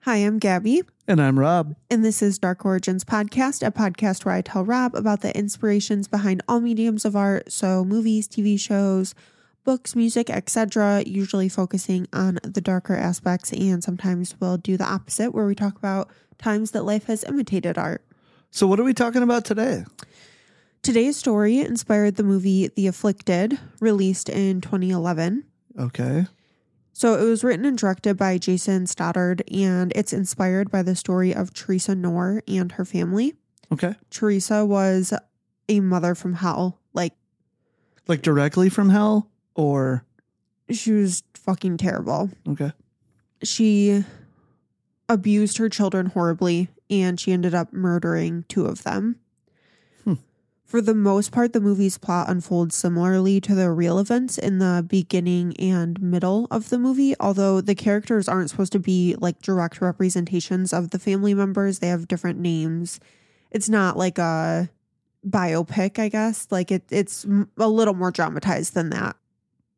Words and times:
Hi, 0.00 0.16
I'm 0.16 0.38
Gabby, 0.40 0.82
And 1.06 1.22
I'm 1.22 1.38
Rob. 1.38 1.76
and 1.88 2.04
this 2.04 2.22
is 2.22 2.38
Dark 2.38 2.64
Origins 2.64 3.04
Podcast, 3.04 3.64
a 3.64 3.70
podcast 3.70 4.24
where 4.24 4.34
I 4.34 4.40
tell 4.40 4.64
Rob 4.64 4.96
about 4.96 5.20
the 5.20 5.36
inspirations 5.36 6.08
behind 6.08 6.42
all 6.48 6.60
mediums 6.60 7.04
of 7.04 7.14
art, 7.14 7.52
so 7.52 7.84
movies, 7.84 8.26
TV 8.26 8.58
shows, 8.58 9.14
books, 9.64 9.94
music, 9.94 10.28
etc., 10.28 11.04
usually 11.06 11.48
focusing 11.48 12.08
on 12.12 12.40
the 12.42 12.60
darker 12.60 12.96
aspects, 12.96 13.52
and 13.52 13.84
sometimes 13.84 14.34
we'll 14.40 14.56
do 14.56 14.76
the 14.76 14.84
opposite 14.84 15.32
where 15.32 15.46
we 15.46 15.54
talk 15.54 15.76
about 15.76 16.10
times 16.36 16.72
that 16.72 16.84
life 16.84 17.04
has 17.06 17.22
imitated 17.22 17.78
art. 17.78 18.04
So, 18.50 18.66
what 18.66 18.80
are 18.80 18.84
we 18.84 18.94
talking 18.94 19.22
about 19.22 19.44
today? 19.44 19.84
Today's 20.82 21.16
story 21.16 21.60
inspired 21.60 22.16
the 22.16 22.24
movie 22.24 22.66
The 22.74 22.88
Afflicted, 22.88 23.56
released 23.78 24.28
in 24.28 24.60
2011. 24.60 25.44
Okay. 25.78 26.26
So 26.92 27.14
it 27.20 27.24
was 27.24 27.42
written 27.42 27.64
and 27.64 27.76
directed 27.78 28.16
by 28.16 28.36
Jason 28.38 28.86
Stoddard, 28.86 29.42
and 29.50 29.92
it's 29.96 30.12
inspired 30.12 30.70
by 30.70 30.82
the 30.82 30.94
story 30.94 31.34
of 31.34 31.54
Theresa 31.54 31.94
Knorr 31.94 32.42
and 32.46 32.72
her 32.72 32.84
family. 32.84 33.34
Okay. 33.72 33.94
Theresa 34.10 34.64
was 34.66 35.12
a 35.68 35.80
mother 35.80 36.14
from 36.14 36.34
hell. 36.34 36.78
Like, 36.92 37.14
Like 38.06 38.20
directly 38.22 38.68
from 38.68 38.90
hell 38.90 39.30
or 39.54 40.04
she 40.70 40.92
was 40.92 41.22
fucking 41.34 41.78
terrible. 41.78 42.30
okay. 42.48 42.72
She 43.42 44.04
abused 45.08 45.58
her 45.58 45.68
children 45.68 46.06
horribly, 46.06 46.68
and 46.88 47.18
she 47.18 47.32
ended 47.32 47.54
up 47.54 47.72
murdering 47.72 48.44
two 48.48 48.66
of 48.66 48.82
them. 48.84 49.16
For 50.72 50.80
the 50.80 50.94
most 50.94 51.32
part, 51.32 51.52
the 51.52 51.60
movie's 51.60 51.98
plot 51.98 52.30
unfolds 52.30 52.74
similarly 52.74 53.42
to 53.42 53.54
the 53.54 53.70
real 53.70 53.98
events 53.98 54.38
in 54.38 54.58
the 54.58 54.82
beginning 54.88 55.54
and 55.58 56.00
middle 56.00 56.48
of 56.50 56.70
the 56.70 56.78
movie, 56.78 57.14
although 57.20 57.60
the 57.60 57.74
characters 57.74 58.26
aren't 58.26 58.48
supposed 58.48 58.72
to 58.72 58.78
be 58.78 59.14
like 59.18 59.42
direct 59.42 59.82
representations 59.82 60.72
of 60.72 60.88
the 60.88 60.98
family 60.98 61.34
members. 61.34 61.80
They 61.80 61.88
have 61.88 62.08
different 62.08 62.38
names. 62.38 63.00
It's 63.50 63.68
not 63.68 63.98
like 63.98 64.16
a 64.16 64.70
biopic, 65.28 65.98
I 65.98 66.08
guess. 66.08 66.46
Like 66.50 66.72
it, 66.72 66.84
it's 66.88 67.26
a 67.58 67.68
little 67.68 67.92
more 67.92 68.10
dramatized 68.10 68.72
than 68.72 68.88
that. 68.88 69.16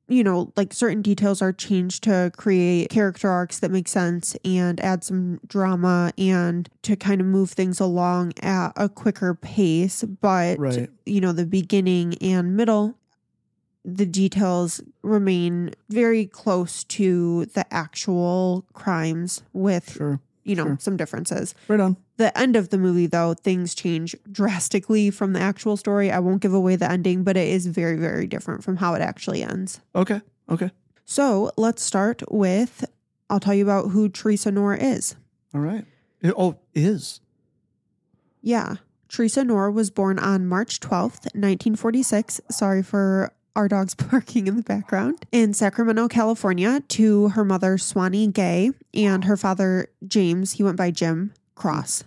You 0.07 0.23
know, 0.23 0.53
like 0.55 0.75
certain 0.75 1.01
details 1.01 1.41
are 1.41 1.53
changed 1.53 2.05
to 2.05 2.31
create 2.37 2.91
character 2.91 3.31
arcs 3.31 3.59
that 3.61 3.71
make 3.71 3.89
sense 3.89 4.37
and 4.45 4.79
add 4.81 5.03
some 5.03 5.41
drama 5.47 6.13
and 6.19 6.69
to 6.83 6.95
kind 6.95 7.23
of 7.23 7.27
move 7.27 7.51
things 7.51 7.81
along 7.81 8.35
at 8.43 8.73
a 8.77 8.89
quicker 8.91 9.35
pace. 9.35 10.03
But, 10.05 10.59
Right. 10.59 10.91
you 11.07 11.23
know, 11.23 11.33
the 11.33 11.47
beginning 11.47 12.19
and 12.19 12.55
middle, 12.55 12.99
the 13.83 14.05
details 14.05 14.83
remain 15.03 15.71
very 15.89 16.27
close 16.27 16.85
to 16.85 17.47
the 17.47 17.65
actual 17.73 18.67
crimes 18.75 19.43
with, 19.55 19.91
Sure. 19.93 20.21
You 20.45 20.57
know, 20.57 20.65
sure. 20.65 20.77
some 20.81 20.97
differences. 20.97 21.55
Right 21.69 21.81
on. 21.81 21.97
The 22.17 22.37
end 22.39 22.55
of 22.55 22.69
the 22.69 22.79
movie, 22.79 23.07
though, 23.07 23.35
things 23.35 23.75
change 23.75 24.15
drastically 24.31 25.11
from 25.11 25.33
the 25.33 25.41
actual 25.41 25.77
story. 25.77 26.11
I 26.11 26.19
won't 26.19 26.43
give 26.43 26.55
away 26.55 26.77
the 26.77 26.91
ending, 26.91 27.25
but 27.25 27.37
it 27.37 27.49
is 27.49 27.67
very, 27.67 27.97
very 27.97 28.27
different 28.27 28.63
from 28.63 28.77
how 28.77 28.95
it 28.95 29.01
actually 29.03 29.43
ends. 29.43 29.81
Okay. 29.95 30.21
Okay. 30.51 30.71
So 31.07 31.51
let's 31.57 31.83
start 31.83 32.23
with 32.31 32.85
I'll 33.31 33.41
tell 33.41 33.55
you 33.55 33.65
about 33.65 33.91
who 33.91 34.09
Theresa 34.09 34.51
Knorr 34.51 34.77
is. 34.77 35.17
All 35.55 35.61
right. 35.61 35.85
It, 36.21 36.35
oh, 36.37 36.59
is. 36.75 37.21
Yeah. 38.43 38.77
Theresa 39.09 39.45
Knorr 39.45 39.71
was 39.71 39.91
born 39.91 40.19
on 40.19 40.47
March 40.47 40.81
12th, 40.81 41.27
1946. 41.35 42.41
Sorry 42.51 42.83
for 42.83 43.33
our 43.57 43.69
dogs 43.69 43.95
barking 44.11 44.47
in 44.47 44.57
the 44.57 44.63
background. 44.63 45.25
In 45.33 45.55
Sacramento, 45.55 46.09
California, 46.09 46.83
to 46.89 47.29
her 47.31 47.45
mother, 47.45 47.79
Swanee 47.79 48.29
Gay, 48.29 48.73
and 48.93 49.25
her 49.25 49.37
father, 49.37 49.89
James. 50.07 50.53
He 50.53 50.63
went 50.63 50.77
by 50.77 50.91
Jim 50.91 51.33
Cross. 51.55 52.05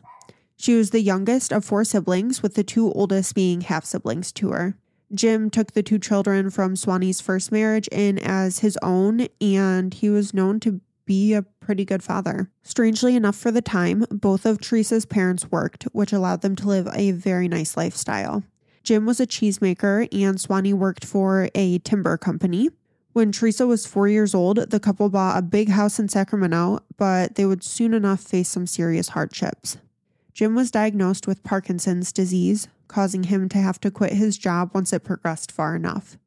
She 0.56 0.76
was 0.76 0.90
the 0.90 1.02
youngest 1.02 1.54
of 1.54 1.64
four 1.64 1.84
siblings, 1.84 2.42
with 2.42 2.56
the 2.56 2.64
two 2.64 2.92
oldest 2.94 3.36
being 3.36 3.62
half 3.62 3.86
siblings 3.86 4.32
to 4.34 4.50
her. 4.52 4.76
Jim 5.14 5.50
took 5.50 5.72
the 5.72 5.84
two 5.84 6.00
children 6.00 6.50
from 6.50 6.76
Swanee's 6.76 7.22
first 7.22 7.52
marriage 7.52 7.88
in 7.92 8.18
as 8.20 8.60
his 8.60 8.78
own, 8.82 9.28
and 9.40 9.94
he 9.94 10.10
was 10.10 10.34
known 10.34 10.60
to 10.62 10.82
be 11.06 11.34
a 11.34 11.44
pretty 11.44 11.86
good 11.86 12.04
father. 12.04 12.50
Strangely 12.64 13.16
enough, 13.16 13.36
for 13.36 13.52
the 13.52 13.62
time, 13.62 14.06
both 14.12 14.46
of 14.46 14.60
Theresa's 14.60 15.06
parents 15.06 15.50
worked, 15.50 15.84
which 15.94 16.12
allowed 16.12 16.42
them 16.42 16.56
to 16.58 16.68
live 16.68 16.88
a 16.94 17.12
very 17.12 17.48
nice 17.48 17.78
lifestyle. 17.78 18.44
Jim 18.88 19.06
was 19.06 19.20
a 19.20 19.28
cheesemaker, 19.28 20.08
and 20.18 20.40
Swanee 20.40 20.72
worked 20.72 21.04
for 21.04 21.50
a 21.54 21.78
timber 21.80 22.16
company. 22.16 22.70
When 23.12 23.34
Theresa 23.34 23.68
was 23.68 23.86
four 23.86 24.08
years 24.08 24.34
old, 24.34 24.56
the 24.72 24.80
couple 24.80 25.10
bought 25.10 25.38
a 25.38 25.42
big 25.42 25.68
house 25.68 26.00
in 26.00 26.08
Sacramento, 26.08 26.80
but 26.96 27.36
they 27.36 27.46
would 27.46 27.66
soon 27.66 27.94
enough 27.94 28.22
face 28.22 28.48
some 28.48 28.66
serious 28.66 29.10
hardships. 29.10 29.76
Jim 30.34 30.56
was 30.56 30.72
diagnosed 30.72 31.28
with 31.28 31.44
Parkinson's 31.44 32.14
disease, 32.14 32.70
causing 32.88 33.24
him 33.24 33.50
to 33.50 33.58
have 33.58 33.78
to 33.82 33.92
quit 33.92 34.14
his 34.14 34.38
job 34.38 34.72
once 34.74 34.94
it 34.94 35.04
progressed 35.04 35.52
far 35.52 35.76
enough. 35.76 36.18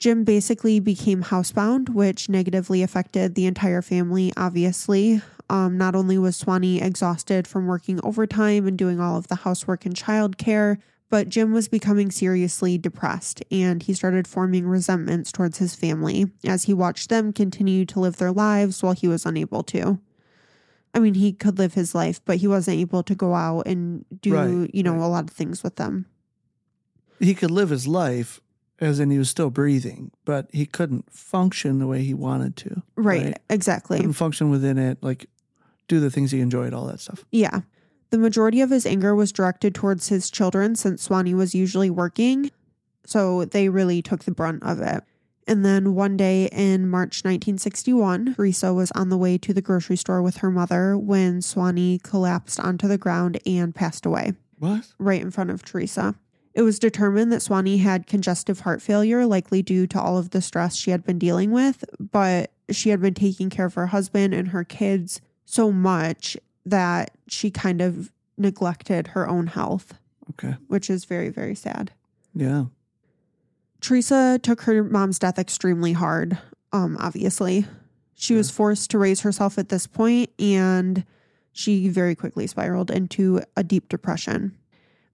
Jim 0.00 0.24
basically 0.24 0.80
became 0.80 1.22
housebound, 1.22 1.90
which 1.90 2.28
negatively 2.28 2.82
affected 2.82 3.36
the 3.36 3.46
entire 3.46 3.80
family, 3.80 4.32
obviously. 4.36 5.22
Um, 5.48 5.78
not 5.78 5.94
only 5.94 6.18
was 6.18 6.34
Swanee 6.34 6.82
exhausted 6.82 7.46
from 7.46 7.68
working 7.68 8.00
overtime 8.02 8.66
and 8.66 8.76
doing 8.76 8.98
all 8.98 9.16
of 9.16 9.28
the 9.28 9.36
housework 9.36 9.86
and 9.86 9.94
childcare, 9.94 10.78
but 11.10 11.28
Jim 11.28 11.52
was 11.52 11.68
becoming 11.68 12.10
seriously 12.10 12.76
depressed 12.78 13.42
and 13.50 13.82
he 13.82 13.94
started 13.94 14.28
forming 14.28 14.66
resentments 14.66 15.32
towards 15.32 15.58
his 15.58 15.74
family 15.74 16.26
as 16.44 16.64
he 16.64 16.74
watched 16.74 17.08
them 17.08 17.32
continue 17.32 17.84
to 17.86 18.00
live 18.00 18.16
their 18.16 18.32
lives 18.32 18.82
while 18.82 18.92
he 18.92 19.08
was 19.08 19.24
unable 19.24 19.62
to. 19.64 19.98
I 20.94 21.00
mean, 21.00 21.14
he 21.14 21.32
could 21.32 21.58
live 21.58 21.74
his 21.74 21.94
life, 21.94 22.20
but 22.24 22.38
he 22.38 22.46
wasn't 22.46 22.78
able 22.78 23.02
to 23.04 23.14
go 23.14 23.34
out 23.34 23.66
and 23.66 24.04
do, 24.20 24.34
Right, 24.34 24.74
you 24.74 24.82
know, 24.82 24.94
right. 24.94 25.02
a 25.02 25.06
lot 25.06 25.24
of 25.24 25.30
things 25.30 25.62
with 25.62 25.76
them. 25.76 26.06
He 27.18 27.34
could 27.34 27.50
live 27.50 27.70
his 27.70 27.86
life 27.86 28.40
as 28.80 29.00
in 29.00 29.10
he 29.10 29.18
was 29.18 29.28
still 29.28 29.50
breathing, 29.50 30.10
but 30.24 30.48
he 30.52 30.64
couldn't 30.66 31.12
function 31.12 31.78
the 31.78 31.86
way 31.86 32.02
he 32.02 32.14
wanted 32.14 32.56
to. 32.56 32.82
Right, 32.96 33.36
exactly. 33.50 33.98
Couldn't 33.98 34.12
function 34.12 34.50
within 34.50 34.78
it, 34.78 34.98
like 35.02 35.26
do 35.88 36.00
the 36.00 36.10
things 36.10 36.30
he 36.30 36.40
enjoyed, 36.40 36.72
all 36.72 36.86
that 36.86 37.00
stuff. 37.00 37.24
Yeah. 37.32 37.60
The 38.10 38.18
majority 38.18 38.60
of 38.60 38.70
his 38.70 38.86
anger 38.86 39.14
was 39.14 39.32
directed 39.32 39.74
towards 39.74 40.08
his 40.08 40.30
children 40.30 40.74
since 40.76 41.02
Swanee 41.02 41.34
was 41.34 41.54
usually 41.54 41.90
working. 41.90 42.50
So 43.04 43.44
they 43.44 43.68
really 43.68 44.02
took 44.02 44.24
the 44.24 44.30
brunt 44.32 44.62
of 44.62 44.80
it. 44.80 45.02
And 45.46 45.64
then 45.64 45.94
one 45.94 46.16
day 46.16 46.48
in 46.52 46.88
March 46.90 47.24
1961, 47.24 48.34
Theresa 48.34 48.74
was 48.74 48.90
on 48.92 49.08
the 49.08 49.16
way 49.16 49.38
to 49.38 49.54
the 49.54 49.62
grocery 49.62 49.96
store 49.96 50.20
with 50.20 50.38
her 50.38 50.50
mother 50.50 50.96
when 50.96 51.40
Swanee 51.40 52.00
collapsed 52.02 52.60
onto 52.60 52.86
the 52.86 52.98
ground 52.98 53.40
and 53.46 53.74
passed 53.74 54.04
away 54.04 54.34
What? 54.58 54.86
right 54.98 55.22
in 55.22 55.30
front 55.30 55.50
of 55.50 55.64
Theresa. 55.64 56.14
It 56.52 56.62
was 56.62 56.78
determined 56.78 57.32
that 57.32 57.40
Swanee 57.40 57.78
had 57.78 58.06
congestive 58.06 58.60
heart 58.60 58.82
failure, 58.82 59.24
likely 59.24 59.62
due 59.62 59.86
to 59.86 60.00
all 60.00 60.18
of 60.18 60.30
the 60.30 60.42
stress 60.42 60.76
she 60.76 60.90
had 60.90 61.04
been 61.04 61.18
dealing 61.18 61.50
with, 61.50 61.84
but 61.98 62.50
she 62.70 62.90
had 62.90 63.00
been 63.00 63.14
taking 63.14 63.48
care 63.48 63.66
of 63.66 63.74
her 63.74 63.86
husband 63.86 64.34
and 64.34 64.48
her 64.48 64.64
kids 64.64 65.20
so 65.46 65.72
much 65.72 66.36
that 66.70 67.10
she 67.28 67.50
kind 67.50 67.80
of 67.80 68.12
neglected 68.36 69.08
her 69.08 69.28
own 69.28 69.48
health, 69.48 69.94
Okay. 70.30 70.56
which 70.68 70.88
is 70.90 71.04
very, 71.04 71.28
very 71.28 71.54
sad. 71.54 71.92
Yeah. 72.34 72.66
Theresa 73.80 74.38
took 74.42 74.62
her 74.62 74.82
mom's 74.82 75.18
death 75.18 75.38
extremely 75.38 75.92
hard, 75.92 76.38
um, 76.72 76.96
obviously. 77.00 77.66
She 78.14 78.34
was 78.34 78.50
forced 78.50 78.90
to 78.90 78.98
raise 78.98 79.20
herself 79.20 79.58
at 79.58 79.68
this 79.68 79.86
point, 79.86 80.30
and 80.38 81.04
she 81.52 81.88
very 81.88 82.14
quickly 82.14 82.46
spiraled 82.46 82.90
into 82.90 83.40
a 83.56 83.62
deep 83.62 83.88
depression. 83.88 84.56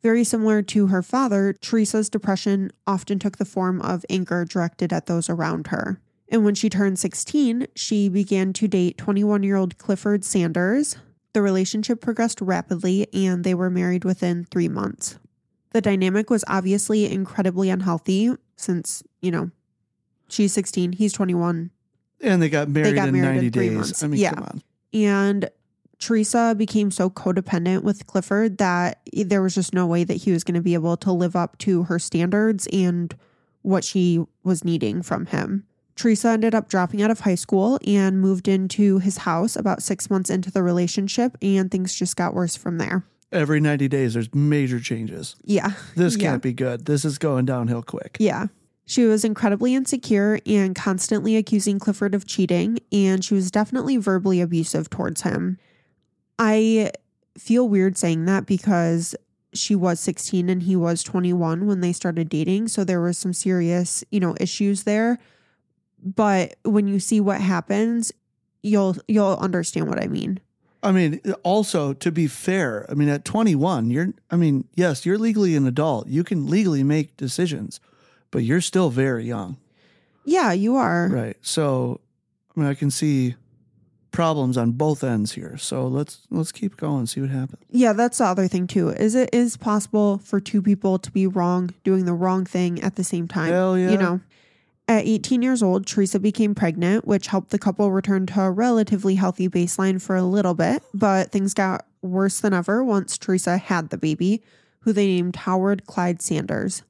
Very 0.02 0.24
similar 0.24 0.62
to 0.62 0.88
her 0.88 1.02
father, 1.02 1.54
Theresa's 1.60 2.10
depression 2.10 2.70
often 2.86 3.18
took 3.18 3.38
the 3.38 3.44
form 3.44 3.80
of 3.80 4.04
anger 4.10 4.44
directed 4.44 4.92
at 4.92 5.06
those 5.06 5.30
around 5.30 5.68
her. 5.68 6.00
And 6.28 6.44
when 6.44 6.54
she 6.54 6.68
turned 6.68 6.98
16, 6.98 7.66
she 7.74 8.08
began 8.08 8.52
to 8.54 8.68
date 8.68 8.98
21 8.98 9.42
year 9.42 9.56
old 9.56 9.78
Clifford 9.78 10.24
Sanders. 10.24 10.96
The 11.34 11.42
relationship 11.42 12.00
progressed 12.00 12.40
rapidly, 12.40 13.08
and 13.12 13.42
they 13.42 13.54
were 13.54 13.69
married 13.69 14.04
within 14.04 14.44
three 14.44 14.69
months. 14.69 15.19
The 15.72 15.81
dynamic 15.81 16.31
was 16.31 16.44
obviously 16.46 17.10
incredibly 17.10 17.70
unhealthy 17.70 18.31
since, 18.56 19.02
you 19.20 19.32
know, 19.32 19.50
she's 20.28 20.52
16, 20.52 20.92
he's 20.92 21.12
21. 21.12 21.70
And 22.20 22.40
they 22.40 22.48
got 22.48 22.69
married 22.69 22.86
they 22.86 22.92
got 22.94 23.08
in 23.08 23.14
married 23.20 23.34
90 23.42 23.46
in 23.46 23.52
three 23.52 23.69
days. 23.69 23.76
months. 23.76 24.02
I 24.04 24.06
mean, 24.06 24.20
Yeah. 24.20 24.34
come 24.34 24.44
on. 24.44 24.62
And 24.92 25.50
Theresa 25.98 26.54
became 26.56 26.92
so 26.92 27.10
codependent 27.10 27.82
with 27.82 28.06
Clifford 28.06 28.58
that 28.58 29.00
there 29.12 29.42
was 29.42 29.56
just 29.56 29.75
no 29.75 29.88
way 29.88 30.04
that 30.04 30.14
he 30.14 30.31
was 30.31 30.44
going 30.44 30.54
to 30.54 30.60
be 30.60 30.75
able 30.75 30.96
to 30.98 31.10
live 31.10 31.34
up 31.34 31.58
to 31.58 31.82
her 31.84 31.98
standards 31.98 32.69
and 32.72 33.12
what 33.62 33.82
she 33.82 34.25
was 34.44 34.64
needing 34.64 35.02
from 35.02 35.26
him. 35.26 35.64
Theresa 35.96 36.29
ended 36.31 36.55
up 36.55 36.69
dropping 36.69 37.02
out 37.02 37.11
of 37.11 37.20
high 37.20 37.35
school 37.37 37.79
and 37.87 38.20
moved 38.20 38.49
into 38.49 38.99
his 38.99 39.19
house 39.19 39.55
about 39.56 39.82
six 39.82 40.11
months 40.11 40.29
into 40.31 40.50
the 40.50 40.62
relationship, 40.62 41.37
and 41.41 41.70
things 41.70 41.94
just 41.94 42.17
got 42.17 42.35
worse 42.35 42.56
from 42.56 42.79
there. 42.79 43.05
Every 43.31 43.61
90 43.61 43.88
days, 43.88 44.14
there's 44.14 44.32
major 44.35 44.79
changes. 44.81 45.37
Yeah. 45.44 45.73
This 45.96 46.17
Yeah. 46.17 46.31
can't 46.31 46.43
be 46.43 46.52
good. 46.52 46.87
This 46.87 47.05
is 47.05 47.19
going 47.19 47.46
downhill 47.46 47.82
quick. 47.82 48.17
Yeah. 48.20 48.46
She 48.87 49.05
was 49.05 49.25
incredibly 49.25 49.75
insecure 49.75 50.38
and 50.46 50.75
constantly 50.75 51.37
accusing 51.37 51.79
Clifford 51.79 52.14
of 52.14 52.26
cheating, 52.26 52.79
and 52.93 53.25
she 53.25 53.35
was 53.35 53.50
definitely 53.50 53.96
verbally 53.96 54.41
abusive 54.41 54.91
towards 54.91 55.23
him. 55.23 55.58
I 56.38 56.91
feel 57.38 57.69
weird 57.69 57.96
saying 57.96 58.26
that 58.26 58.46
because 58.46 59.14
she 59.52 59.75
was 59.75 60.00
16 60.00 60.49
and 60.50 60.64
he 60.64 60.76
was 60.76 61.02
21 61.02 61.67
when 61.67 61.81
they 61.81 61.93
started 61.93 62.29
dating, 62.29 62.69
so 62.69 62.85
there 62.85 63.00
was 63.00 63.17
some 63.17 63.32
serious, 63.32 64.05
you 64.11 64.20
know, 64.20 64.35
issues 64.41 64.82
there. 64.82 65.19
But 66.04 66.56
when 66.64 66.86
you 66.86 67.00
see 67.00 67.20
what 67.20 67.40
happens, 67.40 68.12
you'll 68.62 68.96
you'll 69.08 69.36
understand 69.36 69.88
what 69.88 70.02
I 70.02 70.06
mean. 70.06 70.40
I 70.84 70.92
mean, 70.92 71.20
also 71.42 71.94
to 71.94 72.12
be 72.12 72.26
fair, 72.26 72.84
I 72.90 72.94
mean, 72.94 73.08
at 73.08 73.24
21, 73.24 73.90
you're, 73.90 74.12
I 74.30 74.36
mean, 74.36 74.68
yes, 74.74 75.06
you're 75.06 75.16
legally 75.16 75.56
an 75.56 75.66
adult. 75.66 76.08
You 76.08 76.22
can 76.22 76.46
legally 76.46 76.82
make 76.82 77.16
decisions, 77.16 77.80
but 78.30 78.44
you're 78.44 78.60
still 78.60 78.90
very 78.90 79.24
young. 79.24 79.56
Yeah, 80.26 80.52
you 80.52 80.76
are. 80.76 81.08
Right. 81.08 81.36
So, 81.40 82.00
I 82.54 82.60
mean, 82.60 82.68
I 82.68 82.74
can 82.74 82.90
see 82.90 83.34
problems 84.10 84.58
on 84.58 84.72
both 84.72 85.02
ends 85.02 85.32
here. 85.32 85.56
So 85.56 85.88
let's, 85.88 86.20
let's 86.30 86.52
keep 86.52 86.76
going, 86.76 87.06
see 87.06 87.22
what 87.22 87.30
happens. 87.30 87.64
Yeah, 87.70 87.94
that's 87.94 88.18
the 88.18 88.26
other 88.26 88.46
thing 88.46 88.66
too. 88.66 88.90
Is 88.90 89.14
it 89.14 89.30
is 89.32 89.56
possible 89.56 90.18
for 90.18 90.38
two 90.38 90.60
people 90.60 90.98
to 90.98 91.10
be 91.10 91.26
wrong, 91.26 91.70
doing 91.82 92.04
the 92.04 92.12
wrong 92.12 92.44
thing 92.44 92.82
at 92.82 92.96
the 92.96 93.04
same 93.04 93.26
time? 93.26 93.50
Hell 93.50 93.78
yeah. 93.78 93.90
You 93.90 93.98
know. 93.98 94.20
At 94.86 95.06
18 95.06 95.40
years 95.40 95.62
old, 95.62 95.86
Theresa 95.86 96.20
became 96.20 96.54
pregnant, 96.54 97.06
which 97.06 97.28
helped 97.28 97.50
the 97.50 97.58
couple 97.58 97.90
return 97.90 98.26
to 98.26 98.42
a 98.42 98.50
relatively 98.50 99.14
healthy 99.14 99.48
baseline 99.48 100.00
for 100.00 100.14
a 100.14 100.22
little 100.22 100.52
bit, 100.52 100.82
but 100.92 101.32
things 101.32 101.54
got 101.54 101.86
worse 102.02 102.40
than 102.40 102.52
ever 102.52 102.84
once 102.84 103.16
Theresa 103.16 103.56
had 103.56 103.88
the 103.88 103.96
baby, 103.96 104.42
who 104.81 104.92
they 104.92 105.06
named 105.06 105.36
Howard 105.36 105.86
Clyde 105.86 106.20
Sanders. 106.20 106.82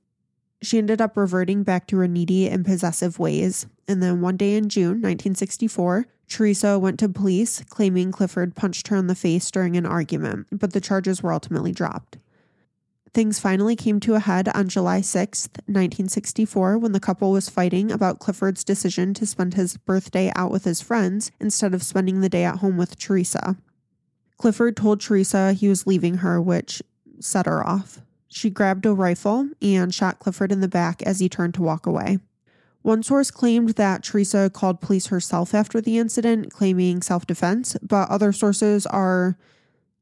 She 0.60 0.78
ended 0.78 1.00
up 1.00 1.16
reverting 1.16 1.62
back 1.62 1.86
to 1.88 1.98
her 1.98 2.08
needy 2.08 2.48
and 2.48 2.64
possessive 2.64 3.18
ways. 3.18 3.66
And 3.86 4.02
then 4.02 4.20
one 4.20 4.36
day 4.36 4.56
in 4.56 4.68
June 4.68 5.02
1964, 5.02 6.06
Theresa 6.26 6.78
went 6.78 6.98
to 6.98 7.08
police 7.08 7.62
claiming 7.68 8.10
Clifford 8.10 8.56
punched 8.56 8.88
her 8.88 8.96
in 8.96 9.06
the 9.06 9.14
face 9.14 9.50
during 9.50 9.76
an 9.76 9.86
argument, 9.86 10.46
but 10.50 10.72
the 10.72 10.80
charges 10.80 11.22
were 11.22 11.32
ultimately 11.32 11.70
dropped. 11.70 12.16
Things 13.14 13.38
finally 13.38 13.76
came 13.76 14.00
to 14.00 14.16
a 14.16 14.20
head 14.20 14.48
on 14.54 14.68
July 14.68 14.98
6th, 14.98 15.50
1964, 15.66 16.76
when 16.78 16.90
the 16.90 16.98
couple 16.98 17.30
was 17.30 17.48
fighting 17.48 17.92
about 17.92 18.18
Clifford's 18.18 18.64
decision 18.64 19.14
to 19.14 19.24
spend 19.24 19.54
his 19.54 19.76
birthday 19.76 20.32
out 20.34 20.50
with 20.50 20.64
his 20.64 20.80
friends 20.80 21.30
instead 21.38 21.74
of 21.74 21.84
spending 21.84 22.20
the 22.20 22.28
day 22.28 22.42
at 22.42 22.58
home 22.58 22.76
with 22.76 22.98
Theresa. 22.98 23.56
Clifford 24.36 24.76
told 24.76 25.00
Theresa 25.00 25.52
he 25.52 25.68
was 25.68 25.86
leaving 25.86 26.18
her, 26.18 26.42
which 26.42 26.82
set 27.20 27.46
her 27.46 27.64
off. 27.64 28.00
She 28.26 28.50
grabbed 28.50 28.84
a 28.84 28.92
rifle 28.92 29.48
and 29.62 29.94
shot 29.94 30.18
Clifford 30.18 30.50
in 30.50 30.60
the 30.60 30.66
back 30.66 31.00
as 31.02 31.20
he 31.20 31.28
turned 31.28 31.54
to 31.54 31.62
walk 31.62 31.86
away. 31.86 32.18
One 32.82 33.04
source 33.04 33.30
claimed 33.30 33.70
that 33.70 34.02
Theresa 34.02 34.50
called 34.52 34.80
police 34.80 35.06
herself 35.06 35.54
after 35.54 35.80
the 35.80 35.98
incident, 35.98 36.50
claiming 36.50 37.00
self 37.00 37.28
defense, 37.28 37.76
but 37.80 38.10
other 38.10 38.32
sources 38.32 38.86
are 38.86 39.38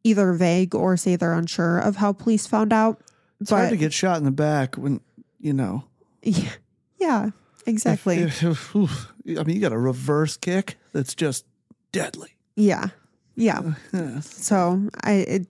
either 0.05 0.33
vague 0.33 0.75
or 0.75 0.97
say 0.97 1.17
they're 1.17 1.33
unsure 1.35 1.79
of 1.79 1.97
how 1.97 2.13
police 2.13 2.47
found 2.47 2.73
out. 2.73 3.01
It's 3.41 3.51
but 3.51 3.57
hard 3.57 3.71
to 3.71 3.77
get 3.77 3.93
shot 3.93 4.19
in 4.19 4.25
the 4.25 4.31
back 4.31 4.77
when, 4.77 5.01
you 5.41 5.53
know. 5.53 5.85
yeah, 6.23 6.51
yeah, 6.99 7.31
exactly. 7.67 8.19
if- 8.19 8.43
if- 8.43 8.75
oof. 8.77 9.13
I 9.29 9.45
mean, 9.45 9.55
you 9.57 9.61
got 9.61 9.73
a 9.73 9.79
reverse 9.79 10.37
kick 10.37 10.77
that's 10.93 11.15
just 11.15 11.45
deadly. 11.93 12.37
yeah, 12.57 12.89
yeah. 13.37 13.75
Yeah. 13.93 14.21
So 14.21 14.89
I, 15.03 15.13
it, 15.13 15.47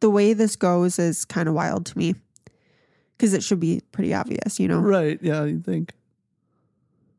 the 0.00 0.10
way 0.10 0.32
this 0.34 0.56
goes 0.56 0.98
is 0.98 1.24
kind 1.24 1.48
of 1.48 1.54
wild 1.54 1.86
to 1.86 1.98
me 1.98 2.14
because 3.16 3.34
it 3.34 3.42
should 3.42 3.58
be 3.60 3.80
pretty 3.92 4.12
obvious, 4.14 4.60
you 4.60 4.68
know. 4.68 4.78
Right. 4.78 5.18
Yeah, 5.22 5.44
you 5.44 5.60
think. 5.60 5.92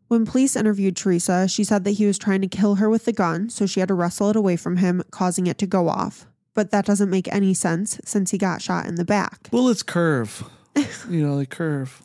When 0.08 0.26
police 0.26 0.56
interviewed 0.56 0.96
Theresa, 0.96 1.48
she 1.48 1.64
said 1.64 1.84
that 1.84 1.92
he 1.92 2.06
was 2.08 2.18
trying 2.18 2.42
to 2.42 2.48
kill 2.48 2.76
her 2.76 2.90
with 2.90 3.06
the 3.06 3.14
gun, 3.14 3.50
so 3.50 3.66
she 3.68 3.80
had 3.80 3.90
to 3.90 3.94
wrestle 3.94 4.30
it 4.32 4.36
away 4.36 4.56
from 4.56 4.78
him, 4.78 5.04
causing 5.12 5.46
it 5.46 5.58
to 5.60 5.68
go 5.68 5.88
off. 5.90 6.26
But 6.53 6.72
that 6.72 6.86
doesn't 6.86 7.10
make 7.10 7.34
any 7.34 7.53
sense 7.53 8.00
since 8.03 8.32
he 8.32 8.38
got 8.38 8.62
shot 8.62 8.86
in 8.86 8.96
the 8.96 9.06
back. 9.06 9.50
Bullets 9.51 9.84
curve. 9.84 10.44
you 11.10 11.25
know, 11.25 11.38
they 11.38 11.46
curve. 11.46 12.01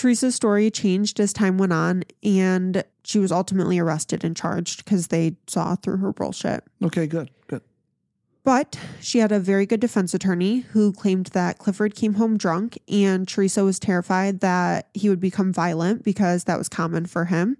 Theresa's 0.00 0.34
story 0.34 0.70
changed 0.70 1.18
as 1.20 1.32
time 1.32 1.56
went 1.56 1.72
on, 1.72 2.04
and 2.22 2.84
she 3.02 3.18
was 3.18 3.32
ultimately 3.32 3.78
arrested 3.78 4.24
and 4.24 4.36
charged 4.36 4.84
because 4.84 5.06
they 5.06 5.36
saw 5.46 5.74
through 5.76 5.98
her 5.98 6.12
bullshit. 6.12 6.64
Okay, 6.82 7.06
good. 7.06 7.30
Good. 7.46 7.62
But 8.44 8.78
she 9.00 9.20
had 9.20 9.32
a 9.32 9.40
very 9.40 9.64
good 9.64 9.80
defense 9.80 10.12
attorney 10.12 10.58
who 10.58 10.92
claimed 10.92 11.26
that 11.26 11.58
Clifford 11.58 11.94
came 11.94 12.14
home 12.14 12.36
drunk, 12.36 12.78
and 12.88 13.26
Theresa 13.26 13.64
was 13.64 13.78
terrified 13.78 14.40
that 14.40 14.88
he 14.92 15.08
would 15.08 15.20
become 15.20 15.52
violent 15.52 16.04
because 16.04 16.44
that 16.44 16.58
was 16.58 16.68
common 16.68 17.06
for 17.06 17.26
him. 17.26 17.56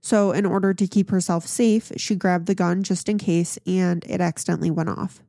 So, 0.00 0.32
in 0.32 0.46
order 0.46 0.74
to 0.74 0.86
keep 0.86 1.10
herself 1.10 1.46
safe, 1.46 1.92
she 1.96 2.14
grabbed 2.14 2.46
the 2.46 2.54
gun 2.54 2.82
just 2.82 3.08
in 3.08 3.18
case, 3.18 3.58
and 3.66 4.04
it 4.08 4.20
accidentally 4.20 4.70
went 4.70 4.88
off. 4.88 5.20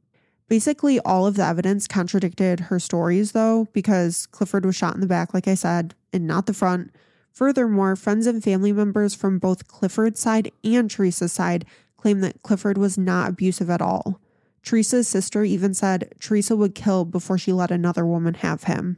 Basically, 0.47 0.99
all 1.01 1.27
of 1.27 1.35
the 1.35 1.45
evidence 1.45 1.87
contradicted 1.87 2.61
her 2.61 2.79
stories, 2.79 3.33
though, 3.33 3.67
because 3.73 4.27
Clifford 4.27 4.65
was 4.65 4.75
shot 4.75 4.95
in 4.95 5.01
the 5.01 5.07
back, 5.07 5.33
like 5.33 5.47
I 5.47 5.55
said, 5.55 5.93
and 6.13 6.25
not 6.25 6.45
the 6.45 6.53
front. 6.53 6.91
Furthermore, 7.33 7.95
friends 7.95 8.25
and 8.25 8.43
family 8.43 8.71
members 8.71 9.13
from 9.13 9.39
both 9.39 9.67
Clifford's 9.67 10.19
side 10.19 10.51
and 10.63 10.89
Theresa's 10.89 11.33
side 11.33 11.65
claim 11.97 12.21
that 12.21 12.41
Clifford 12.43 12.77
was 12.77 12.97
not 12.97 13.29
abusive 13.29 13.69
at 13.69 13.81
all. 13.81 14.21
Theresa's 14.63 15.07
sister 15.07 15.43
even 15.43 15.73
said 15.73 16.13
Theresa 16.19 16.55
would 16.55 16.75
kill 16.75 17.05
before 17.05 17.37
she 17.37 17.51
let 17.53 17.71
another 17.71 18.05
woman 18.05 18.35
have 18.35 18.63
him. 18.63 18.97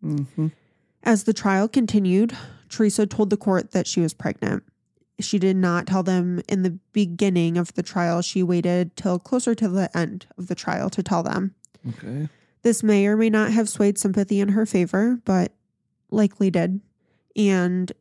hmm 0.00 0.48
As 1.02 1.24
the 1.24 1.32
trial 1.32 1.68
continued, 1.68 2.36
Theresa 2.68 3.06
told 3.06 3.30
the 3.30 3.36
court 3.36 3.72
that 3.72 3.86
she 3.86 4.00
was 4.00 4.14
pregnant. 4.14 4.62
She 5.20 5.38
did 5.38 5.56
not 5.56 5.86
tell 5.86 6.02
them 6.02 6.42
in 6.48 6.62
the 6.62 6.78
beginning 6.92 7.56
of 7.56 7.72
the 7.74 7.82
trial. 7.82 8.20
She 8.22 8.42
waited 8.42 8.96
till 8.96 9.18
closer 9.18 9.54
to 9.54 9.68
the 9.68 9.96
end 9.96 10.26
of 10.36 10.48
the 10.48 10.54
trial 10.54 10.90
to 10.90 11.02
tell 11.02 11.22
them. 11.22 11.54
Okay. 11.88 12.28
This 12.62 12.82
may 12.82 13.06
or 13.06 13.16
may 13.16 13.30
not 13.30 13.52
have 13.52 13.68
swayed 13.68 13.98
sympathy 13.98 14.40
in 14.40 14.48
her 14.50 14.66
favor, 14.66 15.20
but 15.24 15.52
likely 16.10 16.50
did. 16.50 16.80
and 17.36 17.92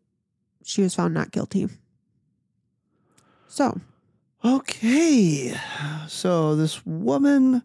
she 0.63 0.82
was 0.82 0.96
found 0.96 1.13
not 1.13 1.32
guilty. 1.32 1.67
So, 3.48 3.82
Okay. 4.46 5.53
So 6.08 6.55
this 6.55 6.86
woman 6.86 7.63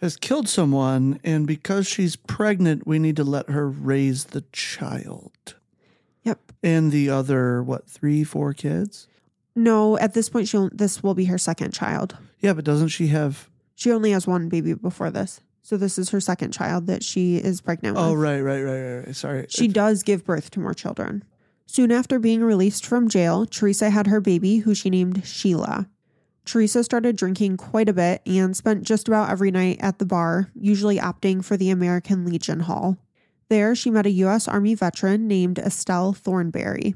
has 0.00 0.16
killed 0.16 0.48
someone, 0.48 1.20
and 1.22 1.46
because 1.46 1.86
she's 1.86 2.16
pregnant, 2.16 2.86
we 2.86 2.98
need 2.98 3.16
to 3.16 3.24
let 3.24 3.50
her 3.50 3.68
raise 3.68 4.24
the 4.26 4.44
child. 4.52 5.56
Yep. 6.24 6.52
And 6.62 6.90
the 6.90 7.10
other, 7.10 7.62
what, 7.62 7.88
three, 7.88 8.24
four 8.24 8.52
kids? 8.52 9.08
No, 9.54 9.96
at 9.98 10.14
this 10.14 10.28
point, 10.28 10.48
she'll 10.48 10.70
this 10.72 11.02
will 11.02 11.14
be 11.14 11.26
her 11.26 11.38
second 11.38 11.72
child. 11.72 12.16
Yeah, 12.40 12.54
but 12.54 12.64
doesn't 12.64 12.88
she 12.88 13.08
have. 13.08 13.48
She 13.76 13.92
only 13.92 14.10
has 14.10 14.26
one 14.26 14.48
baby 14.48 14.74
before 14.74 15.10
this, 15.10 15.40
so 15.62 15.76
this 15.76 15.98
is 15.98 16.10
her 16.10 16.20
second 16.20 16.52
child 16.52 16.86
that 16.88 17.04
she 17.04 17.36
is 17.36 17.60
pregnant 17.60 17.96
oh, 17.96 18.02
with. 18.02 18.10
Oh, 18.10 18.14
right, 18.14 18.40
right, 18.40 18.62
right, 18.62 18.80
right. 18.80 19.06
right. 19.06 19.16
Sorry. 19.16 19.46
She 19.48 19.68
does 19.68 20.02
give 20.02 20.24
birth 20.24 20.50
to 20.52 20.60
more 20.60 20.74
children. 20.74 21.24
Soon 21.66 21.92
after 21.92 22.18
being 22.18 22.42
released 22.42 22.84
from 22.84 23.08
jail, 23.08 23.46
Theresa 23.46 23.90
had 23.90 24.06
her 24.06 24.20
baby, 24.20 24.58
who 24.58 24.74
she 24.74 24.90
named 24.90 25.24
Sheila. 25.24 25.88
Theresa 26.44 26.84
started 26.84 27.16
drinking 27.16 27.56
quite 27.56 27.88
a 27.88 27.94
bit 27.94 28.20
and 28.26 28.56
spent 28.56 28.82
just 28.82 29.08
about 29.08 29.30
every 29.30 29.50
night 29.50 29.78
at 29.80 29.98
the 29.98 30.04
bar, 30.04 30.50
usually 30.54 30.98
opting 30.98 31.42
for 31.42 31.56
the 31.56 31.70
American 31.70 32.26
Legion 32.26 32.60
Hall. 32.60 32.98
There, 33.48 33.74
she 33.74 33.90
met 33.90 34.06
a 34.06 34.10
U.S. 34.10 34.48
Army 34.48 34.74
veteran 34.74 35.28
named 35.28 35.58
Estelle 35.58 36.12
Thornberry. 36.12 36.94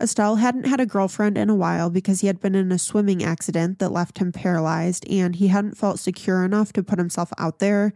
Estelle 0.00 0.36
hadn't 0.36 0.66
had 0.66 0.80
a 0.80 0.86
girlfriend 0.86 1.38
in 1.38 1.48
a 1.48 1.54
while 1.54 1.88
because 1.88 2.20
he 2.20 2.26
had 2.26 2.40
been 2.40 2.54
in 2.54 2.72
a 2.72 2.78
swimming 2.78 3.22
accident 3.22 3.78
that 3.78 3.92
left 3.92 4.18
him 4.18 4.32
paralyzed, 4.32 5.08
and 5.08 5.36
he 5.36 5.48
hadn't 5.48 5.76
felt 5.76 5.98
secure 5.98 6.44
enough 6.44 6.72
to 6.72 6.82
put 6.82 6.98
himself 6.98 7.32
out 7.38 7.58
there 7.58 7.92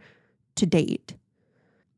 to 0.55 0.65
date. 0.65 1.15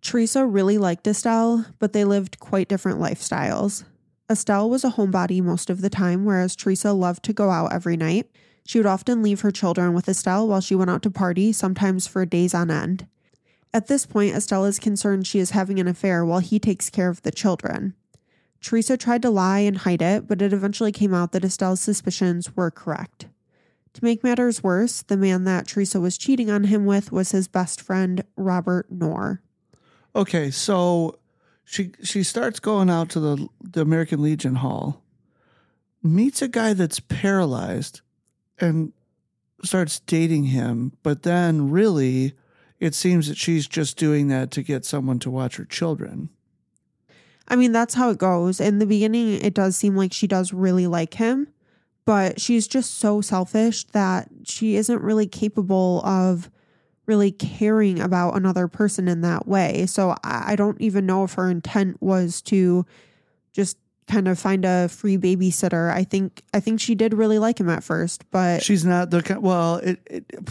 Theresa 0.01 0.45
really 0.45 0.77
liked 0.77 1.07
Estelle, 1.07 1.65
but 1.77 1.93
they 1.93 2.03
lived 2.03 2.39
quite 2.39 2.67
different 2.67 2.99
lifestyles. 2.99 3.83
Estelle 4.29 4.69
was 4.69 4.83
a 4.83 4.91
homebody 4.91 5.41
most 5.41 5.69
of 5.69 5.81
the 5.81 5.89
time, 5.89 6.25
whereas 6.25 6.55
Theresa 6.55 6.93
loved 6.93 7.23
to 7.23 7.33
go 7.33 7.49
out 7.49 7.73
every 7.73 7.97
night. 7.97 8.29
She 8.65 8.79
would 8.79 8.85
often 8.85 9.21
leave 9.21 9.41
her 9.41 9.51
children 9.51 9.93
with 9.93 10.09
Estelle 10.09 10.47
while 10.47 10.61
she 10.61 10.75
went 10.75 10.89
out 10.89 11.03
to 11.03 11.11
party, 11.11 11.51
sometimes 11.51 12.07
for 12.07 12.25
days 12.25 12.53
on 12.53 12.71
end. 12.71 13.07
At 13.73 13.87
this 13.87 14.05
point, 14.05 14.35
Estelle 14.35 14.65
is 14.65 14.79
concerned 14.79 15.25
she 15.25 15.39
is 15.39 15.51
having 15.51 15.79
an 15.79 15.87
affair 15.87 16.25
while 16.25 16.39
he 16.39 16.59
takes 16.59 16.89
care 16.89 17.09
of 17.09 17.21
the 17.21 17.31
children. 17.31 17.93
Theresa 18.61 18.97
tried 18.97 19.21
to 19.23 19.29
lie 19.29 19.59
and 19.59 19.79
hide 19.79 20.01
it, 20.01 20.27
but 20.27 20.41
it 20.41 20.53
eventually 20.53 20.91
came 20.91 21.13
out 21.13 21.31
that 21.31 21.45
Estelle's 21.45 21.81
suspicions 21.81 22.55
were 22.55 22.69
correct. 22.69 23.27
To 23.93 24.03
make 24.03 24.23
matters 24.23 24.63
worse, 24.63 25.01
the 25.01 25.17
man 25.17 25.43
that 25.45 25.67
Theresa 25.67 25.99
was 25.99 26.17
cheating 26.17 26.49
on 26.49 26.65
him 26.65 26.85
with 26.85 27.11
was 27.11 27.31
his 27.31 27.47
best 27.47 27.81
friend, 27.81 28.23
Robert 28.37 28.91
Knorr. 28.91 29.41
Okay, 30.15 30.51
so 30.51 31.17
she 31.63 31.91
she 32.03 32.23
starts 32.23 32.59
going 32.59 32.89
out 32.89 33.09
to 33.09 33.19
the 33.19 33.47
the 33.61 33.81
American 33.81 34.21
Legion 34.21 34.55
Hall, 34.55 35.01
meets 36.03 36.41
a 36.41 36.47
guy 36.47 36.73
that's 36.73 36.99
paralyzed, 36.99 38.01
and 38.59 38.93
starts 39.63 39.99
dating 40.01 40.45
him. 40.45 40.93
But 41.03 41.23
then, 41.23 41.69
really, 41.71 42.33
it 42.81 42.95
seems 42.95 43.29
that 43.29 43.37
she's 43.37 43.67
just 43.67 43.95
doing 43.95 44.27
that 44.29 44.49
to 44.51 44.63
get 44.63 44.83
someone 44.83 45.19
to 45.19 45.29
watch 45.29 45.57
her 45.57 45.65
children. 45.65 46.29
I 47.47 47.55
mean, 47.55 47.71
that's 47.71 47.93
how 47.93 48.09
it 48.09 48.17
goes. 48.17 48.59
In 48.59 48.79
the 48.79 48.87
beginning, 48.87 49.33
it 49.41 49.53
does 49.53 49.77
seem 49.77 49.95
like 49.95 50.11
she 50.11 50.25
does 50.25 50.51
really 50.51 50.87
like 50.87 51.13
him, 51.13 51.47
but 52.05 52.41
she's 52.41 52.67
just 52.67 52.97
so 52.97 53.21
selfish 53.21 53.83
that 53.89 54.29
she 54.45 54.75
isn't 54.75 55.01
really 55.01 55.27
capable 55.27 56.01
of 56.03 56.49
really 57.05 57.31
caring 57.31 57.99
about 57.99 58.35
another 58.35 58.67
person 58.67 59.07
in 59.07 59.21
that 59.21 59.47
way. 59.47 59.85
So 59.85 60.15
I 60.23 60.55
don't 60.55 60.79
even 60.81 61.05
know 61.05 61.23
if 61.23 61.33
her 61.33 61.51
intent 61.51 62.01
was 62.01 62.41
to 62.43 62.85
just 63.53 63.77
kind 64.07 64.27
of 64.27 64.39
find 64.39 64.65
a 64.65 64.87
free 64.87 65.17
babysitter. 65.17 65.91
I 65.91 66.03
think 66.03 66.41
I 66.53 66.59
think 66.59 66.79
she 66.79 66.95
did 66.95 67.13
really 67.13 67.37
like 67.37 67.59
him 67.59 67.69
at 67.69 67.83
first, 67.83 68.23
but 68.31 68.63
She's 68.63 68.85
not 68.85 69.11
the 69.11 69.37
well. 69.39 69.75
It 69.75 69.99
it 70.05 70.43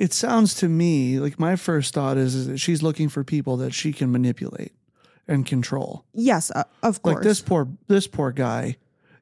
it 0.00 0.14
sounds 0.14 0.54
to 0.54 0.66
me 0.66 1.20
like 1.20 1.38
my 1.38 1.56
first 1.56 1.92
thought 1.92 2.16
is, 2.16 2.34
is 2.34 2.46
that 2.46 2.56
she's 2.56 2.82
looking 2.82 3.10
for 3.10 3.22
people 3.22 3.58
that 3.58 3.74
she 3.74 3.92
can 3.92 4.10
manipulate 4.10 4.72
and 5.28 5.44
control. 5.44 6.06
yes, 6.14 6.50
uh, 6.52 6.64
of 6.82 7.02
course. 7.02 7.16
Like 7.16 7.22
this 7.22 7.42
poor 7.42 7.68
this 7.86 8.06
poor 8.06 8.32
guy 8.32 8.78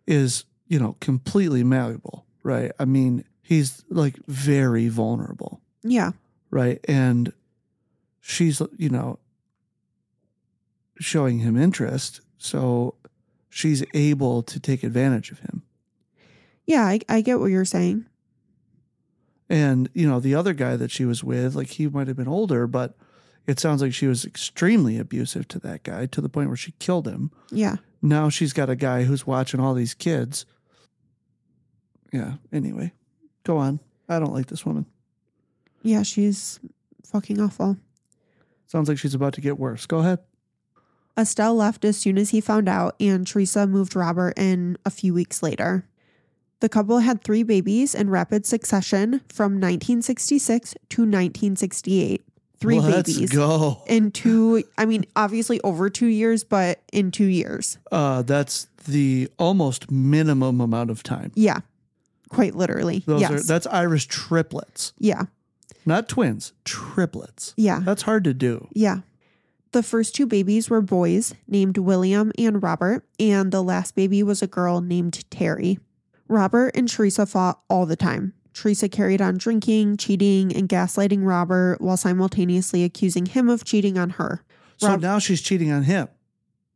is 0.06 0.44
you 0.68 0.78
know 0.78 0.96
completely 1.00 1.64
malleable, 1.64 2.24
right? 2.44 2.70
I 2.78 2.84
mean, 2.84 3.24
he's 3.42 3.84
like 3.90 4.18
very 4.28 4.88
vulnerable, 4.88 5.60
yeah. 5.82 6.12
right? 6.52 6.78
And 6.86 7.32
she's 8.20 8.62
you 8.76 8.88
know 8.88 9.18
showing 11.00 11.40
him 11.40 11.60
interest, 11.60 12.20
so 12.38 12.94
she's 13.50 13.82
able 13.94 14.44
to 14.44 14.60
take 14.60 14.84
advantage 14.84 15.32
of 15.32 15.40
him. 15.40 15.64
Yeah, 16.66 16.84
I, 16.84 17.00
I 17.08 17.20
get 17.20 17.40
what 17.40 17.46
you're 17.46 17.64
saying. 17.64 18.06
And, 19.50 19.88
you 19.94 20.08
know, 20.08 20.20
the 20.20 20.34
other 20.34 20.52
guy 20.52 20.76
that 20.76 20.90
she 20.90 21.04
was 21.04 21.24
with, 21.24 21.54
like 21.54 21.68
he 21.68 21.88
might 21.88 22.06
have 22.06 22.16
been 22.16 22.28
older, 22.28 22.66
but 22.66 22.94
it 23.46 23.58
sounds 23.58 23.80
like 23.80 23.94
she 23.94 24.06
was 24.06 24.24
extremely 24.24 24.98
abusive 24.98 25.48
to 25.48 25.58
that 25.60 25.82
guy 25.82 26.06
to 26.06 26.20
the 26.20 26.28
point 26.28 26.48
where 26.48 26.56
she 26.56 26.72
killed 26.78 27.08
him. 27.08 27.30
Yeah. 27.50 27.76
Now 28.02 28.28
she's 28.28 28.52
got 28.52 28.68
a 28.68 28.76
guy 28.76 29.04
who's 29.04 29.26
watching 29.26 29.58
all 29.58 29.74
these 29.74 29.94
kids. 29.94 30.44
Yeah. 32.12 32.34
Anyway, 32.52 32.92
go 33.44 33.56
on. 33.56 33.80
I 34.08 34.18
don't 34.18 34.34
like 34.34 34.46
this 34.46 34.66
woman. 34.66 34.86
Yeah, 35.82 36.02
she's 36.02 36.60
fucking 37.04 37.40
awful. 37.40 37.78
Sounds 38.66 38.88
like 38.88 38.98
she's 38.98 39.14
about 39.14 39.32
to 39.34 39.40
get 39.40 39.58
worse. 39.58 39.86
Go 39.86 39.98
ahead. 39.98 40.18
Estelle 41.18 41.54
left 41.54 41.84
as 41.84 41.96
soon 41.96 42.18
as 42.18 42.30
he 42.30 42.40
found 42.40 42.68
out, 42.68 42.94
and 43.00 43.26
Theresa 43.26 43.66
moved 43.66 43.96
Robert 43.96 44.34
in 44.36 44.76
a 44.84 44.90
few 44.90 45.12
weeks 45.14 45.42
later. 45.42 45.88
The 46.60 46.68
couple 46.68 46.98
had 46.98 47.22
three 47.22 47.42
babies 47.44 47.94
in 47.94 48.10
rapid 48.10 48.44
succession 48.44 49.20
from 49.28 49.52
1966 49.54 50.74
to 50.88 51.02
1968. 51.02 52.22
3 52.60 52.80
Let's 52.80 53.12
babies 53.12 53.30
go. 53.30 53.82
in 53.86 54.10
two, 54.10 54.64
I 54.76 54.84
mean, 54.84 55.04
obviously 55.14 55.60
over 55.60 55.88
two 55.88 56.06
years, 56.06 56.42
but 56.42 56.80
in 56.92 57.12
two 57.12 57.26
years. 57.26 57.78
Uh, 57.92 58.22
that's 58.22 58.66
the 58.86 59.28
almost 59.38 59.90
minimum 59.90 60.60
amount 60.60 60.90
of 60.90 61.04
time. 61.04 61.30
Yeah, 61.36 61.60
quite 62.30 62.56
literally. 62.56 63.04
Those 63.06 63.20
yes. 63.20 63.30
are 63.30 63.40
that's 63.42 63.66
Irish 63.68 64.06
triplets, 64.06 64.92
yeah. 64.98 65.26
not 65.86 66.08
twins, 66.08 66.52
triplets. 66.64 67.54
Yeah. 67.56 67.80
That's 67.84 68.02
hard 68.02 68.24
to 68.24 68.34
do. 68.34 68.66
Yeah. 68.72 69.00
The 69.72 69.82
first 69.82 70.14
two 70.14 70.26
babies 70.26 70.70
were 70.70 70.80
boys 70.80 71.34
named 71.46 71.78
William 71.78 72.32
and 72.38 72.62
Robert, 72.62 73.04
and 73.20 73.52
the 73.52 73.62
last 73.62 73.94
baby 73.94 74.22
was 74.22 74.42
a 74.42 74.46
girl 74.46 74.80
named 74.80 75.30
Terry. 75.30 75.78
Robert 76.28 76.70
and 76.74 76.88
Theresa 76.88 77.26
fought 77.26 77.60
all 77.68 77.86
the 77.86 77.96
time. 77.96 78.34
Theresa 78.54 78.88
carried 78.88 79.20
on 79.22 79.36
drinking, 79.38 79.96
cheating, 79.98 80.54
and 80.54 80.68
gaslighting 80.68 81.24
Robert 81.24 81.80
while 81.80 81.96
simultaneously 81.96 82.84
accusing 82.84 83.26
him 83.26 83.48
of 83.48 83.64
cheating 83.64 83.96
on 83.98 84.10
her. 84.10 84.42
So 84.78 84.88
Rob- 84.88 85.00
now 85.00 85.18
she's 85.18 85.40
cheating 85.40 85.70
on 85.70 85.84
him. 85.84 86.08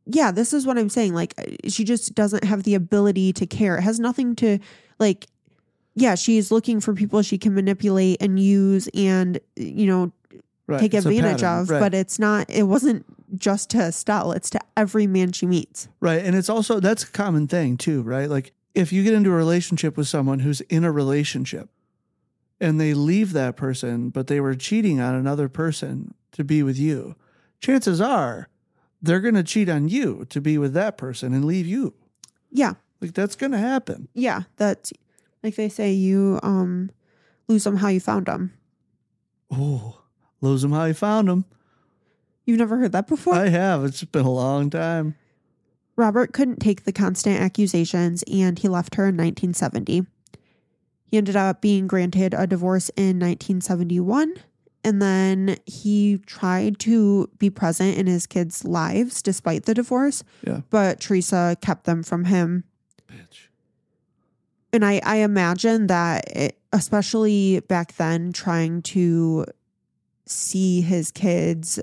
Yeah, 0.05 0.31
this 0.31 0.53
is 0.53 0.65
what 0.65 0.77
I'm 0.77 0.89
saying. 0.89 1.13
Like, 1.13 1.33
she 1.67 1.83
just 1.83 2.13
doesn't 2.15 2.43
have 2.43 2.63
the 2.63 2.75
ability 2.75 3.31
to 3.33 3.45
care. 3.45 3.77
It 3.77 3.81
has 3.81 3.99
nothing 3.99 4.35
to, 4.37 4.59
like, 4.99 5.27
yeah, 5.95 6.15
she's 6.15 6.51
looking 6.51 6.79
for 6.81 6.93
people 6.93 7.21
she 7.21 7.37
can 7.37 7.53
manipulate 7.53 8.21
and 8.21 8.39
use 8.39 8.89
and, 8.93 9.39
you 9.55 9.85
know, 9.85 10.11
Right. 10.65 10.79
take 10.79 10.93
It's 10.93 11.05
advantage 11.05 11.43
of, 11.43 11.69
right. 11.69 11.79
but 11.81 11.93
it's 11.93 12.19
not, 12.19 12.49
it 12.49 12.63
wasn't 12.63 13.05
just 13.37 13.69
to 13.71 13.79
Estelle, 13.79 14.31
it's 14.31 14.49
to 14.51 14.61
every 14.77 15.07
man 15.07 15.33
she 15.33 15.45
meets. 15.45 15.89
Right. 15.99 16.23
And 16.23 16.37
it's 16.37 16.47
also, 16.49 16.79
that's 16.79 17.03
a 17.03 17.07
common 17.11 17.47
thing 17.47 17.75
too, 17.75 18.01
right? 18.01 18.29
Like 18.29 18.53
if 18.75 18.91
you 18.91 19.03
get 19.03 19.13
into 19.13 19.31
a 19.31 19.35
relationship 19.35 19.97
with 19.97 20.07
someone 20.07 20.39
who's 20.39 20.61
in 20.61 20.83
a 20.83 20.91
relationship 20.91 21.69
and 22.59 22.79
they 22.79 22.93
leave 22.93 23.33
that 23.33 23.55
person, 23.55 24.09
but 24.09 24.27
they 24.27 24.39
were 24.39 24.55
cheating 24.55 24.99
on 24.99 25.13
another 25.15 25.49
person 25.49 26.13
to 26.31 26.43
be 26.43 26.63
with 26.63 26.77
you, 26.77 27.15
chances 27.59 28.01
are 28.01 28.49
they're 29.01 29.19
going 29.19 29.35
to 29.35 29.43
cheat 29.43 29.69
on 29.69 29.89
you 29.89 30.25
to 30.29 30.41
be 30.41 30.57
with 30.57 30.73
that 30.73 30.97
person 30.97 31.33
and 31.33 31.45
leave 31.45 31.67
you. 31.67 31.93
Yeah. 32.51 32.73
Like 33.01 33.13
that's 33.13 33.35
going 33.35 33.51
to 33.51 33.57
happen. 33.57 34.07
Yeah. 34.13 34.43
That's 34.57 34.93
like 35.43 35.55
they 35.55 35.69
say, 35.69 35.91
you 35.91 36.39
um 36.41 36.89
lose 37.47 37.65
them 37.65 37.77
how 37.77 37.89
you 37.89 37.99
found 37.99 38.27
them. 38.27 38.53
Oh, 39.51 40.01
lose 40.41 40.61
them 40.61 40.71
how 40.71 40.85
you 40.85 40.93
found 40.93 41.27
them. 41.27 41.45
You've 42.45 42.59
never 42.59 42.77
heard 42.77 42.91
that 42.93 43.07
before? 43.07 43.35
I 43.35 43.49
have. 43.49 43.85
It's 43.85 44.03
been 44.03 44.25
a 44.25 44.31
long 44.31 44.69
time. 44.69 45.15
Robert 45.95 46.33
couldn't 46.33 46.59
take 46.59 46.83
the 46.83 46.91
constant 46.91 47.39
accusations 47.39 48.23
and 48.23 48.57
he 48.59 48.67
left 48.67 48.95
her 48.95 49.03
in 49.03 49.15
1970. 49.17 50.05
He 51.05 51.17
ended 51.17 51.35
up 51.35 51.61
being 51.61 51.85
granted 51.87 52.33
a 52.33 52.47
divorce 52.47 52.89
in 52.95 53.19
1971 53.19 54.33
and 54.83 55.01
then 55.01 55.57
he 55.65 56.17
tried 56.25 56.79
to 56.79 57.29
be 57.37 57.49
present 57.49 57.97
in 57.97 58.07
his 58.07 58.25
kids' 58.25 58.65
lives 58.65 59.21
despite 59.21 59.63
the 59.65 59.73
divorce, 59.73 60.23
Yeah. 60.45 60.61
but 60.69 60.99
Theresa 60.99 61.55
kept 61.61 61.85
them 61.85 62.03
from 62.03 62.25
him. 62.25 62.63
Bitch. 63.07 63.47
And 64.73 64.83
I, 64.83 64.99
I 65.05 65.17
imagine 65.17 65.87
that, 65.87 66.27
it, 66.35 66.57
especially 66.73 67.59
back 67.61 67.95
then, 67.95 68.33
trying 68.33 68.81
to 68.81 69.45
see 70.25 70.81
his 70.81 71.11
kids 71.11 71.79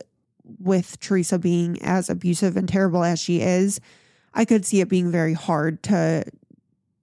with 0.58 0.98
Theresa 0.98 1.38
being 1.38 1.80
as 1.82 2.10
abusive 2.10 2.56
and 2.56 2.68
terrible 2.68 3.04
as 3.04 3.20
she 3.20 3.40
is, 3.40 3.80
I 4.34 4.44
could 4.44 4.64
see 4.64 4.80
it 4.80 4.88
being 4.88 5.10
very 5.10 5.34
hard 5.34 5.82
to 5.84 6.24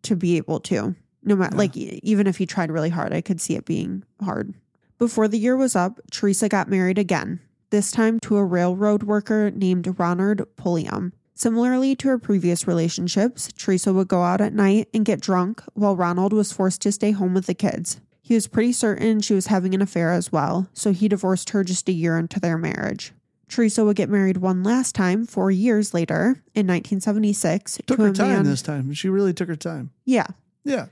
to 0.03 0.15
be 0.15 0.37
able 0.37 0.59
to. 0.61 0.95
No 1.23 1.35
matter 1.35 1.55
Yeah. 1.55 1.59
like 1.59 1.75
even 1.75 2.27
if 2.27 2.37
he 2.37 2.45
tried 2.45 2.71
really 2.71 2.89
hard, 2.89 3.11
I 3.13 3.21
could 3.21 3.41
see 3.41 3.55
it 3.55 3.65
being 3.65 4.03
hard. 4.23 4.53
Before 4.97 5.27
the 5.27 5.37
year 5.39 5.55
was 5.57 5.75
up, 5.75 5.99
Theresa 6.11 6.47
got 6.49 6.69
married 6.69 6.97
again, 6.97 7.39
this 7.69 7.91
time 7.91 8.19
to 8.21 8.37
a 8.37 8.45
railroad 8.45 9.03
worker 9.03 9.51
named 9.51 9.93
Ronald 9.99 10.43
Pulliam. 10.55 11.13
Similarly 11.35 11.95
to 11.97 12.07
her 12.07 12.17
previous 12.17 12.67
relationships, 12.67 13.49
Theresa 13.55 13.93
would 13.93 14.07
go 14.07 14.23
out 14.23 14.41
at 14.41 14.53
night 14.53 14.87
and 14.93 15.05
get 15.05 15.21
drunk 15.21 15.61
while 15.73 15.95
Ronald 15.95 16.33
was 16.33 16.51
forced 16.51 16.81
to 16.81 16.91
stay 16.91 17.11
home 17.11 17.33
with 17.35 17.45
the 17.45 17.53
kids. 17.53 17.99
He 18.21 18.33
was 18.33 18.47
pretty 18.47 18.71
certain 18.71 19.19
she 19.21 19.33
was 19.35 19.47
having 19.47 19.75
an 19.75 19.81
affair 19.81 20.11
as 20.11 20.31
well, 20.31 20.67
so 20.73 20.91
he 20.93 21.07
divorced 21.07 21.51
her 21.51 21.63
just 21.63 21.87
a 21.89 21.93
year 21.93 22.17
into 22.17 22.39
their 22.39 22.57
marriage. 22.57 23.13
Theresa 23.49 23.85
would 23.85 23.95
get 23.95 24.09
married 24.09 24.37
one 24.37 24.63
last 24.63 24.93
time 24.95 25.25
four 25.25 25.49
years 25.51 25.93
later 25.93 26.41
in 26.53 26.67
1976 26.67 27.79
Took 27.85 27.97
to 27.97 28.03
her 28.03 28.13
time 28.13 28.27
man. 28.29 28.43
this 28.45 28.61
time. 28.61 28.93
She 28.93 29.09
really 29.09 29.33
took 29.33 29.47
her 29.47 29.55
time. 29.55 29.91
Yeah, 30.05 30.27
Yeah. 30.63 30.87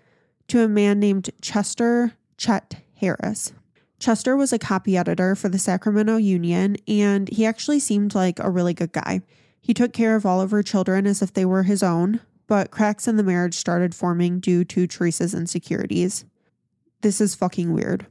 to 0.48 0.62
a 0.64 0.68
man 0.68 1.00
named 1.00 1.30
Chester 1.42 2.14
Chet 2.38 2.82
Harris. 2.96 3.52
Chester 4.00 4.36
was 4.36 4.54
a 4.54 4.60
copy 4.60 4.96
editor 4.98 5.36
for 5.36 5.50
the 5.50 5.58
Sacramento 5.60 6.18
Union, 6.18 6.78
and 6.88 7.30
he 7.30 7.46
actually 7.46 7.80
seemed 7.80 8.14
like 8.16 8.40
a 8.40 8.50
really 8.50 8.74
good 8.74 8.92
guy. 8.92 9.22
He 9.62 9.74
took 9.74 9.94
care 9.94 10.16
of 10.16 10.26
all 10.26 10.42
of 10.42 10.52
her 10.52 10.62
children 10.64 11.08
as 11.08 11.22
if 11.22 11.34
they 11.34 11.46
were 11.46 11.64
his 11.64 11.82
own, 11.82 12.20
but 12.48 12.72
cracks 12.72 13.08
in 13.08 13.16
the 13.18 13.24
marriage 13.24 13.56
started 13.56 13.96
forming 13.96 14.40
due 14.40 14.64
to 14.66 14.86
Theresa's 14.86 15.34
insecurities. 15.34 16.26
This 17.02 17.20
is 17.20 17.36
fucking 17.36 17.74
weird. 17.74 18.06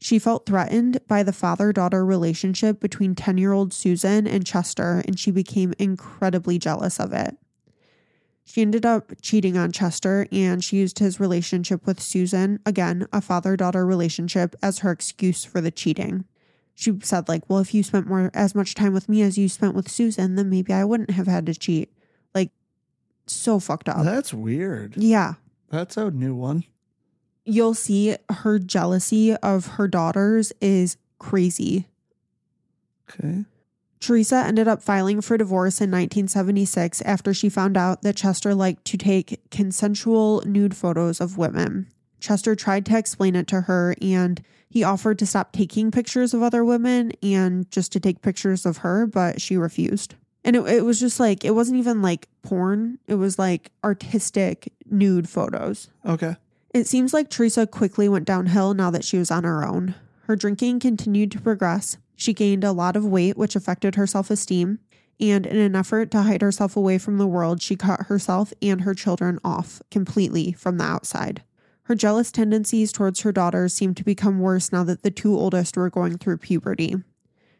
She 0.00 0.18
felt 0.18 0.46
threatened 0.46 0.98
by 1.06 1.22
the 1.22 1.32
father 1.32 1.72
daughter 1.72 2.04
relationship 2.04 2.80
between 2.80 3.14
10 3.14 3.36
year 3.36 3.52
old 3.52 3.74
Susan 3.74 4.26
and 4.26 4.46
Chester, 4.46 5.02
and 5.06 5.18
she 5.18 5.30
became 5.30 5.74
incredibly 5.78 6.58
jealous 6.58 6.98
of 6.98 7.12
it. 7.12 7.36
She 8.44 8.62
ended 8.62 8.86
up 8.86 9.12
cheating 9.20 9.56
on 9.56 9.70
Chester 9.70 10.26
and 10.32 10.64
she 10.64 10.78
used 10.78 10.98
his 10.98 11.20
relationship 11.20 11.86
with 11.86 12.00
Susan, 12.00 12.58
again, 12.66 13.06
a 13.12 13.20
father 13.20 13.56
daughter 13.56 13.86
relationship, 13.86 14.56
as 14.62 14.80
her 14.80 14.90
excuse 14.90 15.44
for 15.44 15.60
the 15.60 15.70
cheating. 15.70 16.24
She 16.74 16.98
said, 17.02 17.28
like, 17.28 17.48
well, 17.48 17.60
if 17.60 17.74
you 17.74 17.82
spent 17.82 18.08
more 18.08 18.30
as 18.32 18.54
much 18.54 18.74
time 18.74 18.94
with 18.94 19.08
me 19.08 19.20
as 19.20 19.36
you 19.36 19.48
spent 19.50 19.74
with 19.74 19.90
Susan, 19.90 20.34
then 20.34 20.48
maybe 20.48 20.72
I 20.72 20.84
wouldn't 20.84 21.10
have 21.10 21.26
had 21.26 21.44
to 21.46 21.54
cheat. 21.54 21.92
Like, 22.34 22.50
so 23.26 23.60
fucked 23.60 23.88
up. 23.88 24.02
That's 24.02 24.32
weird. 24.32 24.96
yeah. 24.96 25.34
That's 25.68 25.96
a 25.96 26.10
new 26.10 26.34
one. 26.34 26.64
You'll 27.44 27.74
see 27.74 28.16
her 28.28 28.58
jealousy 28.58 29.34
of 29.36 29.66
her 29.66 29.88
daughters 29.88 30.52
is 30.60 30.96
crazy. 31.18 31.86
Okay. 33.08 33.44
Theresa 34.00 34.36
ended 34.36 34.66
up 34.66 34.82
filing 34.82 35.20
for 35.20 35.36
divorce 35.36 35.80
in 35.80 35.90
1976 35.90 37.02
after 37.02 37.34
she 37.34 37.50
found 37.50 37.76
out 37.76 38.02
that 38.02 38.16
Chester 38.16 38.54
liked 38.54 38.84
to 38.86 38.96
take 38.96 39.40
consensual 39.50 40.42
nude 40.46 40.74
photos 40.74 41.20
of 41.20 41.36
women. 41.36 41.86
Chester 42.18 42.54
tried 42.54 42.86
to 42.86 42.96
explain 42.96 43.36
it 43.36 43.46
to 43.48 43.62
her 43.62 43.94
and 44.00 44.42
he 44.70 44.84
offered 44.84 45.18
to 45.18 45.26
stop 45.26 45.52
taking 45.52 45.90
pictures 45.90 46.32
of 46.32 46.42
other 46.42 46.64
women 46.64 47.12
and 47.22 47.70
just 47.70 47.92
to 47.92 48.00
take 48.00 48.22
pictures 48.22 48.64
of 48.64 48.78
her, 48.78 49.06
but 49.06 49.40
she 49.40 49.56
refused. 49.56 50.14
And 50.44 50.56
it, 50.56 50.66
it 50.66 50.84
was 50.84 51.00
just 51.00 51.20
like, 51.20 51.44
it 51.44 51.54
wasn't 51.54 51.78
even 51.78 52.00
like 52.00 52.28
porn, 52.42 52.98
it 53.06 53.16
was 53.16 53.38
like 53.38 53.70
artistic 53.84 54.72
nude 54.88 55.28
photos. 55.28 55.90
Okay. 56.06 56.36
It 56.72 56.86
seems 56.86 57.12
like 57.12 57.28
Theresa 57.28 57.66
quickly 57.66 58.08
went 58.08 58.26
downhill 58.26 58.74
now 58.74 58.90
that 58.90 59.04
she 59.04 59.18
was 59.18 59.30
on 59.30 59.44
her 59.44 59.66
own. 59.66 59.96
Her 60.22 60.36
drinking 60.36 60.78
continued 60.78 61.32
to 61.32 61.40
progress. 61.40 61.96
She 62.14 62.32
gained 62.32 62.62
a 62.62 62.72
lot 62.72 62.96
of 62.96 63.04
weight, 63.04 63.36
which 63.36 63.56
affected 63.56 63.96
her 63.96 64.06
self 64.06 64.30
esteem. 64.30 64.78
And 65.18 65.46
in 65.46 65.56
an 65.56 65.74
effort 65.74 66.10
to 66.12 66.22
hide 66.22 66.42
herself 66.42 66.76
away 66.76 66.96
from 66.96 67.18
the 67.18 67.26
world, 67.26 67.60
she 67.60 67.76
cut 67.76 68.06
herself 68.06 68.52
and 68.62 68.82
her 68.82 68.94
children 68.94 69.38
off 69.44 69.82
completely 69.90 70.52
from 70.52 70.78
the 70.78 70.84
outside. 70.84 71.42
Her 71.84 71.94
jealous 71.96 72.30
tendencies 72.30 72.92
towards 72.92 73.20
her 73.22 73.32
daughters 73.32 73.74
seemed 73.74 73.96
to 73.96 74.04
become 74.04 74.38
worse 74.38 74.70
now 74.70 74.84
that 74.84 75.02
the 75.02 75.10
two 75.10 75.36
oldest 75.36 75.76
were 75.76 75.90
going 75.90 76.18
through 76.18 76.38
puberty. 76.38 76.94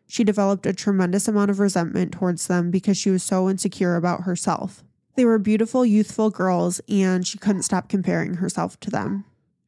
She 0.06 0.24
developed 0.24 0.66
a 0.66 0.72
tremendous 0.72 1.26
amount 1.26 1.50
of 1.50 1.58
resentment 1.58 2.12
towards 2.12 2.46
them 2.46 2.70
because 2.70 2.96
she 2.96 3.10
was 3.10 3.24
so 3.24 3.50
insecure 3.50 3.96
about 3.96 4.22
herself. 4.22 4.84
They 5.16 5.24
were 5.24 5.38
beautiful, 5.38 5.84
youthful 5.84 6.30
girls, 6.30 6.80
and 6.88 7.26
she 7.26 7.38
couldn't 7.38 7.62
stop 7.62 7.88
comparing 7.88 8.34
herself 8.34 8.78
to 8.80 8.90
them. 8.90 9.24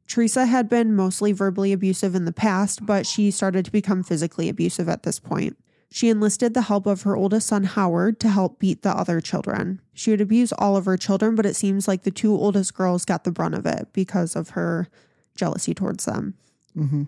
Theresa 0.07 0.47
had 0.47 0.69
been 0.69 0.95
mostly 0.95 1.33
verbally 1.33 1.73
abusive 1.73 2.15
in 2.15 2.25
the 2.25 2.33
past, 2.33 2.85
but 2.85 3.07
she 3.07 3.31
started 3.31 3.65
to 3.65 3.73
become 3.73 4.03
physically 4.03 4.49
abusive 4.49 4.89
at 4.89 5.05
this 5.05 5.19
point. 5.19 5.57
She 5.91 6.09
enlisted 6.09 6.55
the 6.55 6.63
help 6.63 6.87
of 6.87 7.03
her 7.03 7.17
oldest 7.17 7.49
son, 7.49 7.65
Howard, 7.65 8.19
to 8.21 8.29
help 8.29 8.59
beat 8.59 8.83
the 8.83 8.97
other 8.97 9.21
children. 9.21 9.81
She 9.93 10.11
would 10.11 10.23
abuse 10.23 10.53
all 10.53 10.77
of 10.77 10.87
her 10.87 10.97
children, 10.97 11.35
but 11.35 11.45
it 11.45 11.55
seems 11.55 11.87
like 11.87 12.03
the 12.03 12.11
two 12.11 12.33
oldest 12.35 12.75
girls 12.75 13.05
got 13.05 13.25
the 13.25 13.31
brunt 13.31 13.55
of 13.55 13.67
it 13.67 13.89
because 13.93 14.35
of 14.35 14.51
her 14.51 14.89
jealousy 15.35 15.75
towards 15.75 16.07
them. 16.07 16.35
Mm-hmm. 16.77 17.05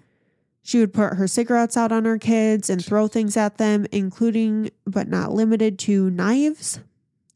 She 0.62 0.78
would 0.80 0.92
put 0.92 1.14
her 1.14 1.28
cigarettes 1.28 1.76
out 1.76 1.92
on 1.92 2.04
her 2.04 2.18
kids 2.18 2.68
and 2.70 2.84
throw 2.84 3.06
things 3.06 3.36
at 3.36 3.58
them, 3.58 3.86
including 3.92 4.70
but 4.86 5.08
not 5.08 5.32
limited 5.32 5.78
to 5.80 6.10
knives, 6.10 6.80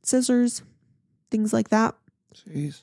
scissors, 0.03 0.63
things 1.31 1.53
like 1.53 1.69
that. 1.71 1.95
Jeez. 2.35 2.83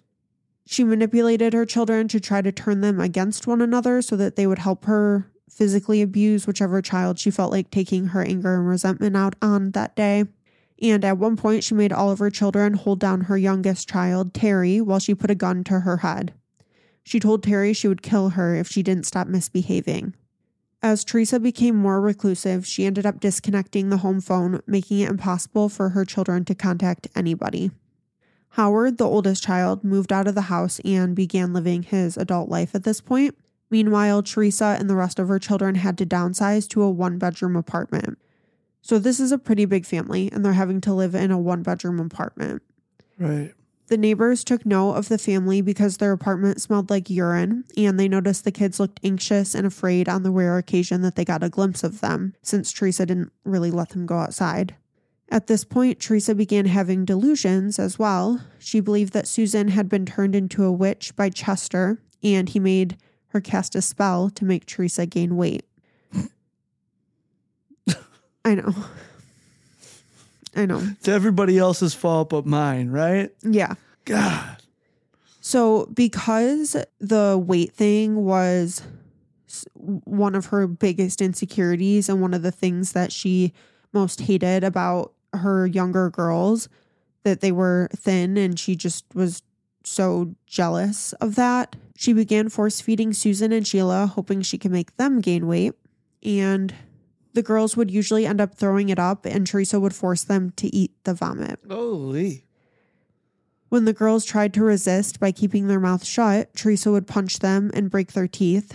She 0.65 0.83
manipulated 0.83 1.53
her 1.53 1.65
children 1.65 2.07
to 2.07 2.19
try 2.19 2.41
to 2.41 2.51
turn 2.51 2.81
them 2.81 2.99
against 2.99 3.45
one 3.45 3.61
another 3.61 4.01
so 4.01 4.15
that 4.15 4.35
they 4.35 4.47
would 4.47 4.59
help 4.59 4.85
her 4.85 5.31
physically 5.49 6.01
abuse 6.01 6.47
whichever 6.47 6.81
child 6.81 7.19
she 7.19 7.29
felt 7.31 7.51
like 7.51 7.69
taking 7.69 8.07
her 8.07 8.23
anger 8.23 8.55
and 8.55 8.67
resentment 8.67 9.15
out 9.15 9.35
on 9.41 9.71
that 9.71 9.95
day. 9.95 10.25
And 10.81 11.05
at 11.05 11.17
one 11.17 11.37
point, 11.37 11.63
she 11.63 11.75
made 11.75 11.93
all 11.93 12.11
of 12.11 12.19
her 12.19 12.29
children 12.29 12.73
hold 12.73 12.99
down 12.99 13.21
her 13.21 13.37
youngest 13.37 13.87
child, 13.87 14.33
Terry, 14.33 14.81
while 14.81 14.99
she 14.99 15.15
put 15.15 15.31
a 15.31 15.35
gun 15.35 15.63
to 15.65 15.81
her 15.81 15.97
head. 15.97 16.33
She 17.03 17.19
told 17.19 17.43
Terry 17.43 17.71
she 17.71 17.87
would 17.87 18.01
kill 18.01 18.29
her 18.29 18.55
if 18.55 18.67
she 18.67 18.83
didn't 18.83 19.05
stop 19.05 19.27
misbehaving. 19.27 20.15
As 20.81 21.03
Theresa 21.03 21.39
became 21.39 21.75
more 21.75 22.01
reclusive, 22.01 22.65
she 22.65 22.85
ended 22.85 23.05
up 23.05 23.19
disconnecting 23.19 23.89
the 23.89 23.97
home 23.97 24.19
phone, 24.19 24.61
making 24.67 24.99
it 24.99 25.09
impossible 25.09 25.69
for 25.69 25.89
her 25.89 26.03
children 26.03 26.43
to 26.45 26.55
contact 26.55 27.07
anybody. 27.15 27.71
Howard, 28.55 28.97
the 28.97 29.05
oldest 29.05 29.43
child, 29.43 29.83
moved 29.83 30.13
out 30.13 30.27
of 30.27 30.35
the 30.35 30.43
house 30.43 30.79
and 30.85 31.13
began 31.13 31.51
living 31.51 31.83
his 31.83 32.15
adult 32.15 32.47
life 32.47 32.73
at 32.73 32.85
this 32.85 33.01
point. 33.01 33.37
Meanwhile, 33.69 34.23
Theresa 34.23 34.77
and 34.79 34.89
the 34.89 34.95
rest 34.95 35.19
of 35.19 35.27
her 35.27 35.39
children 35.39 35.75
had 35.75 35.97
to 35.97 36.05
downsize 36.05 36.65
to 36.69 36.81
a 36.81 36.89
one 36.89 37.17
bedroom 37.17 37.57
apartment. 37.57 38.17
So, 38.81 38.97
this 38.97 39.19
is 39.19 39.33
a 39.33 39.37
pretty 39.37 39.65
big 39.65 39.85
family, 39.85 40.31
and 40.31 40.45
they're 40.45 40.53
having 40.53 40.79
to 40.81 40.93
live 40.93 41.13
in 41.15 41.31
a 41.31 41.37
one 41.37 41.63
bedroom 41.63 41.99
apartment. 41.99 42.61
Right. 43.19 43.53
The 43.87 43.97
neighbors 43.97 44.45
took 44.45 44.65
note 44.65 44.93
of 44.93 45.09
the 45.09 45.17
family 45.17 45.59
because 45.59 45.97
their 45.97 46.13
apartment 46.13 46.61
smelled 46.61 46.89
like 46.89 47.09
urine, 47.09 47.65
and 47.75 47.99
they 47.99 48.07
noticed 48.07 48.45
the 48.45 48.53
kids 48.53 48.79
looked 48.79 49.01
anxious 49.03 49.53
and 49.53 49.67
afraid 49.67 50.07
on 50.07 50.23
the 50.23 50.31
rare 50.31 50.57
occasion 50.57 51.01
that 51.01 51.15
they 51.15 51.25
got 51.25 51.43
a 51.43 51.49
glimpse 51.49 51.83
of 51.83 51.99
them, 51.99 52.33
since 52.41 52.71
Theresa 52.71 53.05
didn't 53.05 53.33
really 53.43 53.69
let 53.69 53.89
them 53.89 54.05
go 54.05 54.17
outside. 54.19 54.75
At 55.29 55.47
this 55.47 55.63
point, 55.63 55.99
Theresa 55.99 56.35
began 56.35 56.65
having 56.65 57.03
delusions 57.03 57.79
as 57.79 57.97
well. 57.97 58.41
She 58.59 58.79
believed 58.79 59.13
that 59.13 59.27
Susan 59.27 59.69
had 59.69 59.89
been 59.89 60.05
turned 60.05 60.35
into 60.35 60.63
a 60.63 60.71
witch 60.71 61.15
by 61.15 61.29
Chester, 61.29 61.99
and 62.23 62.47
he 62.49 62.59
made 62.59 62.97
her 63.29 63.41
cast 63.41 63.75
a 63.75 63.81
spell 63.81 64.29
to 64.29 64.45
make 64.45 64.65
Theresa 64.65 65.05
gain 65.05 65.35
weight. 65.35 65.65
I 68.45 68.55
know. 68.55 68.75
I 70.55 70.65
know. 70.67 70.81
It's 70.91 71.07
everybody 71.07 71.57
else's 71.57 71.95
fault 71.95 72.29
but 72.29 72.45
mine, 72.45 72.89
right? 72.89 73.31
Yeah. 73.41 73.73
God. 74.05 74.57
So, 75.41 75.87
because 75.87 76.75
the 76.99 77.37
weight 77.43 77.73
thing 77.73 78.23
was 78.23 78.83
one 79.83 80.35
of 80.35 80.47
her 80.47 80.67
biggest 80.67 81.21
insecurities 81.21 82.07
and 82.07 82.21
one 82.21 82.33
of 82.33 82.43
the 82.43 82.51
things 82.51 82.93
that 82.93 83.11
she 83.11 83.53
most 83.91 84.21
hated 84.21 84.63
about 84.63 85.14
her 85.37 85.65
younger 85.65 86.09
girls, 86.09 86.69
that 87.23 87.41
they 87.41 87.51
were 87.51 87.89
thin, 87.95 88.37
and 88.37 88.59
she 88.59 88.75
just 88.75 89.05
was 89.13 89.41
so 89.87 90.35
jealous 90.47 91.13
of 91.13 91.35
that, 91.35 91.75
she 91.95 92.13
began 92.13 92.49
force 92.49 92.81
feeding 92.81 93.13
Susan 93.13 93.51
and 93.51 93.65
Sheila, 93.65 94.07
hoping 94.07 94.41
she 94.41 94.57
could 94.57 94.71
make 94.71 94.95
them 94.97 95.21
gain 95.21 95.47
weight. 95.47 95.73
And 96.23 96.73
the 97.33 97.43
girls 97.43 97.77
would 97.77 97.91
usually 97.91 98.25
end 98.25 98.41
up 98.41 98.55
throwing 98.55 98.89
it 98.89 98.99
up, 98.99 99.25
and 99.25 99.45
Theresa 99.45 99.79
would 99.79 99.93
force 99.93 100.23
them 100.23 100.51
to 100.57 100.73
eat 100.75 100.91
the 101.03 101.13
vomit. 101.13 101.59
Holy. 101.69 102.45
When 103.69 103.85
the 103.85 103.93
girls 103.93 104.25
tried 104.25 104.53
to 104.53 104.63
resist 104.63 105.19
by 105.19 105.31
keeping 105.31 105.67
their 105.67 105.79
mouth 105.79 106.05
shut, 106.05 106.53
Theresa 106.53 106.91
would 106.91 107.07
punch 107.07 107.39
them 107.39 107.71
and 107.73 107.89
break 107.89 108.13
their 108.13 108.27
teeth. 108.27 108.73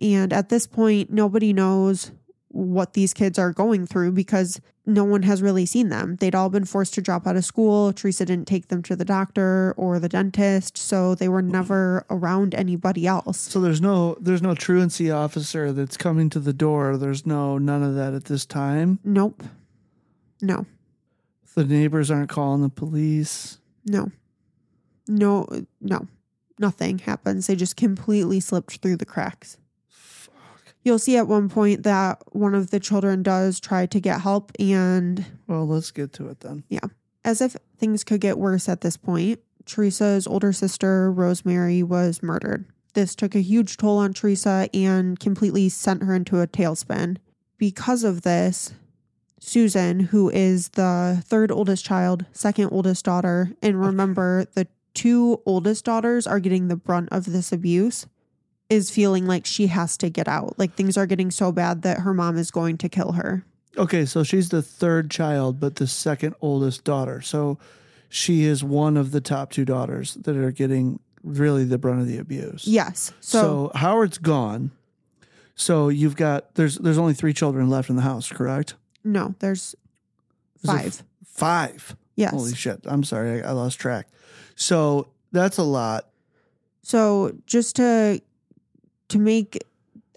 And 0.00 0.32
at 0.32 0.48
this 0.48 0.66
point, 0.66 1.10
nobody 1.10 1.52
knows 1.52 2.12
what 2.50 2.94
these 2.94 3.14
kids 3.14 3.38
are 3.38 3.52
going 3.52 3.86
through 3.86 4.12
because 4.12 4.60
no 4.84 5.04
one 5.04 5.22
has 5.22 5.40
really 5.40 5.64
seen 5.64 5.88
them. 5.88 6.16
They'd 6.16 6.34
all 6.34 6.50
been 6.50 6.64
forced 6.64 6.94
to 6.94 7.02
drop 7.02 7.26
out 7.26 7.36
of 7.36 7.44
school. 7.44 7.92
Theresa 7.92 8.24
didn't 8.26 8.48
take 8.48 8.68
them 8.68 8.82
to 8.84 8.96
the 8.96 9.04
doctor 9.04 9.72
or 9.76 10.00
the 10.00 10.08
dentist, 10.08 10.76
so 10.76 11.14
they 11.14 11.28
were 11.28 11.42
mm-hmm. 11.42 11.52
never 11.52 12.04
around 12.10 12.54
anybody 12.54 13.06
else. 13.06 13.38
So 13.38 13.60
there's 13.60 13.80
no 13.80 14.16
there's 14.20 14.42
no 14.42 14.54
truancy 14.54 15.10
officer 15.10 15.72
that's 15.72 15.96
coming 15.96 16.28
to 16.30 16.40
the 16.40 16.52
door. 16.52 16.96
There's 16.96 17.24
no 17.24 17.56
none 17.58 17.82
of 17.82 17.94
that 17.94 18.14
at 18.14 18.24
this 18.24 18.44
time. 18.44 18.98
Nope. 19.04 19.44
No. 20.42 20.66
The 21.54 21.64
neighbors 21.64 22.10
aren't 22.10 22.30
calling 22.30 22.62
the 22.62 22.68
police. 22.68 23.58
No. 23.84 24.10
No, 25.06 25.46
no. 25.80 26.06
Nothing 26.58 26.98
happens. 26.98 27.46
They 27.46 27.56
just 27.56 27.76
completely 27.76 28.40
slipped 28.40 28.76
through 28.76 28.96
the 28.96 29.06
cracks. 29.06 29.56
You'll 30.82 30.98
see 30.98 31.16
at 31.16 31.28
one 31.28 31.48
point 31.48 31.82
that 31.82 32.22
one 32.32 32.54
of 32.54 32.70
the 32.70 32.80
children 32.80 33.22
does 33.22 33.60
try 33.60 33.86
to 33.86 34.00
get 34.00 34.22
help, 34.22 34.52
and 34.58 35.26
Well, 35.46 35.66
let's 35.66 35.90
get 35.90 36.12
to 36.14 36.28
it 36.28 36.40
then. 36.40 36.64
Yeah. 36.68 36.80
As 37.24 37.40
if 37.40 37.56
things 37.78 38.02
could 38.02 38.20
get 38.20 38.38
worse 38.38 38.68
at 38.68 38.80
this 38.80 38.96
point, 38.96 39.40
Theresa's 39.66 40.26
older 40.26 40.52
sister, 40.52 41.12
Rosemary, 41.12 41.82
was 41.82 42.22
murdered. 42.22 42.64
This 42.94 43.14
took 43.14 43.34
a 43.34 43.40
huge 43.40 43.76
toll 43.76 43.98
on 43.98 44.14
Theresa 44.14 44.68
and 44.72 45.20
completely 45.20 45.68
sent 45.68 46.02
her 46.02 46.14
into 46.14 46.40
a 46.40 46.46
tailspin. 46.46 47.18
Because 47.58 48.02
of 48.02 48.22
this, 48.22 48.72
Susan, 49.38 50.00
who 50.00 50.28
is 50.30 50.70
the 50.70 51.22
third 51.24 51.52
oldest 51.52 51.84
child, 51.84 52.24
second 52.32 52.70
oldest 52.72 53.04
daughter, 53.04 53.52
and 53.62 53.80
remember 53.80 54.46
the 54.54 54.66
two 54.94 55.40
oldest 55.46 55.84
daughters 55.84 56.26
are 56.26 56.40
getting 56.40 56.68
the 56.68 56.76
brunt 56.76 57.08
of 57.12 57.26
this 57.26 57.52
abuse, 57.52 58.06
is 58.70 58.90
feeling 58.90 59.26
like 59.26 59.44
she 59.44 59.66
has 59.66 59.96
to 59.98 60.08
get 60.08 60.28
out. 60.28 60.58
Like 60.58 60.74
things 60.74 60.96
are 60.96 61.06
getting 61.06 61.30
so 61.30 61.52
bad 61.52 61.82
that 61.82 61.98
her 62.00 62.14
mom 62.14 62.38
is 62.38 62.50
going 62.50 62.78
to 62.78 62.88
kill 62.88 63.12
her. 63.12 63.44
Okay, 63.76 64.04
so 64.04 64.22
she's 64.22 64.48
the 64.48 64.62
third 64.62 65.10
child, 65.10 65.60
but 65.60 65.76
the 65.76 65.86
second 65.86 66.34
oldest 66.40 66.84
daughter. 66.84 67.20
So 67.20 67.58
she 68.08 68.44
is 68.44 68.64
one 68.64 68.96
of 68.96 69.10
the 69.12 69.20
top 69.20 69.50
two 69.50 69.64
daughters 69.64 70.14
that 70.14 70.36
are 70.36 70.50
getting 70.50 71.00
really 71.22 71.64
the 71.64 71.78
brunt 71.78 72.00
of 72.00 72.06
the 72.06 72.18
abuse. 72.18 72.66
Yes. 72.66 73.12
So, 73.20 73.70
So, 73.72 73.78
Howard's 73.78 74.18
gone. 74.18 74.70
So 75.54 75.88
you've 75.90 76.16
got 76.16 76.54
there's 76.54 76.76
there's 76.76 76.96
only 76.96 77.12
three 77.12 77.34
children 77.34 77.68
left 77.68 77.90
in 77.90 77.96
the 77.96 78.02
house, 78.02 78.30
correct? 78.30 78.74
no, 79.04 79.34
there's 79.40 79.74
Is 80.62 80.64
it 80.64 80.66
five. 80.66 81.02
Five. 81.26 81.96
Yes. 82.16 82.30
Holy 82.32 82.54
shit! 82.54 82.80
I'm 82.86 83.04
sorry, 83.04 83.42
I, 83.42 83.48
I 83.48 83.52
lost 83.52 83.78
track. 83.78 84.08
So 84.56 85.08
that's 85.32 85.58
a 85.58 85.62
lot. 85.62 86.08
So 86.82 87.36
just 87.46 87.76
to 87.76 88.20
to 89.10 89.18
make 89.18 89.58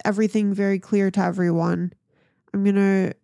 everything 0.04 0.54
very 0.54 0.78
clear 0.78 1.10
to 1.10 1.20
everyone, 1.20 1.92
I'm 2.52 2.64
going 2.64 2.76
to 2.76 3.14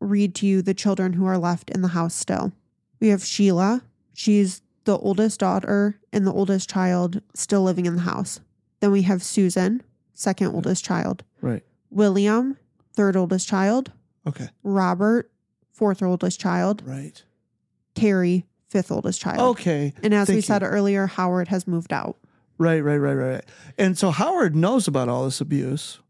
read 0.00 0.34
to 0.36 0.46
you 0.46 0.62
the 0.62 0.74
children 0.74 1.14
who 1.14 1.26
are 1.26 1.38
left 1.38 1.70
in 1.70 1.82
the 1.82 1.88
house 1.88 2.14
still. 2.14 2.52
We 3.00 3.08
have 3.08 3.24
Sheila. 3.24 3.82
She's 4.12 4.62
the 4.84 4.98
oldest 4.98 5.40
daughter 5.40 5.98
and 6.12 6.26
the 6.26 6.32
oldest 6.32 6.68
child 6.70 7.20
still 7.34 7.62
living 7.62 7.86
in 7.86 7.96
the 7.96 8.02
house. 8.02 8.40
Then 8.80 8.92
we 8.92 9.02
have 9.02 9.22
Susan, 9.22 9.82
second 10.12 10.48
oldest 10.48 10.84
child. 10.84 11.24
Right. 11.40 11.62
William, 11.90 12.58
third 12.92 13.16
oldest 13.16 13.48
child. 13.48 13.92
Okay. 14.26 14.48
Robert, 14.62 15.30
fourth 15.70 16.02
oldest 16.02 16.38
child. 16.38 16.82
Right. 16.84 17.22
Terry, 17.94 18.46
fifth 18.68 18.90
oldest 18.90 19.20
child. 19.20 19.40
Okay. 19.40 19.94
And 20.02 20.12
as 20.12 20.28
we 20.28 20.34
Thank 20.34 20.44
said 20.44 20.62
you. 20.62 20.68
earlier, 20.68 21.06
Howard 21.06 21.48
has 21.48 21.66
moved 21.66 21.92
out. 21.92 22.18
Right. 22.58 22.80
Right. 22.80 22.96
Right. 22.98 23.14
Right. 23.14 23.32
Right. 23.34 23.44
And 23.78 23.98
so 23.98 24.10
Howard 24.10 24.54
knows 24.54 24.86
about 24.88 25.08
all 25.08 25.24
this 25.24 25.40
abuse. 25.40 26.00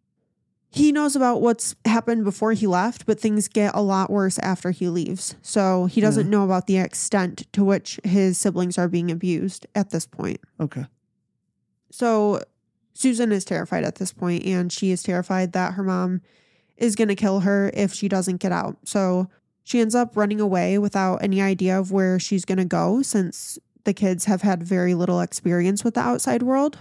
he 0.70 0.90
knows 0.92 1.14
about 1.14 1.40
what's 1.40 1.76
happened 1.84 2.24
before 2.24 2.52
he 2.52 2.66
left, 2.66 3.06
but 3.06 3.20
things 3.20 3.46
get 3.46 3.74
a 3.76 3.80
lot 3.80 4.10
worse 4.10 4.38
after 4.40 4.72
he 4.72 4.88
leaves. 4.88 5.36
So 5.40 5.86
he 5.86 6.00
doesn't 6.00 6.28
know 6.28 6.42
about 6.44 6.66
the 6.66 6.78
extent 6.78 7.46
to 7.52 7.62
which 7.64 8.00
his 8.02 8.38
siblings 8.38 8.76
are 8.76 8.88
being 8.88 9.10
abused 9.10 9.66
at 9.76 9.90
this 9.90 10.04
point. 10.06 10.40
Okay. 10.60 10.86
So 11.90 12.42
Susan 12.92 13.30
is 13.32 13.44
terrified 13.44 13.84
at 13.84 13.96
this 13.96 14.12
point, 14.12 14.44
and 14.44 14.72
she 14.72 14.90
is 14.90 15.02
terrified 15.02 15.52
that 15.52 15.74
her 15.74 15.82
mom 15.84 16.22
is 16.76 16.96
going 16.96 17.08
to 17.08 17.14
kill 17.14 17.40
her 17.40 17.70
if 17.72 17.92
she 17.94 18.08
doesn't 18.08 18.38
get 18.38 18.50
out. 18.52 18.76
So 18.84 19.28
she 19.62 19.80
ends 19.80 19.94
up 19.94 20.16
running 20.16 20.40
away 20.40 20.76
without 20.78 21.22
any 21.22 21.40
idea 21.40 21.78
of 21.78 21.92
where 21.92 22.18
she's 22.18 22.44
going 22.44 22.58
to 22.58 22.64
go 22.64 23.00
since 23.02 23.58
the 23.84 23.94
kids 23.94 24.24
have 24.24 24.42
had 24.42 24.62
very 24.62 24.94
little 24.94 25.20
experience 25.20 25.84
with 25.84 25.94
the 25.94 26.00
outside 26.00 26.42
world. 26.42 26.78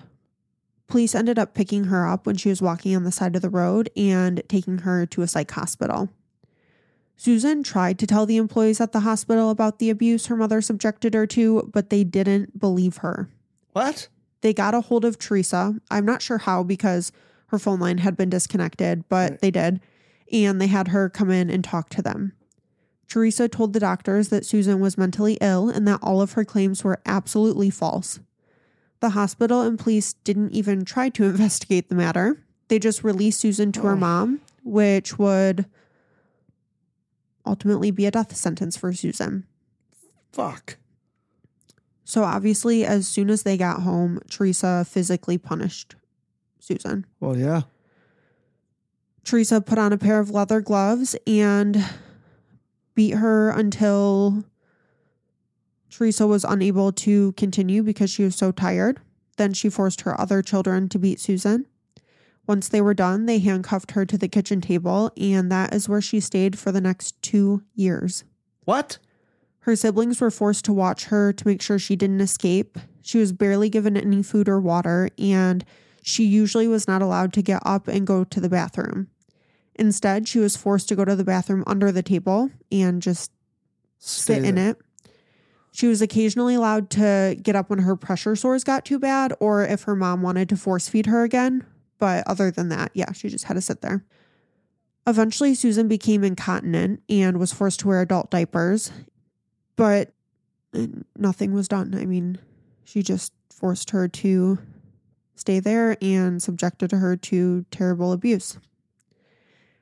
Police 0.87 1.15
ended 1.15 1.39
up 1.39 1.53
picking 1.53 1.85
her 1.85 2.07
up 2.07 2.25
when 2.25 2.35
she 2.35 2.49
was 2.49 2.61
walking 2.61 2.95
on 2.95 3.03
the 3.03 3.11
side 3.11 3.35
of 3.35 3.41
the 3.41 3.49
road 3.49 3.89
and 3.95 4.41
taking 4.47 4.79
her 4.79 5.05
to 5.07 5.21
a 5.21 5.27
psych 5.27 5.51
hospital. 5.51 6.09
Susan 7.15 7.63
tried 7.63 7.99
to 7.99 8.07
tell 8.07 8.25
the 8.25 8.37
employees 8.37 8.81
at 8.81 8.91
the 8.91 9.01
hospital 9.01 9.49
about 9.49 9.79
the 9.79 9.89
abuse 9.89 10.25
her 10.25 10.35
mother 10.35 10.61
subjected 10.61 11.13
her 11.13 11.27
to, 11.27 11.69
but 11.71 11.89
they 11.89 12.03
didn't 12.03 12.59
believe 12.59 12.97
her. 12.97 13.29
What? 13.71 14.07
They 14.41 14.53
got 14.53 14.73
a 14.73 14.81
hold 14.81 15.05
of 15.05 15.17
Theresa. 15.17 15.75
I'm 15.89 16.05
not 16.05 16.21
sure 16.21 16.39
how 16.39 16.63
because 16.63 17.11
her 17.47 17.59
phone 17.59 17.79
line 17.79 17.99
had 17.99 18.17
been 18.17 18.29
disconnected, 18.29 19.07
but 19.09 19.31
Right. 19.31 19.41
they 19.41 19.51
did. 19.51 19.79
And 20.31 20.59
they 20.59 20.67
had 20.67 20.89
her 20.89 21.09
come 21.09 21.29
in 21.29 21.49
and 21.49 21.63
talk 21.63 21.89
to 21.89 22.01
them. 22.01 22.33
Theresa 23.07 23.47
told 23.47 23.73
the 23.73 23.79
doctors 23.79 24.29
that 24.29 24.45
Susan 24.45 24.79
was 24.79 24.97
mentally 24.97 25.37
ill 25.41 25.69
and 25.69 25.87
that 25.87 25.99
all 26.01 26.21
of 26.21 26.33
her 26.33 26.45
claims 26.45 26.83
were 26.83 27.01
absolutely 27.05 27.69
false. 27.69 28.19
The 28.99 29.09
hospital 29.09 29.61
and 29.61 29.77
police 29.77 30.13
didn't 30.13 30.51
even 30.51 30.85
try 30.85 31.09
to 31.09 31.23
investigate 31.25 31.89
the 31.89 31.95
matter. 31.95 32.43
They 32.69 32.79
just 32.79 33.03
released 33.03 33.41
Susan 33.41 33.71
to 33.73 33.81
her 33.81 33.95
mom, 33.95 34.41
which 34.63 35.19
would 35.19 35.65
ultimately 37.45 37.91
be 37.91 38.05
a 38.05 38.11
death 38.11 38.35
sentence 38.35 38.77
for 38.77 38.93
Susan. 38.93 39.45
Fuck. 40.31 40.77
So 42.05 42.23
obviously, 42.23 42.85
as 42.85 43.07
soon 43.07 43.29
as 43.29 43.43
they 43.43 43.57
got 43.57 43.81
home, 43.81 44.21
Theresa 44.29 44.85
physically 44.87 45.37
punished 45.37 45.95
Susan. 46.59 47.05
Well, 47.19 47.37
yeah. 47.37 47.63
Theresa 49.23 49.61
put 49.61 49.77
on 49.77 49.93
a 49.93 49.97
pair 49.97 50.19
of 50.19 50.29
leather 50.29 50.61
gloves 50.61 51.15
and 51.25 51.83
beat 52.95 53.15
her 53.15 53.49
until 53.49 54.43
Theresa 55.89 56.25
was 56.27 56.43
unable 56.43 56.91
to 56.91 57.33
continue 57.33 57.83
because 57.83 58.09
she 58.09 58.23
was 58.23 58.35
so 58.35 58.51
tired. 58.51 58.99
Then 59.37 59.53
she 59.53 59.69
forced 59.69 60.01
her 60.01 60.19
other 60.19 60.41
children 60.41 60.89
to 60.89 60.99
beat 60.99 61.19
Susan. 61.19 61.65
Once 62.45 62.67
they 62.67 62.81
were 62.81 62.93
done, 62.93 63.25
they 63.25 63.39
handcuffed 63.39 63.91
her 63.91 64.05
to 64.05 64.17
the 64.17 64.27
kitchen 64.27 64.59
table, 64.59 65.11
and 65.17 65.51
that 65.51 65.73
is 65.73 65.87
where 65.87 66.01
she 66.01 66.19
stayed 66.19 66.59
for 66.59 66.71
the 66.71 66.81
next 66.81 67.21
two 67.21 67.63
years. 67.73 68.23
What? 68.65 68.97
Her 69.59 69.75
siblings 69.75 70.19
were 70.19 70.31
forced 70.31 70.65
to 70.65 70.73
watch 70.73 71.05
her 71.05 71.31
to 71.31 71.47
make 71.47 71.61
sure 71.61 71.79
she 71.79 71.95
didn't 71.95 72.19
escape. 72.19 72.77
She 73.01 73.17
was 73.17 73.31
barely 73.31 73.69
given 73.69 73.95
any 73.95 74.21
food 74.23 74.49
or 74.49 74.59
water, 74.59 75.09
and 75.17 75.63
she 76.01 76.25
usually 76.25 76.67
was 76.67 76.87
not 76.87 77.01
allowed 77.01 77.31
to 77.33 77.41
get 77.41 77.61
up 77.65 77.87
and 77.87 78.05
go 78.05 78.25
to 78.25 78.41
the 78.41 78.49
bathroom. 78.49 79.07
Instead, 79.75 80.27
she 80.27 80.39
was 80.39 80.55
forced 80.55 80.87
to 80.89 80.95
go 80.95 81.05
to 81.05 81.15
the 81.15 81.23
bathroom 81.23 81.63
under 81.65 81.91
the 81.91 82.03
table 82.03 82.51
and 82.71 83.01
just 83.01 83.31
Stay 83.97 84.35
sit 84.35 84.45
in 84.45 84.57
it. 84.57 84.77
She 85.71 85.87
was 85.87 86.01
occasionally 86.01 86.53
allowed 86.53 86.91
to 86.91 87.35
get 87.41 87.55
up 87.55 87.69
when 87.69 87.79
her 87.79 87.95
pressure 87.95 88.35
sores 88.35 88.63
got 88.63 88.85
too 88.85 88.99
bad 88.99 89.33
or 89.39 89.65
if 89.65 89.83
her 89.83 89.95
mom 89.95 90.21
wanted 90.21 90.49
to 90.49 90.57
force 90.57 90.87
feed 90.87 91.07
her 91.07 91.23
again. 91.23 91.65
But 91.97 92.27
other 92.27 92.51
than 92.51 92.69
that, 92.69 92.91
yeah, 92.93 93.11
she 93.11 93.29
just 93.29 93.45
had 93.45 93.55
to 93.55 93.61
sit 93.61 93.81
there. 93.81 94.05
Eventually, 95.07 95.55
Susan 95.55 95.87
became 95.87 96.23
incontinent 96.23 97.01
and 97.09 97.39
was 97.39 97.51
forced 97.51 97.79
to 97.81 97.87
wear 97.87 98.01
adult 98.01 98.29
diapers, 98.29 98.91
but 99.75 100.13
nothing 101.17 101.53
was 101.53 101.67
done. 101.67 101.95
I 101.95 102.05
mean, 102.05 102.37
she 102.83 103.01
just 103.01 103.33
forced 103.49 103.89
her 103.89 104.07
to 104.07 104.59
stay 105.35 105.59
there 105.59 105.97
and 106.01 106.41
subjected 106.41 106.91
her 106.91 107.15
to 107.17 107.65
terrible 107.71 108.11
abuse. 108.11 108.59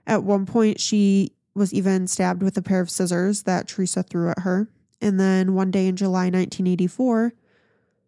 At 0.06 0.24
one 0.24 0.46
point, 0.46 0.80
she 0.80 1.34
was 1.54 1.74
even 1.74 2.08
stabbed 2.08 2.42
with 2.42 2.58
a 2.58 2.62
pair 2.62 2.82
of 2.82 2.90
scissors 2.90 3.44
that 3.44 3.68
Theresa 3.68 4.04
threw 4.04 4.30
at 4.30 4.40
her. 4.40 4.70
And 5.02 5.20
then 5.20 5.54
one 5.54 5.72
day 5.72 5.88
in 5.88 5.96
July 5.96 6.26
1984, 6.26 7.34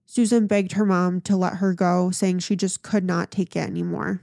Susan 0.05 0.47
begged 0.47 0.73
her 0.73 0.85
mom 0.85 1.21
to 1.21 1.35
let 1.35 1.55
her 1.55 1.73
go, 1.73 2.11
saying 2.11 2.39
she 2.39 2.55
just 2.55 2.83
could 2.83 3.03
not 3.03 3.31
take 3.31 3.55
it 3.55 3.67
anymore. 3.67 4.21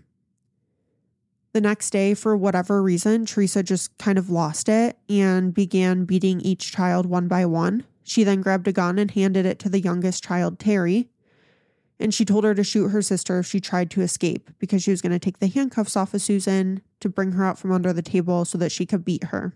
The 1.53 1.61
next 1.61 1.91
day, 1.91 2.15
for 2.15 2.37
whatever 2.37 2.81
reason, 2.81 3.27
Theresa 3.27 3.63
just 3.63 3.97
kind 3.99 4.19
of 4.19 4.31
lost 4.31 4.69
it 4.69 4.97
and 5.09 5.53
began 5.53 6.05
beating 6.05 6.41
each 6.41 6.71
child 6.71 7.07
one 7.07 7.27
by 7.27 7.45
one. 7.45 7.85
She 8.05 8.23
then 8.23 8.41
grabbed 8.41 8.69
a 8.69 8.73
gun 8.73 8.99
and 8.99 9.11
handed 9.11 9.47
it 9.47 9.59
to 9.61 9.69
the 9.69 9.81
youngest 9.81 10.23
child, 10.23 10.61
Terry. 10.61 11.09
And 12.01 12.15
she 12.15 12.25
told 12.25 12.45
her 12.45 12.55
to 12.55 12.65
shoot 12.65 12.89
her 12.89 13.03
sister 13.03 13.39
if 13.39 13.47
she 13.47 13.61
tried 13.61 13.91
to 13.91 14.01
escape 14.01 14.49
because 14.59 14.83
she 14.83 14.91
was 14.91 15.03
going 15.03 15.13
to 15.13 15.19
take 15.19 15.39
the 15.39 15.49
handcuffs 15.49 15.97
off 15.97 16.15
of 16.15 16.23
Susan 16.23 16.81
to 17.01 17.11
bring 17.11 17.33
her 17.33 17.45
out 17.45 17.59
from 17.59 17.73
under 17.73 17.93
the 17.93 18.01
table 18.01 18.47
so 18.47 18.57
that 18.57 18.73
she 18.73 18.87
could 18.87 19.05
beat 19.05 19.25
her. 19.25 19.55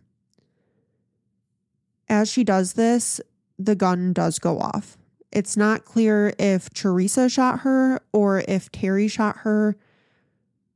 As 2.07 2.31
she 2.31 2.45
does 2.45 2.75
this, 2.75 3.19
the 3.59 3.75
gun 3.75 4.13
does 4.13 4.39
go 4.39 4.59
off. 4.59 4.99
It's 5.33 5.57
not 5.57 5.87
clear 5.87 6.35
if 6.39 6.69
Theresa 6.69 7.31
shot 7.31 7.61
her 7.61 8.01
or 8.13 8.45
if 8.47 8.71
Terry 8.71 9.09
shot 9.09 9.39
her, 9.39 9.77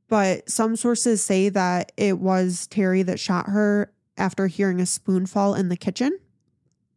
but 0.07 0.49
some 0.49 0.75
sources 0.75 1.23
say 1.23 1.49
that 1.49 1.91
it 1.97 2.17
was 2.17 2.65
Terry 2.65 3.03
that 3.03 3.19
shot 3.19 3.47
her 3.47 3.93
after 4.17 4.47
hearing 4.47 4.81
a 4.81 4.87
spoon 4.87 5.27
fall 5.27 5.53
in 5.53 5.69
the 5.69 5.77
kitchen 5.77 6.17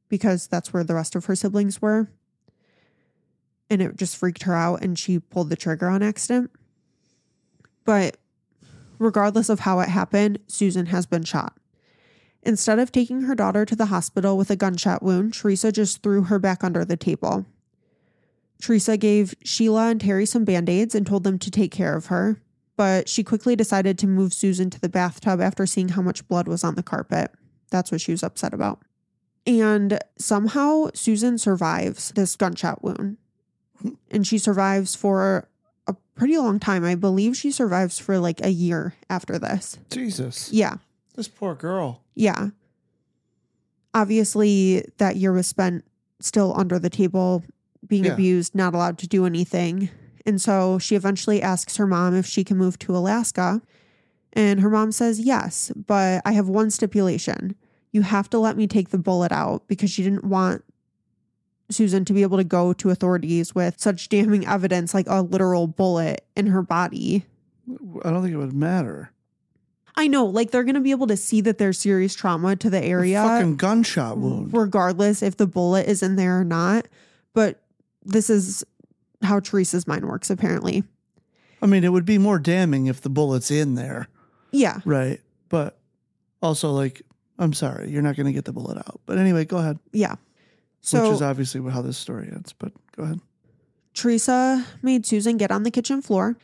because 0.08 0.46
that's 0.46 0.72
where 0.72 0.82
the 0.82 0.94
rest 0.94 1.14
of 1.14 1.26
her 1.26 1.36
siblings 1.36 1.82
were. 1.82 2.08
And 3.70 3.80
it 3.80 3.96
just 3.96 4.16
freaked 4.16 4.42
her 4.42 4.54
out 4.54 4.82
and 4.82 4.98
she 4.98 5.18
pulled 5.18 5.50
the 5.50 5.56
trigger 5.56 5.88
on 5.88 6.02
accident. 6.02 6.50
But 7.84 8.18
regardless 8.98 9.48
of 9.48 9.60
how 9.60 9.80
it 9.80 9.88
happened, 9.88 10.38
Susan 10.46 10.86
has 10.86 11.06
been 11.06 11.24
shot. 11.24 11.56
Instead 12.42 12.78
of 12.78 12.90
taking 12.90 13.22
her 13.22 13.34
daughter 13.34 13.64
to 13.64 13.76
the 13.76 13.86
hospital 13.86 14.36
with 14.36 14.50
a 14.50 14.56
gunshot 14.56 15.02
wound, 15.02 15.34
Theresa 15.34 15.70
just 15.70 16.02
threw 16.02 16.24
her 16.24 16.38
back 16.38 16.64
under 16.64 16.84
the 16.84 16.96
table. 16.96 17.46
Theresa 18.60 18.96
gave 18.96 19.34
Sheila 19.44 19.88
and 19.88 20.00
Terry 20.00 20.26
some 20.26 20.44
band 20.44 20.68
aids 20.68 20.94
and 20.94 21.06
told 21.06 21.24
them 21.24 21.38
to 21.38 21.50
take 21.50 21.72
care 21.72 21.96
of 21.96 22.06
her, 22.06 22.40
but 22.76 23.08
she 23.08 23.24
quickly 23.24 23.56
decided 23.56 23.98
to 23.98 24.06
move 24.06 24.32
Susan 24.32 24.70
to 24.70 24.80
the 24.80 24.88
bathtub 24.88 25.40
after 25.40 25.66
seeing 25.66 25.90
how 25.90 26.02
much 26.02 26.26
blood 26.28 26.48
was 26.48 26.64
on 26.64 26.74
the 26.74 26.82
carpet. 26.82 27.30
That's 27.70 27.90
what 27.90 28.00
she 28.00 28.12
was 28.12 28.22
upset 28.22 28.54
about. 28.54 28.82
And 29.46 29.98
somehow 30.18 30.90
Susan 30.94 31.38
survives 31.38 32.10
this 32.10 32.36
gunshot 32.36 32.84
wound. 32.84 33.18
And 34.10 34.26
she 34.26 34.38
survives 34.38 34.94
for 34.94 35.48
a 35.86 35.94
pretty 36.14 36.36
long 36.38 36.60
time. 36.60 36.84
I 36.84 36.94
believe 36.94 37.36
she 37.36 37.50
survives 37.50 37.98
for 37.98 38.18
like 38.18 38.44
a 38.44 38.50
year 38.50 38.94
after 39.10 39.38
this. 39.38 39.78
Jesus. 39.90 40.52
Yeah. 40.52 40.76
This 41.14 41.28
poor 41.28 41.54
girl. 41.54 42.02
Yeah. 42.14 42.48
Obviously, 43.94 44.84
that 44.98 45.16
year 45.16 45.32
was 45.32 45.46
spent 45.46 45.84
still 46.20 46.54
under 46.56 46.78
the 46.78 46.88
table, 46.90 47.42
being 47.86 48.04
Yeah. 48.04 48.12
abused, 48.12 48.54
not 48.54 48.74
allowed 48.74 48.98
to 48.98 49.06
do 49.08 49.26
anything. 49.26 49.90
And 50.24 50.40
so 50.40 50.78
she 50.78 50.94
eventually 50.94 51.42
asks 51.42 51.76
her 51.76 51.86
mom 51.86 52.14
if 52.14 52.24
she 52.26 52.44
can 52.44 52.56
move 52.56 52.78
to 52.80 52.96
Alaska. 52.96 53.60
And 54.32 54.60
her 54.60 54.70
mom 54.70 54.92
says, 54.92 55.20
yes, 55.20 55.72
but 55.74 56.22
I 56.24 56.32
have 56.32 56.48
one 56.48 56.70
stipulation. 56.70 57.54
You 57.90 58.02
have 58.02 58.30
to 58.30 58.38
let 58.38 58.56
me 58.56 58.66
take 58.66 58.88
the 58.90 58.98
bullet 58.98 59.32
out 59.32 59.66
because 59.68 59.90
she 59.90 60.02
didn't 60.02 60.24
want 60.24 60.64
Susan 61.72 62.04
to 62.04 62.12
be 62.12 62.22
able 62.22 62.38
to 62.38 62.44
go 62.44 62.72
to 62.74 62.90
authorities 62.90 63.54
with 63.54 63.80
such 63.80 64.08
damning 64.08 64.46
evidence 64.46 64.94
like 64.94 65.06
a 65.08 65.22
literal 65.22 65.66
bullet 65.66 66.24
in 66.36 66.46
her 66.48 66.62
body. 66.62 67.24
I 68.04 68.10
don't 68.10 68.22
think 68.22 68.34
it 68.34 68.38
would 68.38 68.52
matter. 68.52 69.10
I 69.94 70.08
know, 70.08 70.24
like 70.24 70.50
they're 70.50 70.64
going 70.64 70.74
to 70.74 70.80
be 70.80 70.90
able 70.90 71.06
to 71.08 71.16
see 71.16 71.40
that 71.42 71.58
there's 71.58 71.78
serious 71.78 72.14
trauma 72.14 72.56
to 72.56 72.70
the 72.70 72.82
area. 72.82 73.22
Fucking 73.22 73.56
gunshot 73.56 74.16
wound. 74.18 74.52
regardless 74.54 75.22
if 75.22 75.36
the 75.36 75.46
bullet 75.46 75.86
is 75.86 76.02
in 76.02 76.16
there 76.16 76.40
or 76.40 76.44
not. 76.44 76.88
But 77.34 77.62
this 78.04 78.30
is 78.30 78.64
how 79.22 79.40
Theresa's 79.40 79.86
mind 79.86 80.06
works, 80.06 80.30
apparently. 80.30 80.82
I 81.60 81.66
mean, 81.66 81.84
it 81.84 81.92
would 81.92 82.04
be 82.06 82.18
more 82.18 82.38
damning 82.38 82.86
if 82.86 83.02
the 83.02 83.10
bullet's 83.10 83.50
in 83.50 83.74
there, 83.74 84.08
Yeah. 84.50 84.80
right? 84.84 85.20
But 85.48 85.78
also, 86.42 86.72
like, 86.72 87.02
I'm 87.38 87.52
sorry, 87.52 87.90
you're 87.90 88.02
not 88.02 88.16
going 88.16 88.26
to 88.26 88.32
get 88.32 88.46
the 88.46 88.52
bullet 88.52 88.78
out. 88.78 89.00
But 89.06 89.18
anyway, 89.18 89.44
go 89.44 89.58
ahead. 89.58 89.78
Yeah. 89.92 90.16
So 90.82 91.04
Which 91.04 91.12
is 91.14 91.22
obviously 91.22 91.70
how 91.70 91.80
this 91.82 91.96
story 91.96 92.28
ends. 92.32 92.52
But 92.52 92.72
go 92.96 93.04
ahead. 93.04 93.20
Theresa 93.94 94.64
made 94.82 95.06
Susan 95.06 95.36
get 95.36 95.50
on 95.50 95.62
the 95.62 95.70
kitchen 95.70 96.02
floor 96.02 96.36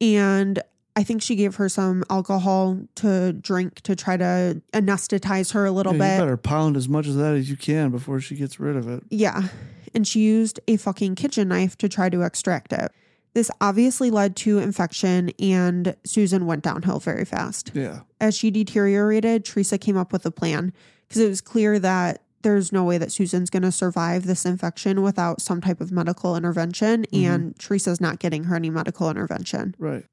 and 0.00 0.62
I 0.94 1.02
think 1.04 1.22
she 1.22 1.36
gave 1.36 1.56
her 1.56 1.68
some 1.68 2.04
alcohol 2.10 2.78
to 2.96 3.32
drink 3.32 3.80
to 3.82 3.96
try 3.96 4.16
to 4.18 4.60
anesthetize 4.74 5.52
her 5.54 5.64
a 5.64 5.70
little 5.72 5.94
Yeah, 5.94 6.04
You 6.04 6.10
bit. 6.16 6.18
better 6.22 6.36
pound 6.36 6.76
as 6.76 6.88
much 6.88 7.06
of 7.06 7.14
that 7.14 7.34
as 7.34 7.48
you 7.50 7.56
can 7.56 7.90
before 7.90 8.20
she 8.20 8.34
gets 8.36 8.60
rid 8.60 8.76
of 8.76 8.88
it. 8.88 9.02
Yeah. 9.10 9.48
And 9.94 10.06
she 10.06 10.20
used 10.20 10.60
a 10.68 10.76
fucking 10.76 11.14
kitchen 11.14 11.48
knife 11.48 11.76
to 11.78 11.88
try 11.88 12.08
to 12.08 12.22
extract 12.22 12.72
it. 12.72 12.92
This 13.34 13.50
obviously 13.60 14.10
led 14.10 14.36
to 14.36 14.58
infection 14.58 15.30
and 15.38 15.96
Susan 16.04 16.44
went 16.46 16.62
downhill 16.62 16.98
very 17.00 17.24
fast. 17.24 17.70
Yeah. 17.74 18.00
as 18.20 18.36
she 18.36 18.50
deteriorated, 18.50 19.44
Theresa 19.46 19.78
came 19.78 19.96
up 19.96 20.12
with 20.12 20.26
a 20.26 20.30
plan 20.30 20.72
because 21.08 21.20
it 21.22 21.28
was 21.28 21.40
clear 21.40 21.78
that 21.78 22.22
there's 22.42 22.72
no 22.72 22.84
way 22.84 22.98
that 22.98 23.12
Susan's 23.12 23.50
going 23.50 23.62
to 23.62 23.72
survive 23.72 24.26
this 24.26 24.44
infection 24.44 25.02
without 25.02 25.40
some 25.40 25.60
type 25.60 25.80
of 25.80 25.90
medical 25.92 26.36
intervention, 26.36 27.04
mm-hmm. 27.12 27.30
and 27.32 27.54
Theresa's 27.56 28.00
not 28.00 28.18
getting 28.18 28.44
her 28.44 28.56
any 28.56 28.70
medical 28.70 29.08
intervention. 29.10 29.74
Right. 29.78 30.04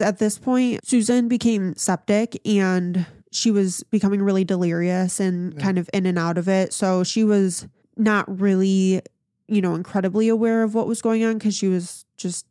At 0.00 0.18
this 0.18 0.38
point, 0.38 0.86
Susan 0.86 1.28
became 1.28 1.74
septic 1.76 2.40
and 2.46 3.04
she 3.32 3.50
was 3.50 3.82
becoming 3.90 4.22
really 4.22 4.44
delirious 4.44 5.20
and 5.20 5.54
Yeah. 5.54 5.60
kind 5.60 5.78
of 5.78 5.90
in 5.92 6.06
and 6.06 6.18
out 6.18 6.38
of 6.38 6.48
it. 6.48 6.72
So 6.72 7.02
she 7.04 7.24
was 7.24 7.66
not 7.96 8.40
really, 8.40 9.02
you 9.48 9.60
know, 9.60 9.74
incredibly 9.74 10.28
aware 10.28 10.62
of 10.62 10.74
what 10.74 10.86
was 10.86 11.02
going 11.02 11.24
on 11.24 11.34
because 11.38 11.54
she 11.54 11.66
was 11.68 12.04
just 12.16 12.46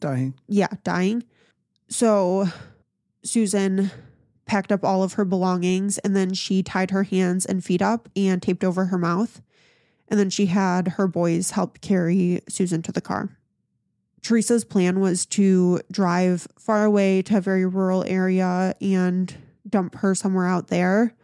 Dying. 0.00 0.34
yeah, 0.48 0.68
dying. 0.84 1.24
So 1.88 2.46
Susan 3.24 3.90
packed 4.46 4.72
up 4.72 4.84
all 4.84 5.02
of 5.02 5.14
her 5.14 5.24
belongings 5.24 5.98
and 5.98 6.14
then 6.14 6.34
she 6.34 6.62
tied 6.62 6.90
her 6.90 7.04
hands 7.04 7.46
and 7.46 7.64
feet 7.64 7.82
up 7.82 8.08
and 8.14 8.42
taped 8.42 8.64
over 8.64 8.86
her 8.86 8.98
mouth. 8.98 9.40
And 10.08 10.20
then 10.20 10.30
she 10.30 10.46
had 10.46 10.88
her 10.88 11.06
boys 11.06 11.52
help 11.52 11.80
carry 11.80 12.42
Susan 12.48 12.82
to 12.82 12.92
the 12.92 13.00
car. 13.00 13.30
Theresa's 14.22 14.64
plan 14.64 15.00
was 15.00 15.26
to 15.26 15.80
drive 15.90 16.48
far 16.58 16.84
away 16.84 17.22
to 17.22 17.38
a 17.38 17.40
very 17.40 17.66
rural 17.66 18.04
area 18.04 18.74
and 18.80 19.34
dump 19.68 19.96
her 19.96 20.14
somewhere 20.14 20.46
out 20.46 20.68
there. 20.68 21.14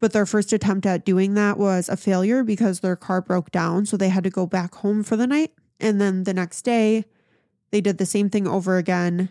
But 0.00 0.12
their 0.12 0.26
first 0.26 0.52
attempt 0.52 0.86
at 0.86 1.04
doing 1.04 1.34
that 1.34 1.56
was 1.58 1.88
a 1.88 1.96
failure 1.96 2.44
because 2.44 2.80
their 2.80 2.96
car 2.96 3.22
broke 3.22 3.50
down. 3.50 3.86
So 3.86 3.96
they 3.96 4.08
had 4.08 4.24
to 4.24 4.30
go 4.30 4.46
back 4.46 4.74
home 4.76 5.02
for 5.02 5.16
the 5.16 5.26
night. 5.26 5.52
And 5.80 6.00
then 6.00 6.24
the 6.24 6.34
next 6.34 6.62
day, 6.62 7.04
they 7.70 7.80
did 7.80 7.98
the 7.98 8.06
same 8.06 8.28
thing 8.28 8.46
over 8.46 8.76
again. 8.76 9.30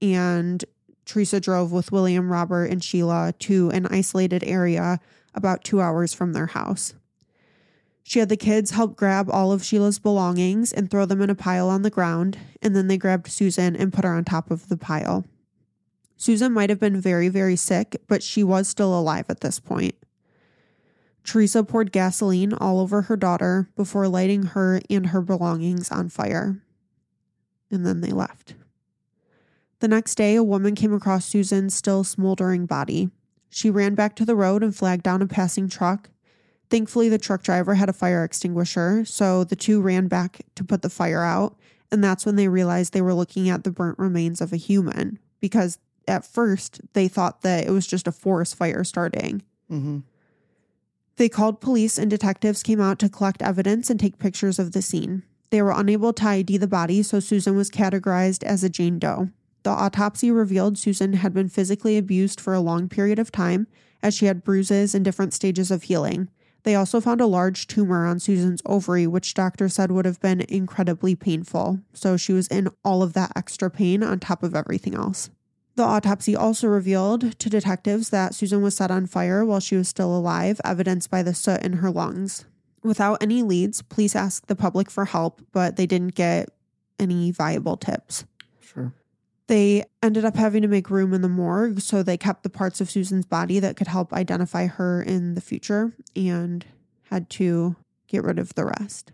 And 0.00 0.64
Theresa 1.10 1.40
drove 1.40 1.72
with 1.72 1.90
William, 1.90 2.30
Robert, 2.30 2.66
and 2.66 2.84
Sheila 2.84 3.34
to 3.40 3.68
an 3.70 3.86
isolated 3.86 4.44
area 4.44 5.00
about 5.34 5.64
two 5.64 5.80
hours 5.80 6.14
from 6.14 6.34
their 6.34 6.46
house. 6.46 6.94
She 8.04 8.20
had 8.20 8.28
the 8.28 8.36
kids 8.36 8.70
help 8.70 8.94
grab 8.94 9.28
all 9.28 9.50
of 9.50 9.64
Sheila's 9.64 9.98
belongings 9.98 10.72
and 10.72 10.88
throw 10.88 11.06
them 11.06 11.20
in 11.20 11.28
a 11.28 11.34
pile 11.34 11.68
on 11.68 11.82
the 11.82 11.90
ground, 11.90 12.38
and 12.62 12.76
then 12.76 12.86
they 12.86 12.96
grabbed 12.96 13.26
Susan 13.26 13.74
and 13.74 13.92
put 13.92 14.04
her 14.04 14.14
on 14.14 14.24
top 14.24 14.52
of 14.52 14.68
the 14.68 14.76
pile. 14.76 15.24
Susan 16.16 16.52
might 16.52 16.70
have 16.70 16.78
been 16.78 17.00
very, 17.00 17.28
very 17.28 17.56
sick, 17.56 18.00
but 18.06 18.22
she 18.22 18.44
was 18.44 18.68
still 18.68 18.96
alive 18.96 19.24
at 19.28 19.40
this 19.40 19.58
point. 19.58 19.96
Theresa 21.24 21.64
poured 21.64 21.90
gasoline 21.90 22.52
all 22.52 22.78
over 22.78 23.02
her 23.02 23.16
daughter 23.16 23.68
before 23.74 24.06
lighting 24.06 24.44
her 24.44 24.80
and 24.88 25.08
her 25.08 25.22
belongings 25.22 25.90
on 25.90 26.08
fire. 26.08 26.62
And 27.68 27.84
then 27.84 28.00
they 28.00 28.12
left. 28.12 28.54
The 29.80 29.88
next 29.88 30.14
day, 30.14 30.36
a 30.36 30.42
woman 30.42 30.74
came 30.74 30.92
across 30.92 31.24
Susan's 31.24 31.74
still 31.74 32.04
smoldering 32.04 32.66
body. 32.66 33.10
She 33.48 33.70
ran 33.70 33.94
back 33.94 34.14
to 34.16 34.24
the 34.24 34.36
road 34.36 34.62
and 34.62 34.76
flagged 34.76 35.02
down 35.02 35.22
a 35.22 35.26
passing 35.26 35.68
truck. 35.68 36.10
Thankfully, 36.68 37.08
the 37.08 37.18
truck 37.18 37.42
driver 37.42 37.74
had 37.74 37.88
a 37.88 37.94
fire 37.94 38.22
extinguisher, 38.22 39.04
so 39.04 39.42
the 39.42 39.56
two 39.56 39.80
ran 39.80 40.06
back 40.06 40.42
to 40.54 40.62
put 40.62 40.82
the 40.82 40.90
fire 40.90 41.22
out. 41.22 41.58
And 41.90 42.04
that's 42.04 42.24
when 42.24 42.36
they 42.36 42.46
realized 42.46 42.92
they 42.92 43.02
were 43.02 43.14
looking 43.14 43.48
at 43.48 43.64
the 43.64 43.72
burnt 43.72 43.98
remains 43.98 44.40
of 44.40 44.52
a 44.52 44.56
human 44.56 45.18
because 45.40 45.78
at 46.06 46.24
first 46.24 46.80
they 46.92 47.08
thought 47.08 47.42
that 47.42 47.66
it 47.66 47.70
was 47.70 47.86
just 47.86 48.06
a 48.06 48.12
forest 48.12 48.54
fire 48.54 48.84
starting. 48.84 49.42
Mm-hmm. 49.70 50.00
They 51.16 51.28
called 51.28 51.60
police 51.60 51.98
and 51.98 52.08
detectives 52.08 52.62
came 52.62 52.80
out 52.80 52.98
to 53.00 53.08
collect 53.08 53.42
evidence 53.42 53.90
and 53.90 53.98
take 53.98 54.18
pictures 54.18 54.58
of 54.58 54.72
the 54.72 54.82
scene. 54.82 55.24
They 55.50 55.62
were 55.62 55.72
unable 55.72 56.12
to 56.12 56.26
ID 56.26 56.58
the 56.58 56.68
body, 56.68 57.02
so 57.02 57.18
Susan 57.18 57.56
was 57.56 57.70
categorized 57.70 58.44
as 58.44 58.62
a 58.62 58.68
Jane 58.68 58.98
Doe. 58.98 59.30
The 59.62 59.70
autopsy 59.70 60.30
revealed 60.30 60.78
Susan 60.78 61.14
had 61.14 61.34
been 61.34 61.48
physically 61.48 61.98
abused 61.98 62.40
for 62.40 62.54
a 62.54 62.60
long 62.60 62.88
period 62.88 63.18
of 63.18 63.30
time, 63.30 63.66
as 64.02 64.14
she 64.14 64.26
had 64.26 64.44
bruises 64.44 64.94
in 64.94 65.02
different 65.02 65.34
stages 65.34 65.70
of 65.70 65.84
healing. 65.84 66.28
They 66.62 66.74
also 66.74 67.00
found 67.00 67.20
a 67.20 67.26
large 67.26 67.66
tumor 67.66 68.06
on 68.06 68.20
Susan's 68.20 68.62
ovary, 68.66 69.06
which 69.06 69.34
doctors 69.34 69.74
said 69.74 69.90
would 69.90 70.04
have 70.04 70.20
been 70.20 70.42
incredibly 70.42 71.14
painful. 71.14 71.80
So 71.94 72.16
she 72.16 72.32
was 72.32 72.48
in 72.48 72.68
all 72.84 73.02
of 73.02 73.14
that 73.14 73.32
extra 73.34 73.70
pain 73.70 74.02
on 74.02 74.20
top 74.20 74.42
of 74.42 74.54
everything 74.54 74.94
else. 74.94 75.30
The 75.76 75.82
autopsy 75.84 76.36
also 76.36 76.66
revealed 76.66 77.38
to 77.38 77.48
detectives 77.48 78.10
that 78.10 78.34
Susan 78.34 78.60
was 78.60 78.76
set 78.76 78.90
on 78.90 79.06
fire 79.06 79.44
while 79.44 79.60
she 79.60 79.76
was 79.76 79.88
still 79.88 80.14
alive, 80.14 80.60
evidenced 80.64 81.10
by 81.10 81.22
the 81.22 81.34
soot 81.34 81.62
in 81.62 81.74
her 81.74 81.90
lungs. 81.90 82.44
Without 82.82 83.22
any 83.22 83.42
leads, 83.42 83.80
police 83.82 84.16
asked 84.16 84.48
the 84.48 84.56
public 84.56 84.90
for 84.90 85.06
help, 85.06 85.40
but 85.52 85.76
they 85.76 85.86
didn't 85.86 86.14
get 86.14 86.50
any 86.98 87.30
viable 87.30 87.76
tips. 87.76 88.24
They 89.50 89.82
ended 90.00 90.24
up 90.24 90.36
having 90.36 90.62
to 90.62 90.68
make 90.68 90.90
room 90.90 91.12
in 91.12 91.22
the 91.22 91.28
morgue, 91.28 91.80
so 91.80 92.04
they 92.04 92.16
kept 92.16 92.44
the 92.44 92.48
parts 92.48 92.80
of 92.80 92.88
Susan's 92.88 93.26
body 93.26 93.58
that 93.58 93.74
could 93.74 93.88
help 93.88 94.12
identify 94.12 94.66
her 94.66 95.02
in 95.02 95.34
the 95.34 95.40
future 95.40 95.92
and 96.14 96.64
had 97.10 97.28
to 97.30 97.74
get 98.06 98.22
rid 98.22 98.38
of 98.38 98.54
the 98.54 98.64
rest. 98.64 99.10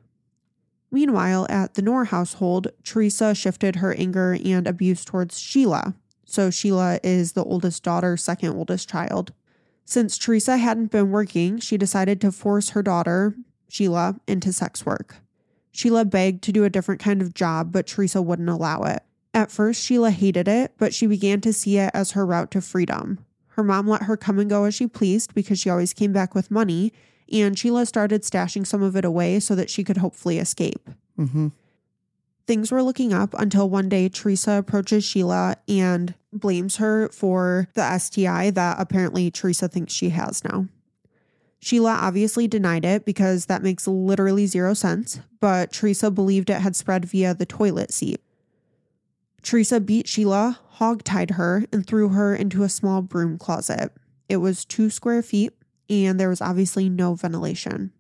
Meanwhile, 0.91 1.47
at 1.49 1.73
the 1.73 1.81
Knorr 1.81 2.05
household, 2.05 2.69
Theresa 2.85 3.35
shifted 3.35 3.77
her 3.77 3.95
anger 3.95 4.37
and 4.45 4.69
abuse 4.69 5.07
towards 5.07 5.39
Sheila. 5.39 5.95
So 6.27 6.51
Sheila 6.51 7.01
is 7.03 7.33
the 7.33 7.43
oldest 7.43 7.83
daughter, 7.83 8.19
second 8.19 8.59
oldest 8.59 8.91
child. 8.91 9.33
Since 9.87 10.19
Theresa 10.19 10.59
hadn't 10.59 10.91
been 10.91 11.11
working, 11.11 11.61
she 11.61 11.79
decided 11.79 12.21
to 12.21 12.31
force 12.31 12.69
her 12.71 12.83
daughter, 12.83 13.35
Sheila, 13.71 14.21
into 14.27 14.53
sex 14.53 14.85
work. 14.85 15.17
Sheila 15.73 16.05
begged 16.05 16.45
to 16.45 16.53
do 16.53 16.65
a 16.65 16.69
different 16.69 17.01
kind 17.01 17.23
of 17.23 17.33
job, 17.33 17.73
but 17.73 17.87
Theresa 17.87 18.21
wouldn't 18.21 18.51
allow 18.51 18.83
it. 18.83 19.03
At 19.37 19.51
first, 19.51 19.85
Sheila 19.85 20.13
hated 20.13 20.49
it, 20.49 20.73
but 20.79 20.95
she 20.95 21.07
began 21.07 21.43
to 21.43 21.53
see 21.53 21.77
it 21.77 21.91
as 21.93 22.13
her 22.13 22.25
route 22.25 22.51
to 22.53 22.63
freedom. 22.63 23.19
Her 23.49 23.63
mom 23.63 23.87
let 23.87 24.05
her 24.05 24.17
come 24.17 24.39
and 24.39 24.49
go 24.49 24.65
as 24.65 24.75
she 24.75 24.87
pleased 24.87 25.35
because 25.35 25.59
she 25.59 25.69
always 25.69 25.93
came 25.93 26.11
back 26.11 26.35
with 26.35 26.51
money, 26.51 26.91
and 27.31 27.59
Sheila 27.59 27.85
started 27.85 28.23
stashing 28.23 28.67
some 28.67 28.83
of 28.83 28.97
it 28.97 29.05
away 29.05 29.39
so 29.41 29.55
that 29.55 29.69
she 29.69 29.85
could 29.85 29.99
hopefully 29.99 30.39
escape. 30.39 30.89
Mm-hmm. 31.19 31.49
Things 32.47 32.73
were 32.73 32.83
looking 32.83 33.13
up 33.13 33.35
until 33.35 33.69
one 33.69 33.91
day 33.91 34.09
Theresa 34.09 34.53
approaches 34.53 35.05
Sheila 35.05 35.57
and 35.69 36.15
blames 36.33 36.77
her 36.77 37.11
for 37.11 37.69
the 37.75 37.99
STI 37.99 38.49
that 38.53 38.81
apparently 38.81 39.31
Theresa 39.31 39.69
thinks 39.69 39.93
she 39.93 40.09
has 40.11 40.45
now. 40.45 40.67
Sheila 41.59 41.93
obviously 41.93 42.49
denied 42.49 42.87
it 42.87 43.05
because 43.05 43.47
that 43.47 43.63
makes 43.63 43.87
literally 43.87 44.47
zero 44.47 44.73
sense, 44.73 45.21
but 45.41 45.73
Theresa 45.73 46.11
believed 46.11 46.49
it 46.49 46.63
had 46.63 46.75
spread 46.75 47.05
via 47.05 47.35
the 47.35 47.45
toilet 47.45 47.93
seat. 47.93 48.23
Theresa 49.47 49.79
beat 49.79 50.09
Sheila, 50.09 50.59
hogtied 50.79 51.31
her, 51.33 51.67
and 51.73 51.87
threw 51.87 52.09
her 52.09 52.35
into 52.35 52.65
a 52.65 52.69
small 52.69 53.01
broom 53.01 53.39
closet. 53.39 53.93
It 54.29 54.39
was 54.39 54.65
two 54.65 54.91
square 54.91 55.23
feet, 55.23 55.53
and 55.89 56.19
there 56.19 56.29
was 56.29 56.41
obviously 56.41 56.89
no 56.89 57.15
ventilation. 57.15 57.93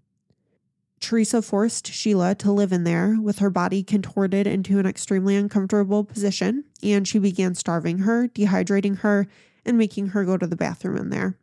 Theresa 0.98 1.40
forced 1.40 1.86
Sheila 1.86 2.34
to 2.34 2.50
live 2.50 2.72
in 2.72 2.82
there 2.82 3.16
with 3.22 3.38
her 3.38 3.48
body 3.48 3.84
contorted 3.84 4.48
into 4.48 4.80
an 4.80 4.86
extremely 4.86 5.36
uncomfortable 5.36 6.02
position, 6.02 6.64
and 6.82 7.06
she 7.06 7.20
began 7.20 7.54
starving 7.54 7.98
her, 7.98 8.26
dehydrating 8.26 8.98
her, 8.98 9.28
and 9.64 9.78
making 9.78 10.08
her 10.08 10.24
go 10.24 10.36
to 10.36 10.48
the 10.48 10.56
bathroom 10.56 10.96
in 10.96 11.10
there. 11.10 11.38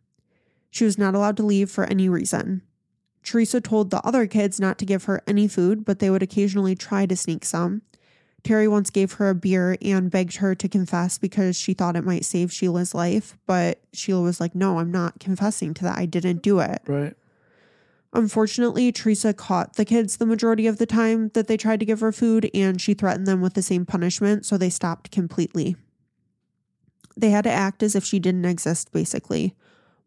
She 0.69 0.83
was 0.83 0.97
not 0.97 1.15
allowed 1.15 1.37
to 1.37 1.45
leave 1.45 1.71
for 1.71 1.85
any 1.85 2.09
reason. 2.09 2.61
Theresa 3.23 3.61
told 3.61 3.89
the 3.89 4.05
other 4.05 4.27
kids 4.27 4.59
not 4.59 4.77
to 4.79 4.85
give 4.85 5.05
her 5.05 5.21
any 5.25 5.47
food, 5.47 5.85
but 5.85 5.99
they 5.99 6.09
would 6.09 6.23
occasionally 6.23 6.75
try 6.75 7.05
to 7.05 7.15
sneak 7.15 7.45
some. 7.45 7.83
Terry 8.43 8.67
once 8.67 8.89
gave 8.89 9.13
her 9.13 9.29
a 9.29 9.35
beer 9.35 9.77
and 9.81 10.11
begged 10.11 10.37
her 10.37 10.53
to 10.53 10.67
confess 10.67 11.17
because 11.17 11.55
she 11.55 11.73
thought 11.73 11.95
it 11.95 12.03
might 12.03 12.25
save 12.25 12.51
Sheila's 12.51 12.93
life, 12.93 13.37
but 13.45 13.79
Sheila 13.93 14.21
was 14.21 14.41
like, 14.41 14.53
No, 14.53 14.79
I'm 14.79 14.91
not 14.91 15.19
confessing 15.19 15.73
to 15.75 15.83
that. 15.85 15.97
I 15.97 16.05
didn't 16.05 16.41
do 16.41 16.59
it. 16.59 16.81
Right. 16.85 17.15
Unfortunately, 18.11 18.91
Theresa 18.91 19.33
caught 19.33 19.75
the 19.75 19.85
kids 19.85 20.17
the 20.17 20.25
majority 20.25 20.67
of 20.67 20.77
the 20.77 20.85
time 20.85 21.29
that 21.29 21.47
they 21.47 21.57
tried 21.57 21.79
to 21.79 21.85
give 21.85 22.01
her 22.01 22.11
food, 22.11 22.49
and 22.53 22.79
she 22.79 22.93
threatened 22.93 23.25
them 23.25 23.41
with 23.41 23.55
the 23.55 23.61
same 23.61 23.85
punishment, 23.85 24.45
so 24.45 24.57
they 24.57 24.69
stopped 24.69 25.09
completely. 25.09 25.75
They 27.17 27.31
had 27.31 27.43
to 27.45 27.51
act 27.51 27.81
as 27.81 27.95
if 27.95 28.03
she 28.03 28.19
didn't 28.19 28.45
exist, 28.45 28.91
basically, 28.91 29.55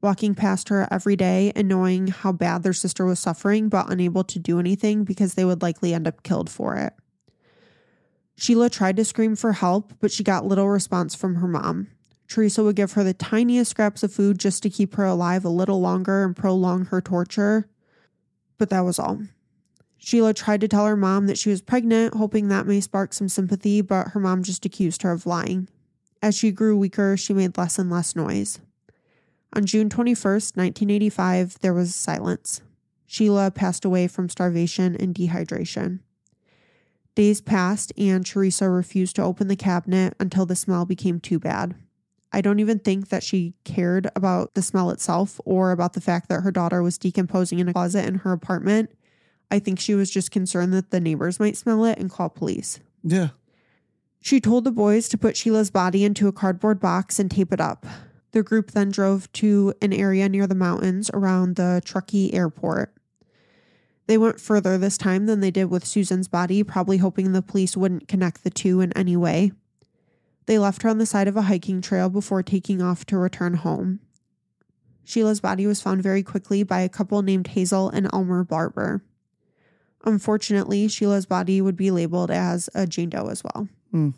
walking 0.01 0.37
past 0.37 0.69
her 0.69 0.87
every 0.91 1.17
day 1.17 1.53
and 1.57 1.67
knowing 1.67 2.09
how 2.09 2.31
bad 2.31 2.63
their 2.63 2.73
sister 2.73 3.05
was 3.05 3.19
suffering, 3.19 3.69
but 3.69 3.91
unable 3.91 4.23
to 4.25 4.39
do 4.39 4.61
anything 4.61 5.03
because 5.03 5.35
they 5.35 5.45
would 5.45 5.63
likely 5.63 5.93
end 5.93 6.07
up 6.07 6.23
killed 6.23 6.51
for 6.51 6.77
it. 6.77 6.93
Sheila 8.37 8.69
tried 8.69 8.97
to 8.97 9.05
scream 9.05 9.35
for 9.35 9.53
help, 9.53 9.95
but 10.01 10.13
she 10.13 10.23
got 10.23 10.47
little 10.47 10.69
response 10.69 11.15
from 11.15 11.37
her 11.37 11.49
mom. 11.49 11.89
Theresa 12.29 12.63
would 12.63 12.77
give 12.77 12.93
her 12.93 13.05
the 13.05 13.15
tiniest 13.15 13.71
scraps 13.71 14.03
of 14.03 14.13
food 14.13 14.39
just 14.39 14.63
to 14.63 14.71
keep 14.71 14.95
her 14.95 15.05
alive 15.05 15.45
a 15.45 15.49
little 15.49 15.81
longer 15.81 16.25
and 16.25 16.37
prolong 16.37 16.87
her 16.87 17.01
torture, 17.01 17.69
but 18.59 18.69
that 18.71 18.81
was 18.81 18.99
all. 18.99 19.23
Sheila 19.99 20.35
tried 20.35 20.61
to 20.61 20.69
tell 20.69 20.87
her 20.87 20.97
mom 20.97 21.27
that 21.27 21.39
she 21.39 21.51
was 21.51 21.63
pregnant, 21.63 22.15
hoping 22.15 22.49
that 22.49 22.67
may 22.67 22.81
spark 22.81 23.15
some 23.15 23.29
sympathy, 23.29 23.81
but 23.81 24.09
her 24.09 24.21
mom 24.21 24.43
just 24.43 24.67
accused 24.67 25.03
her 25.03 25.13
of 25.13 25.27
lying. 25.27 25.69
As 26.23 26.37
she 26.37 26.51
grew 26.51 26.77
weaker, 26.77 27.17
she 27.17 27.33
made 27.33 27.57
less 27.57 27.79
and 27.79 27.91
less 27.91 28.15
noise. 28.15 28.61
On 29.53 29.65
June 29.65 29.89
21st, 29.89 30.57
1985, 30.57 31.61
there 31.61 31.73
was 31.73 31.95
silence. 31.95 32.61
Sheila 33.07 33.51
passed 33.51 33.85
away 33.85 34.07
from 34.09 34.29
starvation 34.29 34.97
and 34.97 35.15
dehydration. 35.15 36.01
Days 37.17 37.41
passed, 37.41 37.93
and 37.97 38.25
Theresa 38.25 38.69
refused 38.71 39.17
to 39.17 39.23
open 39.23 39.49
the 39.49 39.57
cabinet 39.57 40.15
until 40.21 40.47
the 40.47 40.55
smell 40.55 40.85
became 40.85 41.19
too 41.19 41.41
bad. 41.41 41.75
I 42.31 42.43
don't 42.43 42.61
even 42.61 42.79
think 42.79 43.09
that 43.09 43.23
she 43.23 43.55
cared 43.65 44.11
about 44.15 44.55
the 44.55 44.61
smell 44.61 44.91
itself 44.91 45.41
or 45.47 45.71
about 45.71 45.95
the 45.95 46.01
fact 46.03 46.29
that 46.29 46.43
her 46.43 46.53
daughter 46.53 46.83
was 46.83 46.99
decomposing 46.99 47.59
in 47.59 47.69
a 47.69 47.73
closet 47.73 48.05
in 48.05 48.17
her 48.17 48.33
apartment. 48.33 48.91
I 49.51 49.59
think 49.59 49.81
she 49.81 49.95
was 49.95 50.11
just 50.11 50.31
concerned 50.31 50.75
that 50.75 50.91
the 50.91 51.01
neighbors 51.01 51.41
might 51.41 51.57
smell 51.57 51.87
it 51.87 51.99
and 51.99 52.11
call 52.11 52.29
police. 52.29 52.81
Yeah. 53.03 53.29
She 54.21 54.41
told 54.41 54.65
the 54.65 54.73
boys 54.73 55.09
to 55.09 55.17
put 55.17 55.37
Sheila's 55.37 55.71
body 55.71 56.05
into 56.05 56.29
a 56.29 56.33
cardboard 56.33 56.81
box 56.81 57.19
and 57.19 57.31
tape 57.31 57.53
it 57.53 57.61
up. 57.61 57.87
The 58.33 58.43
group 58.43 58.73
then 58.73 58.91
drove 58.91 59.33
to 59.35 59.73
an 59.81 59.95
area 59.95 60.29
near 60.29 60.47
the 60.47 60.55
mountains 60.55 61.11
around 61.15 61.57
the 61.57 61.81
Truckee 61.85 62.35
airport. 62.35 62.93
They 64.07 64.19
went 64.19 64.41
further 64.41 64.79
this 64.79 64.97
time 64.97 65.27
than 65.27 65.41
they 65.41 65.51
did 65.51 65.65
with 65.67 65.85
Susan's 65.85 66.29
body, 66.29 66.63
probably 66.63 66.99
hoping 66.99 67.33
the 67.33 67.43
police 67.43 67.77
wouldn't 67.77 68.09
connect 68.09 68.45
the 68.45 68.51
two 68.51 68.81
in 68.81 68.93
any 68.93 69.17
way. 69.17 69.53
They 70.47 70.59
left 70.59 70.83
her 70.83 70.89
on 70.89 70.99
the 70.99 71.07
side 71.07 71.27
of 71.27 71.37
a 71.37 71.43
hiking 71.43 71.81
trail 71.81 72.09
before 72.09 72.43
taking 72.43 72.81
off 72.81 73.05
to 73.07 73.19
return 73.19 73.55
home. 73.55 73.99
Sheila's 75.05 75.41
body 75.41 75.67
was 75.67 75.81
found 75.81 76.03
very 76.03 76.23
quickly 76.23 76.63
by 76.63 76.81
a 76.81 76.89
couple 76.89 77.23
named 77.23 77.49
Hazel 77.49 77.89
and 77.89 78.09
Elmer 78.13 78.45
Barber. 78.45 79.03
Unfortunately, 80.05 80.87
Sheila's 80.87 81.27
body 81.27 81.61
would 81.61 81.77
be 81.77 81.91
labeled 81.91 82.31
as 82.31 82.69
a 82.75 82.87
Jane 82.87 83.11
Doe 83.11 83.27
as 83.29 83.43
well. 83.43 83.69
Hmm. 83.91 84.11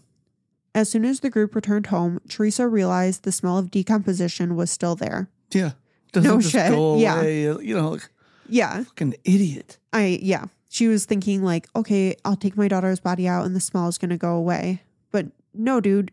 As 0.75 0.91
soon 0.91 1.05
as 1.07 1.21
the 1.21 1.31
group 1.31 1.55
returned 1.55 1.87
home, 1.87 2.21
Theresa 2.29 2.69
realized 2.69 3.23
the 3.23 3.33
smell 3.33 3.59
of 3.59 3.71
decomposition 3.71 4.55
was 4.55 4.71
still 4.71 4.95
there. 4.97 5.31
Yeah. 5.51 5.73
Doesn't 6.13 6.31
No 6.31 6.41
shit. 6.41 6.71
go 6.71 6.99
Yeah. 6.99 7.23
You 7.23 7.75
know, 7.75 7.91
like 7.93 8.09
Yeah, 8.49 8.85
fucking 8.85 9.15
idiot. 9.25 9.79
I 9.93 10.19
yeah. 10.23 10.47
She 10.71 10.87
was 10.89 11.07
thinking 11.07 11.43
like, 11.43 11.67
okay, 11.75 12.15
I'll 12.25 12.37
take 12.37 12.57
my 12.57 12.69
daughter's 12.69 13.01
body 13.01 13.27
out 13.27 13.47
and 13.47 13.57
the 13.57 13.61
smell 13.61 13.89
is 13.89 13.97
going 13.99 14.11
to 14.11 14.19
go 14.19 14.35
away. 14.35 14.83
But 15.11 15.27
no, 15.55 15.81
dude. 15.81 16.13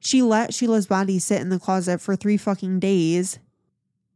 She 0.00 0.22
let 0.22 0.54
Sheila's 0.54 0.86
body 0.86 1.18
sit 1.18 1.40
in 1.42 1.48
the 1.50 1.58
closet 1.58 2.00
for 2.00 2.14
3 2.16 2.36
fucking 2.36 2.78
days. 2.80 3.38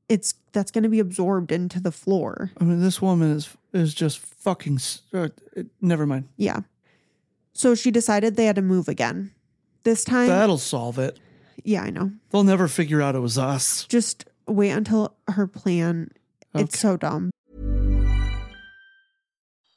It's 0.08 0.34
that's 0.52 0.70
going 0.70 0.84
to 0.84 0.88
be 0.88 1.00
absorbed 1.00 1.50
into 1.52 1.80
the 1.80 1.92
floor. 1.92 2.50
I 2.60 2.64
mean, 2.64 2.80
this 2.80 3.02
woman 3.02 3.32
is 3.32 3.50
is 3.72 3.94
just 3.94 4.18
fucking. 4.18 4.78
Uh, 5.12 5.28
it, 5.56 5.66
never 5.80 6.06
mind. 6.06 6.28
Yeah. 6.36 6.60
So 7.52 7.74
she 7.74 7.90
decided 7.90 8.36
they 8.36 8.46
had 8.46 8.56
to 8.56 8.62
move 8.62 8.88
again. 8.88 9.32
This 9.84 10.04
time, 10.04 10.28
That'll 10.28 10.58
solve 10.58 10.98
it. 10.98 11.18
yeah, 11.64 11.82
I 11.82 11.90
know. 11.90 12.12
They'll 12.30 12.44
never 12.44 12.68
figure 12.68 13.02
out 13.02 13.14
it 13.16 13.18
was 13.20 13.36
us. 13.36 13.84
Just 13.86 14.24
wait 14.46 14.70
until 14.70 15.16
her 15.28 15.46
plan. 15.46 16.10
It's 16.54 16.78
so 16.78 16.96
dumb. 16.96 17.30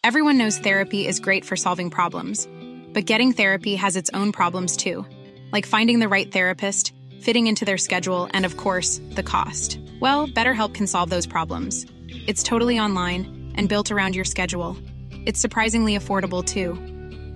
Everyone 0.04 0.38
knows 0.38 0.60
therapy 0.60 1.08
is 1.08 1.20
great 1.20 1.46
for 1.46 1.56
solving 1.56 1.90
problems, 1.90 2.48
but 2.94 3.06
getting 3.06 3.32
therapy 3.32 3.76
has 3.76 3.96
its 3.96 4.12
own 4.14 4.32
problems 4.32 4.78
too, 4.78 5.06
like 5.52 5.66
finding 5.66 6.00
the 6.00 6.10
right 6.10 6.32
therapist, 6.32 6.94
fitting 7.22 7.48
into 7.48 7.66
their 7.66 7.78
schedule, 7.78 8.30
and 8.32 8.46
of 8.46 8.58
course, 8.58 9.02
the 9.12 9.24
cost. 9.24 9.80
Well, 10.00 10.28
BetterHelp 10.28 10.74
can 10.74 10.86
solve 10.86 11.10
those 11.10 11.26
problems. 11.26 11.86
It's 12.28 12.44
totally 12.44 12.80
online 12.80 13.54
and 13.56 13.70
built 13.70 13.90
around 13.90 14.16
your 14.16 14.26
schedule. 14.26 14.78
It's 15.26 15.40
surprisingly 15.40 15.98
affordable 15.98 16.46
too. 16.46 16.74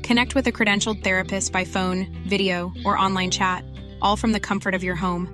Connect 0.04 0.36
with 0.36 0.48
a 0.48 0.52
credentialed 0.52 1.04
therapist 1.04 1.52
by 1.52 1.64
phone, 1.64 2.08
video, 2.28 2.72
or 2.86 2.98
online 2.98 3.32
chat, 3.32 3.64
all 4.02 4.16
from 4.16 4.32
the 4.32 4.40
comfort 4.40 4.76
of 4.76 4.84
your 4.84 4.96
home. 4.96 5.28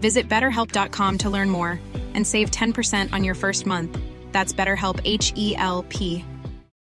Visit 0.00 0.28
betterhelp.com 0.28 1.18
to 1.18 1.28
learn 1.28 1.50
more 1.50 1.80
and 2.18 2.26
save 2.26 2.50
10% 2.50 3.12
on 3.12 3.22
your 3.22 3.36
first 3.36 3.64
month. 3.64 3.96
That's 4.32 4.52
BetterHelp 4.52 5.00
H 5.04 5.32
E 5.36 5.54
L 5.56 5.86
P. 5.88 6.24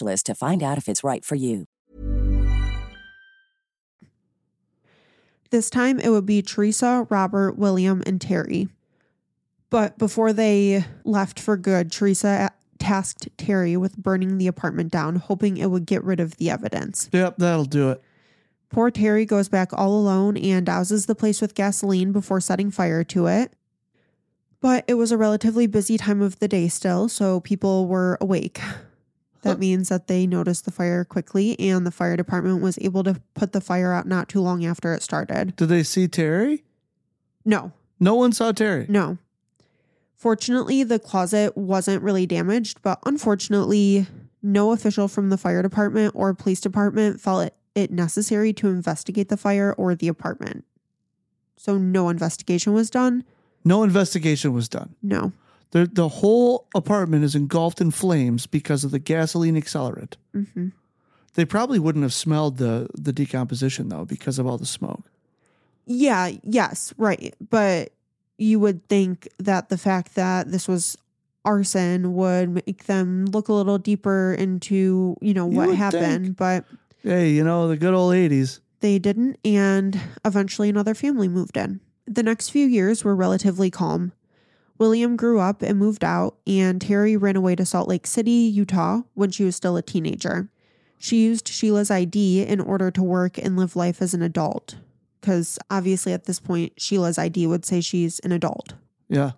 to 0.00 0.34
find 0.34 0.62
out 0.62 0.78
if 0.78 0.88
it's 0.88 1.04
right 1.04 1.24
for 1.24 1.34
you. 1.34 1.66
This 5.50 5.68
time 5.68 5.98
it 5.98 6.10
would 6.10 6.26
be 6.26 6.42
Theresa, 6.42 7.06
Robert, 7.10 7.58
William, 7.58 8.02
and 8.06 8.20
Terry. 8.20 8.68
But 9.68 9.98
before 9.98 10.32
they 10.32 10.84
left 11.04 11.38
for 11.40 11.56
good, 11.56 11.90
Theresa 11.90 12.50
tasked 12.78 13.28
Terry 13.36 13.76
with 13.76 13.96
burning 13.96 14.38
the 14.38 14.46
apartment 14.46 14.90
down, 14.90 15.16
hoping 15.16 15.56
it 15.56 15.70
would 15.70 15.86
get 15.86 16.02
rid 16.02 16.20
of 16.20 16.36
the 16.36 16.50
evidence. 16.50 17.08
Yep, 17.12 17.36
that'll 17.38 17.64
do 17.64 17.90
it. 17.90 18.02
Poor 18.70 18.90
Terry 18.90 19.26
goes 19.26 19.48
back 19.48 19.72
all 19.72 19.94
alone 19.98 20.36
and 20.36 20.66
douses 20.66 21.06
the 21.06 21.14
place 21.16 21.40
with 21.40 21.56
gasoline 21.56 22.12
before 22.12 22.40
setting 22.40 22.70
fire 22.70 23.02
to 23.04 23.26
it. 23.26 23.52
But 24.60 24.84
it 24.86 24.94
was 24.94 25.10
a 25.10 25.16
relatively 25.16 25.66
busy 25.66 25.98
time 25.98 26.22
of 26.22 26.38
the 26.38 26.46
day 26.46 26.68
still, 26.68 27.08
so 27.08 27.40
people 27.40 27.88
were 27.88 28.18
awake. 28.20 28.60
That 29.42 29.58
means 29.58 29.88
that 29.88 30.06
they 30.06 30.26
noticed 30.26 30.64
the 30.66 30.70
fire 30.70 31.04
quickly, 31.04 31.58
and 31.58 31.86
the 31.86 31.90
fire 31.90 32.16
department 32.16 32.60
was 32.60 32.78
able 32.80 33.02
to 33.04 33.20
put 33.34 33.52
the 33.52 33.60
fire 33.60 33.92
out 33.92 34.06
not 34.06 34.28
too 34.28 34.40
long 34.40 34.64
after 34.64 34.92
it 34.92 35.02
started. 35.02 35.56
Did 35.56 35.68
they 35.70 35.82
see 35.82 36.08
Terry? 36.08 36.62
No, 37.44 37.72
No 37.98 38.14
one 38.14 38.32
saw 38.32 38.52
Terry. 38.52 38.86
no. 38.88 39.18
Fortunately, 40.14 40.84
the 40.84 40.98
closet 40.98 41.56
wasn't 41.56 42.02
really 42.02 42.26
damaged, 42.26 42.82
but 42.82 42.98
unfortunately, 43.06 44.06
no 44.42 44.72
official 44.72 45.08
from 45.08 45.30
the 45.30 45.38
fire 45.38 45.62
department 45.62 46.12
or 46.14 46.34
police 46.34 46.60
department 46.60 47.18
felt 47.20 47.50
it, 47.74 47.90
necessary 47.90 48.52
to 48.52 48.68
investigate 48.68 49.30
the 49.30 49.38
fire 49.38 49.72
or 49.78 49.94
the 49.94 50.08
apartment. 50.08 50.66
So, 51.56 51.78
no 51.78 52.10
investigation 52.10 52.74
was 52.74 52.90
done. 52.90 53.24
No 53.64 53.82
investigation 53.82 54.52
was 54.52 54.68
done. 54.68 54.94
No. 55.02 55.32
The 55.72 55.86
the 55.92 56.08
whole 56.08 56.66
apartment 56.74 57.24
is 57.24 57.34
engulfed 57.34 57.80
in 57.80 57.90
flames 57.90 58.46
because 58.46 58.84
of 58.84 58.90
the 58.90 58.98
gasoline 58.98 59.54
accelerant. 59.56 60.14
hmm 60.32 60.68
They 61.34 61.44
probably 61.44 61.78
wouldn't 61.78 62.02
have 62.02 62.12
smelled 62.14 62.56
the 62.58 62.88
the 62.94 63.12
decomposition 63.12 63.88
though 63.88 64.04
because 64.04 64.38
of 64.38 64.46
all 64.46 64.58
the 64.58 64.66
smoke. 64.66 65.04
Yeah, 65.86 66.30
yes, 66.44 66.92
right. 66.98 67.34
But 67.50 67.92
you 68.38 68.58
would 68.60 68.86
think 68.88 69.28
that 69.38 69.68
the 69.68 69.78
fact 69.78 70.14
that 70.14 70.50
this 70.50 70.66
was 70.68 70.96
arson 71.44 72.14
would 72.14 72.50
make 72.66 72.84
them 72.84 73.26
look 73.26 73.48
a 73.48 73.52
little 73.52 73.78
deeper 73.78 74.34
into, 74.34 75.16
you 75.20 75.34
know, 75.34 75.46
what 75.46 75.68
would 75.68 75.76
happened, 75.76 76.24
think. 76.26 76.36
but 76.36 76.64
Hey, 77.02 77.30
you 77.30 77.42
know 77.44 77.66
the 77.68 77.76
good 77.76 77.94
old 77.94 78.14
eighties. 78.14 78.60
they 78.80 78.98
didn't. 78.98 79.38
And 79.44 79.98
eventually 80.24 80.68
another 80.68 80.94
family 80.94 81.28
moved 81.28 81.56
in. 81.56 81.80
The 82.06 82.22
next 82.22 82.50
few 82.50 82.66
years 82.66 83.04
were 83.04 83.14
relatively 83.16 83.70
calm. 83.70 84.12
William 84.80 85.14
grew 85.14 85.38
up 85.38 85.60
and 85.60 85.78
moved 85.78 86.02
out, 86.02 86.38
and 86.46 86.80
Terry 86.80 87.14
ran 87.14 87.36
away 87.36 87.54
to 87.54 87.66
Salt 87.66 87.86
Lake 87.86 88.06
City, 88.06 88.30
Utah, 88.30 89.02
when 89.12 89.30
she 89.30 89.44
was 89.44 89.54
still 89.54 89.76
a 89.76 89.82
teenager. 89.82 90.48
She 90.96 91.22
used 91.22 91.48
Sheila's 91.48 91.90
ID 91.90 92.44
in 92.44 92.62
order 92.62 92.90
to 92.92 93.02
work 93.02 93.36
and 93.36 93.58
live 93.58 93.76
life 93.76 94.00
as 94.00 94.14
an 94.14 94.22
adult. 94.22 94.76
Because 95.20 95.58
obviously, 95.70 96.14
at 96.14 96.24
this 96.24 96.40
point, 96.40 96.72
Sheila's 96.80 97.18
ID 97.18 97.46
would 97.46 97.66
say 97.66 97.82
she's 97.82 98.20
an 98.20 98.32
adult. 98.32 98.72
Yeah. 99.10 99.32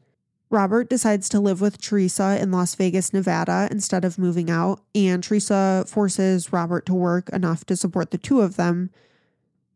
Robert 0.48 0.88
decides 0.88 1.28
to 1.30 1.40
live 1.40 1.60
with 1.60 1.80
Theresa 1.80 2.40
in 2.40 2.52
Las 2.52 2.76
Vegas, 2.76 3.12
Nevada, 3.12 3.66
instead 3.68 4.04
of 4.04 4.20
moving 4.20 4.48
out, 4.48 4.80
and 4.94 5.24
Theresa 5.24 5.84
forces 5.88 6.52
Robert 6.52 6.86
to 6.86 6.94
work 6.94 7.28
enough 7.30 7.64
to 7.64 7.74
support 7.74 8.12
the 8.12 8.18
two 8.18 8.42
of 8.42 8.54
them 8.54 8.90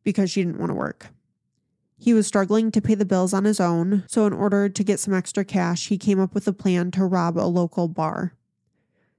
because 0.05 0.31
she 0.31 0.45
didn't 0.45 0.61
want 0.61 0.71
to 0.71 0.77
work. 0.77 1.09
He 1.99 2.13
was 2.13 2.27
struggling 2.27 2.71
to 2.73 2.81
pay 2.83 2.95
the 2.95 3.05
bills 3.07 3.33
on 3.33 3.45
his 3.45 3.59
own, 3.59 4.05
so 4.07 4.27
in 4.27 4.33
order 4.33 4.69
to 4.69 4.85
get 4.85 5.01
some 5.01 5.15
extra 5.15 5.45
cash, 5.45 5.89
he 5.89 5.97
came 5.99 6.21
up 6.21 6.35
with 6.35 6.47
a 6.47 6.53
plan 6.53 6.91
to 6.93 7.05
rob 7.05 7.39
a 7.39 7.47
local 7.49 7.89
bar. 7.89 8.35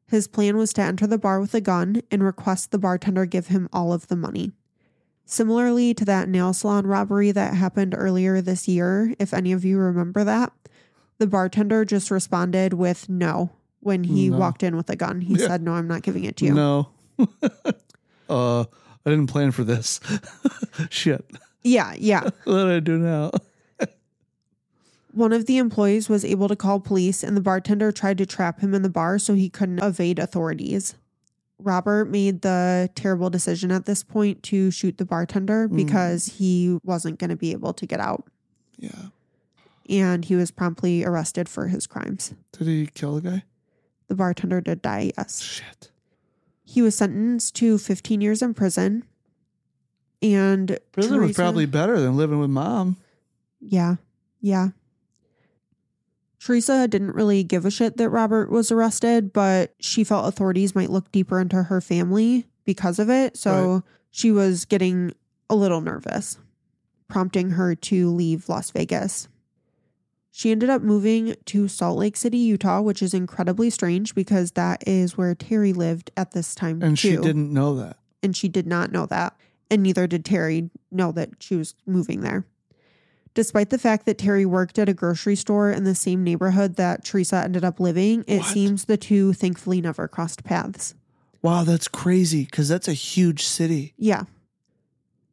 His 0.07 0.27
plan 0.27 0.55
was 0.57 0.71
to 0.73 0.81
enter 0.83 1.07
the 1.07 1.17
bar 1.17 1.41
with 1.41 1.53
a 1.53 1.59
gun 1.61 2.01
and 2.11 2.23
request 2.23 2.71
the 2.71 2.77
bartender 2.77 3.25
give 3.25 3.47
him 3.47 3.67
all 3.73 3.91
of 3.93 4.07
the 4.07 4.15
money. 4.15 4.51
Similarly 5.25 5.93
to 5.95 6.05
that 6.05 6.29
nail 6.29 6.53
salon 6.53 6.87
robbery 6.87 7.31
that 7.31 7.55
happened 7.55 7.93
earlier 7.97 8.39
this 8.41 8.67
year, 8.67 9.13
if 9.19 9.33
any 9.33 9.51
of 9.51 9.65
you 9.65 9.77
remember 9.79 10.23
that, 10.23 10.53
the 11.17 11.27
bartender 11.27 11.83
just 11.83 12.09
responded 12.11 12.73
with 12.73 13.09
no 13.09 13.49
when 13.81 14.05
he 14.05 14.29
No. 14.29 14.37
walked 14.37 14.63
in 14.63 14.77
with 14.77 14.89
a 14.89 14.95
gun. 14.95 15.21
He 15.21 15.33
Yeah. 15.33 15.47
said, 15.47 15.61
No, 15.63 15.73
I'm 15.73 15.87
not 15.87 16.03
giving 16.03 16.23
it 16.23 16.37
to 16.37 16.45
you. 16.45 16.53
No. 16.53 16.89
uh, 18.29 18.61
I 18.61 19.09
didn't 19.09 19.27
plan 19.27 19.51
for 19.51 19.63
this. 19.65 19.99
Shit. 20.89 21.25
Yeah, 21.67 21.93
yeah. 21.97 22.21
What 22.45 22.63
do 22.63 22.75
I 22.75 22.79
do 22.79 22.97
now? 22.97 23.31
One 25.11 25.33
of 25.33 25.47
the 25.47 25.57
employees 25.57 26.09
was 26.09 26.23
able 26.23 26.47
to 26.47 26.55
call 26.55 26.79
police, 26.79 27.23
and 27.23 27.35
the 27.35 27.41
bartender 27.41 27.91
tried 27.91 28.19
to 28.19 28.25
trap 28.25 28.59
him 28.59 28.73
in 28.75 28.83
the 28.83 28.89
bar 28.89 29.17
so 29.17 29.33
he 29.33 29.49
couldn't 29.49 29.79
evade 29.79 30.19
authorities. 30.19 30.95
Robert 31.59 32.05
made 32.05 32.41
the 32.41 32.89
terrible 32.93 33.31
decision 33.31 33.71
at 33.71 33.85
this 33.85 34.03
point 34.03 34.43
to 34.43 34.69
shoot 34.69 34.99
the 34.99 35.05
bartender 35.05 35.67
mm. 35.67 35.75
because 35.75 36.37
he 36.37 36.77
wasn't 36.83 37.17
going 37.17 37.31
to 37.31 37.35
be 37.35 37.51
able 37.51 37.73
to 37.73 37.87
get 37.87 37.99
out, 37.99 38.25
Yeah. 38.77 39.07
and 39.89 40.23
he 40.23 40.35
was 40.35 40.51
promptly 40.51 41.03
arrested 41.03 41.49
for 41.49 41.67
his 41.67 41.87
crimes. 41.87 42.35
Did 42.51 42.67
he 42.67 42.85
kill 42.85 43.15
the 43.15 43.21
guy? 43.21 43.43
The 44.07 44.15
bartender 44.15 44.61
did 44.61 44.83
die, 44.83 45.11
yes. 45.17 45.41
Shit. 45.41 45.89
He 46.63 46.83
was 46.83 46.95
sentenced 46.95 47.55
to 47.55 47.79
15 47.79 48.21
years 48.21 48.43
in 48.43 48.53
prison. 48.53 49.03
And 50.21 50.79
Prison 50.91 51.21
was 51.21 51.35
probably 51.35 51.65
better 51.65 51.99
than 51.99 52.17
living 52.17 52.39
with 52.39 52.49
mom. 52.49 52.97
Yeah. 53.59 53.95
Yeah. 54.41 54.69
Theresa 56.39 56.87
didn't 56.87 57.15
really 57.15 57.43
give 57.43 57.65
a 57.65 57.71
shit 57.71 57.97
that 57.97 58.09
Robert 58.09 58.49
was 58.49 58.71
arrested, 58.71 59.33
but 59.33 59.73
she 59.79 60.03
felt 60.03 60.27
authorities 60.27 60.75
might 60.75 60.89
look 60.89 61.11
deeper 61.11 61.39
into 61.39 61.63
her 61.63 61.81
family 61.81 62.45
because 62.63 62.99
of 62.99 63.09
it. 63.09 63.35
So 63.37 63.73
Right. 63.73 63.81
she 64.11 64.31
was 64.31 64.65
getting 64.65 65.11
a 65.49 65.55
little 65.55 65.81
nervous, 65.81 66.37
prompting 67.07 67.51
her 67.51 67.75
to 67.75 68.09
leave 68.11 68.47
Las 68.49 68.69
Vegas. 68.71 69.27
She 70.31 70.51
ended 70.51 70.69
up 70.69 70.83
moving 70.83 71.35
to 71.45 71.67
Salt 71.67 71.97
Lake 71.97 72.15
City, 72.15 72.37
Utah, 72.37 72.81
which 72.81 73.01
is 73.01 73.13
incredibly 73.15 73.71
strange 73.71 74.13
because 74.13 74.51
that 74.51 74.83
is 74.87 75.17
where 75.17 75.33
Terry 75.33 75.73
lived 75.73 76.11
at 76.15 76.31
this 76.31 76.53
time. 76.53 76.83
And 76.83 76.97
she 76.99 77.17
didn't 77.17 77.51
know 77.51 77.75
that. 77.77 77.97
and 78.23 78.35
she 78.35 78.47
did 78.47 78.67
not 78.67 78.91
know 78.91 79.05
that. 79.07 79.35
And 79.69 79.83
neither 79.83 80.07
did 80.07 80.23
Terry 80.25 80.69
know 80.91 81.11
that 81.11 81.29
she 81.39 81.55
was 81.55 81.75
moving 81.85 82.21
there. 82.21 82.45
Despite 83.33 83.69
the 83.69 83.77
fact 83.77 84.05
that 84.05 84.17
Terry 84.17 84.45
worked 84.45 84.79
at 84.79 84.89
a 84.89 84.93
grocery 84.93 85.35
store 85.35 85.69
in 85.69 85.83
the 85.83 85.93
same 85.93 86.23
neighborhood 86.23 86.75
that 86.77 87.05
Theresa 87.05 87.37
ended 87.43 87.63
up 87.63 87.79
living, 87.79 88.23
it 88.27 88.39
What? 88.39 88.47
seems 88.47 88.85
the 88.85 88.97
two 88.97 89.33
thankfully 89.33 89.79
never 89.81 90.07
crossed 90.07 90.43
paths. 90.43 90.95
Wow, 91.43 91.63
that's 91.63 91.87
crazy 91.87 92.45
because 92.45 92.67
that's 92.67 92.87
a 92.87 92.93
huge 92.93 93.43
city. 93.45 93.93
Yeah. 93.97 94.23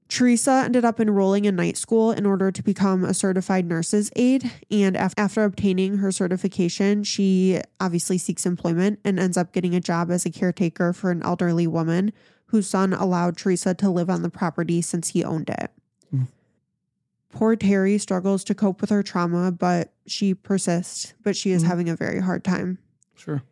Theresa 0.09 0.63
ended 0.67 0.85
up 0.85 1.01
enrolling 1.01 1.47
in 1.47 1.57
night 1.57 1.79
school 1.79 2.13
in 2.13 2.27
order 2.27 2.53
to 2.53 2.63
become 2.63 3.05
a 3.05 3.15
certified 3.15 3.65
nurse's 3.67 4.11
aide. 4.15 4.51
And 4.71 4.97
af- 4.97 5.15
after 5.17 5.43
obtaining 5.45 5.97
her 5.99 6.13
certification, 6.13 7.05
she 7.05 7.61
obviously 7.81 8.19
seeks 8.19 8.45
employment 8.45 9.01
and 9.03 9.19
ends 9.19 9.37
up 9.39 9.53
getting 9.53 9.75
a 9.75 9.81
job 9.81 10.11
as 10.11 10.27
a 10.27 10.31
caretaker 10.31 10.93
for 10.93 11.11
an 11.11 11.23
elderly 11.23 11.67
woman 11.67 12.13
whose 12.47 12.67
son 12.69 12.93
allowed 12.93 13.37
Theresa 13.37 13.75
to 13.75 13.91
live 13.91 14.09
on 14.11 14.23
the 14.23 14.31
property 14.31 14.81
since 14.83 15.09
he 15.09 15.25
owned 15.25 15.51
it. 15.51 15.71
Mm. 16.15 16.29
Poor 17.31 17.57
Terry 17.57 17.99
struggles 17.99 18.45
to 18.45 18.55
cope 18.55 18.81
with 18.81 18.91
her 18.91 19.03
trauma, 19.03 19.51
but 19.51 19.93
she 20.07 20.35
persists, 20.35 21.15
but 21.23 21.37
she 21.37 21.51
is 21.51 21.65
Mhm. 21.65 21.67
having 21.67 21.89
a 21.89 21.97
very 21.97 22.21
hard 22.21 22.45
time. 22.45 22.79
Sure. 23.15 23.43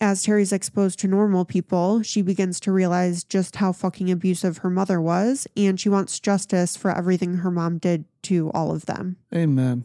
As 0.00 0.22
Terry's 0.24 0.52
exposed 0.52 0.98
to 1.00 1.08
normal 1.08 1.44
people, 1.44 2.02
she 2.02 2.22
begins 2.22 2.58
to 2.60 2.72
realize 2.72 3.22
just 3.22 3.56
how 3.56 3.70
fucking 3.70 4.10
abusive 4.10 4.58
her 4.58 4.70
mother 4.70 5.00
was, 5.00 5.46
and 5.56 5.78
she 5.78 5.88
wants 5.88 6.18
justice 6.18 6.76
for 6.76 6.90
everything 6.90 7.36
her 7.38 7.50
mom 7.52 7.78
did 7.78 8.04
to 8.22 8.50
all 8.52 8.74
of 8.74 8.86
them. 8.86 9.16
Amen. 9.34 9.84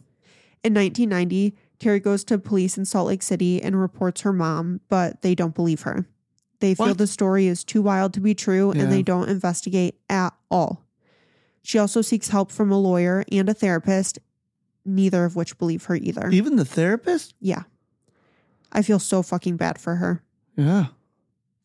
In 0.63 0.73
1990, 0.73 1.55
Terry 1.79 1.99
goes 1.99 2.23
to 2.23 2.39
police 2.39 2.77
in 2.79 2.85
Salt 2.85 3.07
Lake 3.09 3.21
City 3.21 3.61
and 3.61 3.79
reports 3.79 4.21
her 4.21 4.33
mom, 4.33 4.79
but 4.89 5.21
they 5.21 5.35
don't 5.35 5.53
believe 5.53 5.81
her. 5.81 6.07
They 6.59 6.73
feel 6.75 6.87
What? 6.87 6.97
the 6.97 7.07
story 7.07 7.47
is 7.47 7.63
too 7.63 7.81
wild 7.81 8.13
to 8.13 8.19
be 8.19 8.33
true 8.33 8.73
Yeah. 8.75 8.83
and 8.83 8.91
they 8.91 9.03
don't 9.03 9.29
investigate 9.29 9.95
at 10.09 10.33
all. 10.49 10.83
She 11.61 11.77
also 11.77 12.01
seeks 12.01 12.29
help 12.29 12.51
from 12.51 12.71
a 12.71 12.79
lawyer 12.79 13.23
and 13.31 13.49
a 13.49 13.53
therapist, 13.53 14.19
neither 14.85 15.25
of 15.25 15.35
which 15.35 15.57
believe 15.57 15.85
her 15.85 15.95
either. 15.95 16.29
Even 16.29 16.55
the 16.55 16.65
therapist? 16.65 17.35
Yeah. 17.39 17.63
I 18.71 18.81
feel 18.81 18.99
so 18.99 19.21
fucking 19.21 19.57
bad 19.57 19.79
for 19.79 19.95
her. 19.95 20.23
Yeah. 20.55 20.87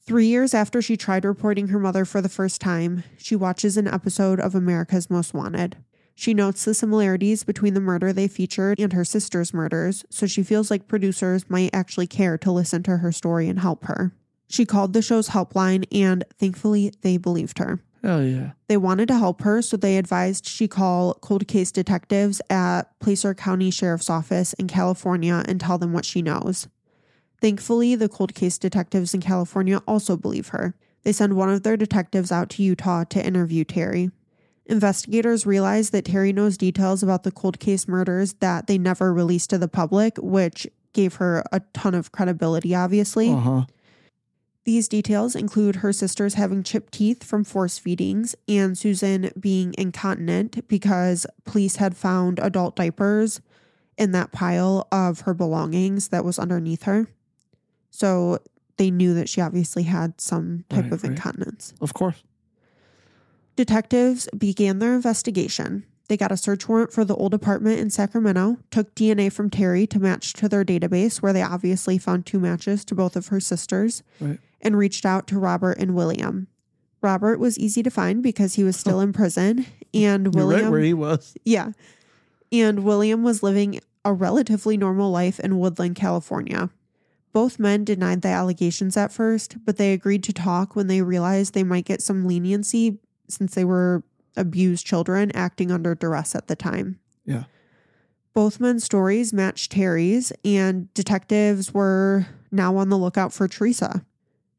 Three 0.05 0.27
years 0.27 0.53
after 0.55 0.83
she 0.83 0.97
tried 0.97 1.25
reporting 1.25 1.69
her 1.69 1.79
mother 1.79 2.05
for 2.05 2.21
the 2.21 2.29
first 2.29 2.61
time, 2.61 3.05
she 3.17 3.37
watches 3.37 3.77
an 3.77 3.87
episode 3.87 4.41
of 4.41 4.55
America's 4.55 5.09
Most 5.09 5.33
Wanted. 5.33 5.77
She 6.15 6.35
notes 6.35 6.65
the 6.65 6.75
similarities 6.75 7.45
between 7.45 7.75
the 7.75 7.81
murder 7.81 8.13
they 8.13 8.29
featured 8.29 8.79
and 8.81 8.93
her 8.93 9.05
sister's 9.05 9.55
murders, 9.55 10.05
so 10.11 10.27
she 10.27 10.43
feels 10.43 10.71
like 10.71 10.89
producers 10.89 11.49
might 11.49 11.71
actually 11.73 12.09
care 12.09 12.37
to 12.39 12.53
listen 12.53 12.83
to 12.83 12.99
her 12.99 13.13
story 13.13 13.49
and 13.49 13.61
help 13.61 13.85
her. 13.85 14.13
She 14.53 14.67
called 14.67 14.93
the 14.93 15.01
show's 15.01 15.31
helpline, 15.31 15.87
and 15.91 16.25
thankfully, 16.39 16.93
they 17.01 17.17
believed 17.17 17.57
her. 17.57 17.81
Hell 18.05 18.23
yeah. 18.23 18.51
They 18.69 18.77
wanted 18.77 19.09
to 19.09 19.17
help 19.17 19.41
her, 19.41 19.63
so 19.63 19.79
they 19.79 19.97
advised 19.97 20.47
she 20.47 20.69
call 20.69 21.15
cold 21.23 21.49
case 21.49 21.73
detectives 21.73 22.43
at 22.51 22.83
Placer 23.01 23.33
County 23.33 23.71
Sheriff's 23.71 24.11
Office 24.11 24.53
in 24.53 24.69
California 24.69 25.43
and 25.49 25.59
tell 25.59 25.79
them 25.79 25.95
what 25.95 26.05
she 26.05 26.21
knows. 26.21 26.69
Thankfully, 27.41 27.95
the 27.95 28.11
cold 28.11 28.35
case 28.35 28.59
detectives 28.59 29.15
in 29.15 29.23
California 29.23 29.81
also 29.89 30.19
believe 30.19 30.49
her. 30.49 30.75
They 31.03 31.13
send 31.13 31.35
one 31.35 31.49
of 31.49 31.63
their 31.63 31.79
detectives 31.79 32.31
out 32.31 32.51
to 32.51 32.63
Utah 32.63 33.05
to 33.05 33.25
interview 33.25 33.65
Terry. 33.65 34.11
Investigators 34.67 35.47
realize 35.47 35.91
that 35.91 36.05
Terry 36.05 36.31
knows 36.31 36.59
details 36.59 37.03
about 37.03 37.23
the 37.23 37.33
cold 37.33 37.59
case 37.59 37.89
murders 37.89 38.35
that 38.35 38.67
they 38.67 38.77
never 38.77 39.15
released 39.15 39.49
to 39.49 39.57
the 39.57 39.67
public, 39.67 40.19
which 40.19 40.67
gave 40.93 41.15
her 41.15 41.43
a 41.51 41.61
ton 41.73 41.95
of 41.95 42.13
credibility, 42.13 42.75
obviously. 42.75 43.31
Uh 43.31 43.37
huh. 43.37 43.65
These 44.65 44.87
details 44.89 45.35
include 45.35 45.77
her 45.77 45.93
sisters 45.93 46.35
having 46.35 46.63
chipped 46.63 46.93
teeth 46.95 47.25
from 47.25 47.43
force 47.43 47.79
feedings 47.79 48.37
and 48.49 48.79
Susan 48.79 49.31
being 49.39 49.75
incontinent 49.77 50.69
because 50.69 51.27
police 51.45 51.77
had 51.77 51.97
found 51.97 52.39
adult 52.39 52.77
diapers 52.77 53.41
in 53.99 54.13
that 54.13 54.31
pile 54.31 54.87
of 54.93 55.21
her 55.23 55.35
belongings 55.35 56.09
that 56.09 56.25
was 56.25 56.39
underneath 56.39 56.85
her. 56.85 57.09
So 57.91 58.39
they 58.77 58.91
knew 58.91 59.15
that 59.15 59.29
she 59.29 59.41
obviously 59.41 59.83
had 59.83 60.21
some 60.21 60.65
type 60.69 60.85
Right, 60.85 60.93
of 60.93 61.03
right. 61.03 61.11
incontinence. 61.13 61.75
Of 61.81 61.93
course. 61.93 62.23
Detectives 63.57 64.29
began 64.37 64.79
their 64.79 64.95
investigation. 64.95 65.85
They 66.13 66.19
got 66.19 66.31
a 66.31 66.37
search 66.37 66.69
warrant 66.69 66.93
for 66.93 67.07
the 67.07 67.17
old 67.17 67.33
apartment 67.33 67.81
in 67.81 67.89
Sacramento, 67.89 68.59
took 68.71 68.95
DNA 68.95 69.33
from 69.33 69.49
Terry 69.49 69.87
to 69.87 69.99
match 69.99 70.35
to 70.35 70.47
their 70.47 70.63
database, 70.63 71.23
where 71.23 71.33
they 71.33 71.41
obviously 71.41 71.97
found 71.97 72.27
two 72.27 72.39
matches 72.39 72.85
to 72.85 72.95
both 72.95 73.17
of 73.17 73.29
her 73.29 73.41
sisters, 73.41 74.03
Right. 74.21 74.39
and 74.61 74.77
reached 74.77 75.07
out 75.07 75.27
to 75.29 75.39
Robert 75.39 75.79
and 75.79 75.95
William. 75.95 76.49
Robert 77.01 77.39
was 77.41 77.59
easy 77.59 77.83
to 77.83 77.89
find 77.89 78.23
because 78.23 78.57
he 78.57 78.63
was 78.63 78.77
still 78.77 79.01
in 79.01 79.15
prison, 79.15 79.65
and 79.95 80.35
William 80.35 80.65
right 80.65 80.71
where 80.71 80.83
he 80.83 80.93
was. 80.93 81.35
yeah. 81.47 81.73
And 82.53 82.85
William 82.85 83.23
was 83.23 83.43
living 83.43 83.81
a 84.05 84.13
relatively 84.13 84.77
normal 84.77 85.11
life 85.11 85.41
in 85.41 85.59
Woodland, 85.59 85.95
California. 85.97 86.69
Both 87.33 87.59
men 87.59 87.85
denied 87.85 88.21
the 88.21 88.29
allegations 88.29 88.99
at 88.99 89.13
first, 89.13 89.57
but 89.65 89.79
they 89.79 89.95
agreed 89.95 90.25
to 90.25 90.35
talk 90.35 90.77
when 90.77 90.89
they 90.89 91.01
realized 91.01 91.55
they 91.55 91.65
might 91.65 91.87
get 91.87 92.03
some 92.03 92.27
leniency 92.27 92.99
since 93.29 93.55
they 93.55 93.65
were 93.65 94.03
abused 94.37 94.87
children 94.87 95.31
acting 95.35 95.71
under 95.71 95.95
duress 95.95 96.35
at 96.35 96.49
the 96.49 96.57
time. 96.57 96.99
Yeah. 97.25 97.45
Both 98.35 98.61
men's 98.61 98.85
stories 98.85 99.33
matched 99.33 99.73
Terry's, 99.73 100.33
and 100.45 100.93
detectives 100.95 101.75
were 101.75 102.27
now 102.51 102.77
on 102.77 102.89
the 102.89 102.97
lookout 102.97 103.33
for 103.33 103.47
Theresa, 103.47 104.05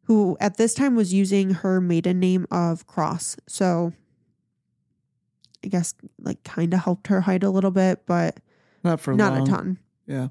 who 0.03 0.38
at 0.39 0.57
this 0.57 0.74
time 0.76 0.95
was 0.95 1.13
using 1.13 1.51
her 1.55 1.82
maiden 1.82 2.19
name 2.19 2.45
of 2.51 2.86
Cross. 2.86 3.38
So 3.47 3.93
I 5.63 5.69
guess 5.69 5.95
like 6.19 6.43
kind 6.43 6.74
of 6.74 6.82
helped 6.82 7.07
her 7.07 7.21
hide 7.21 7.43
a 7.43 7.49
little 7.49 7.71
bit, 7.71 8.05
but 8.05 8.38
Not 8.84 8.99
for 8.99 9.13
not 9.13 9.34
long. 9.34 9.47
a 9.47 9.51
ton. 9.51 9.78
Yeah. 10.05 10.28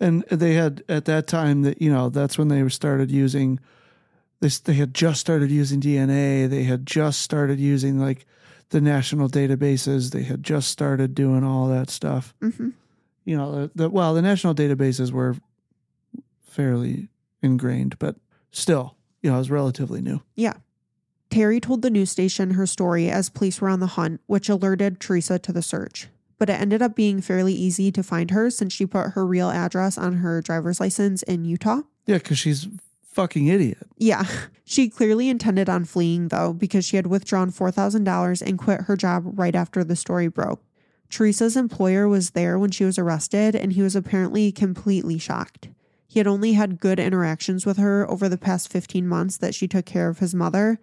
And 0.00 0.22
they 0.30 0.54
had 0.54 0.82
at 0.88 1.04
that 1.04 1.26
time 1.26 1.62
that 1.62 1.80
you 1.80 1.92
know 1.92 2.08
that's 2.08 2.38
when 2.38 2.48
they 2.48 2.66
started 2.70 3.10
using 3.10 3.60
this 4.40 4.58
they 4.58 4.72
had 4.74 4.94
just 4.94 5.20
started 5.20 5.50
using 5.50 5.80
DNA, 5.80 6.48
they 6.48 6.64
had 6.64 6.86
just 6.86 7.20
started 7.20 7.60
using 7.60 8.00
like 8.00 8.24
the 8.70 8.80
national 8.80 9.28
databases, 9.28 10.10
they 10.10 10.22
had 10.22 10.42
just 10.42 10.68
started 10.68 11.14
doing 11.14 11.44
all 11.44 11.68
that 11.68 11.90
stuff. 11.90 12.34
hmm 12.40 12.70
You 13.24 13.36
know, 13.36 13.52
the, 13.52 13.70
the 13.74 13.90
well, 13.90 14.14
the 14.14 14.22
national 14.22 14.54
databases 14.54 15.12
were 15.12 15.36
fairly 16.48 17.08
ingrained, 17.42 17.98
but 17.98 18.16
still, 18.50 18.96
you 19.22 19.30
know, 19.30 19.36
it 19.36 19.40
was 19.40 19.50
relatively 19.50 20.00
new. 20.00 20.22
Yeah. 20.34 20.54
Terry 21.30 21.60
told 21.60 21.82
the 21.82 21.90
news 21.90 22.10
station 22.10 22.52
her 22.52 22.66
story 22.66 23.08
as 23.08 23.28
police 23.28 23.60
were 23.60 23.68
on 23.68 23.78
the 23.80 23.86
hunt, 23.86 24.20
which 24.26 24.48
alerted 24.48 24.98
Theresa 24.98 25.38
to 25.38 25.52
the 25.52 25.62
search. 25.62 26.08
But 26.38 26.50
it 26.50 26.60
ended 26.60 26.82
up 26.82 26.96
being 26.96 27.20
fairly 27.20 27.52
easy 27.52 27.92
to 27.92 28.02
find 28.02 28.30
her 28.30 28.50
since 28.50 28.72
she 28.72 28.86
put 28.86 29.10
her 29.10 29.26
real 29.26 29.50
address 29.50 29.96
on 29.98 30.14
her 30.14 30.40
driver's 30.40 30.80
license 30.80 31.22
in 31.22 31.44
Utah. 31.44 31.82
Yeah, 32.06 32.18
because 32.18 32.38
she's 32.38 32.66
fucking 33.20 33.46
idiot. 33.48 33.78
Yeah, 33.98 34.24
she 34.64 34.88
clearly 34.88 35.28
intended 35.28 35.68
on 35.68 35.84
fleeing 35.84 36.28
though 36.28 36.52
because 36.52 36.84
she 36.84 36.96
had 36.96 37.06
withdrawn 37.06 37.50
$4,000 37.52 38.42
and 38.42 38.58
quit 38.58 38.82
her 38.82 38.96
job 38.96 39.24
right 39.38 39.54
after 39.54 39.84
the 39.84 39.96
story 39.96 40.28
broke. 40.28 40.62
Theresa's 41.16 41.56
employer 41.56 42.08
was 42.08 42.30
there 42.30 42.58
when 42.58 42.70
she 42.70 42.84
was 42.84 42.98
arrested 42.98 43.54
and 43.56 43.72
he 43.72 43.82
was 43.82 43.96
apparently 43.96 44.52
completely 44.52 45.18
shocked. 45.18 45.68
He 46.06 46.18
had 46.20 46.26
only 46.26 46.52
had 46.54 46.80
good 46.80 46.98
interactions 46.98 47.66
with 47.66 47.76
her 47.78 48.08
over 48.10 48.28
the 48.28 48.38
past 48.38 48.70
15 48.72 49.06
months 49.06 49.36
that 49.38 49.54
she 49.54 49.68
took 49.68 49.86
care 49.86 50.08
of 50.08 50.18
his 50.20 50.34
mother, 50.34 50.78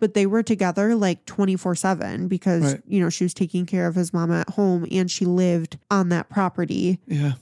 but 0.00 0.14
they 0.14 0.26
were 0.26 0.42
together 0.42 0.94
like 0.94 1.24
24 1.26 1.74
7 1.76 2.26
because, 2.28 2.62
Right. 2.74 2.82
you 2.86 3.00
know, 3.00 3.08
she 3.10 3.24
was 3.24 3.34
taking 3.34 3.66
care 3.66 3.86
of 3.86 3.94
his 3.96 4.12
mom 4.12 4.30
at 4.32 4.50
home 4.50 4.86
and 4.90 5.10
she 5.10 5.24
lived 5.24 5.78
on 5.90 6.08
that 6.10 6.28
property 6.28 6.98
Yeah, 7.06 7.32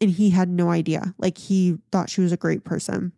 and 0.00 0.10
he 0.10 0.30
had 0.30 0.48
no 0.50 0.70
idea. 0.70 1.14
Like 1.18 1.38
he 1.38 1.78
thought 1.90 2.10
she 2.10 2.20
was 2.20 2.32
a 2.32 2.36
great 2.36 2.64
person. 2.64 3.12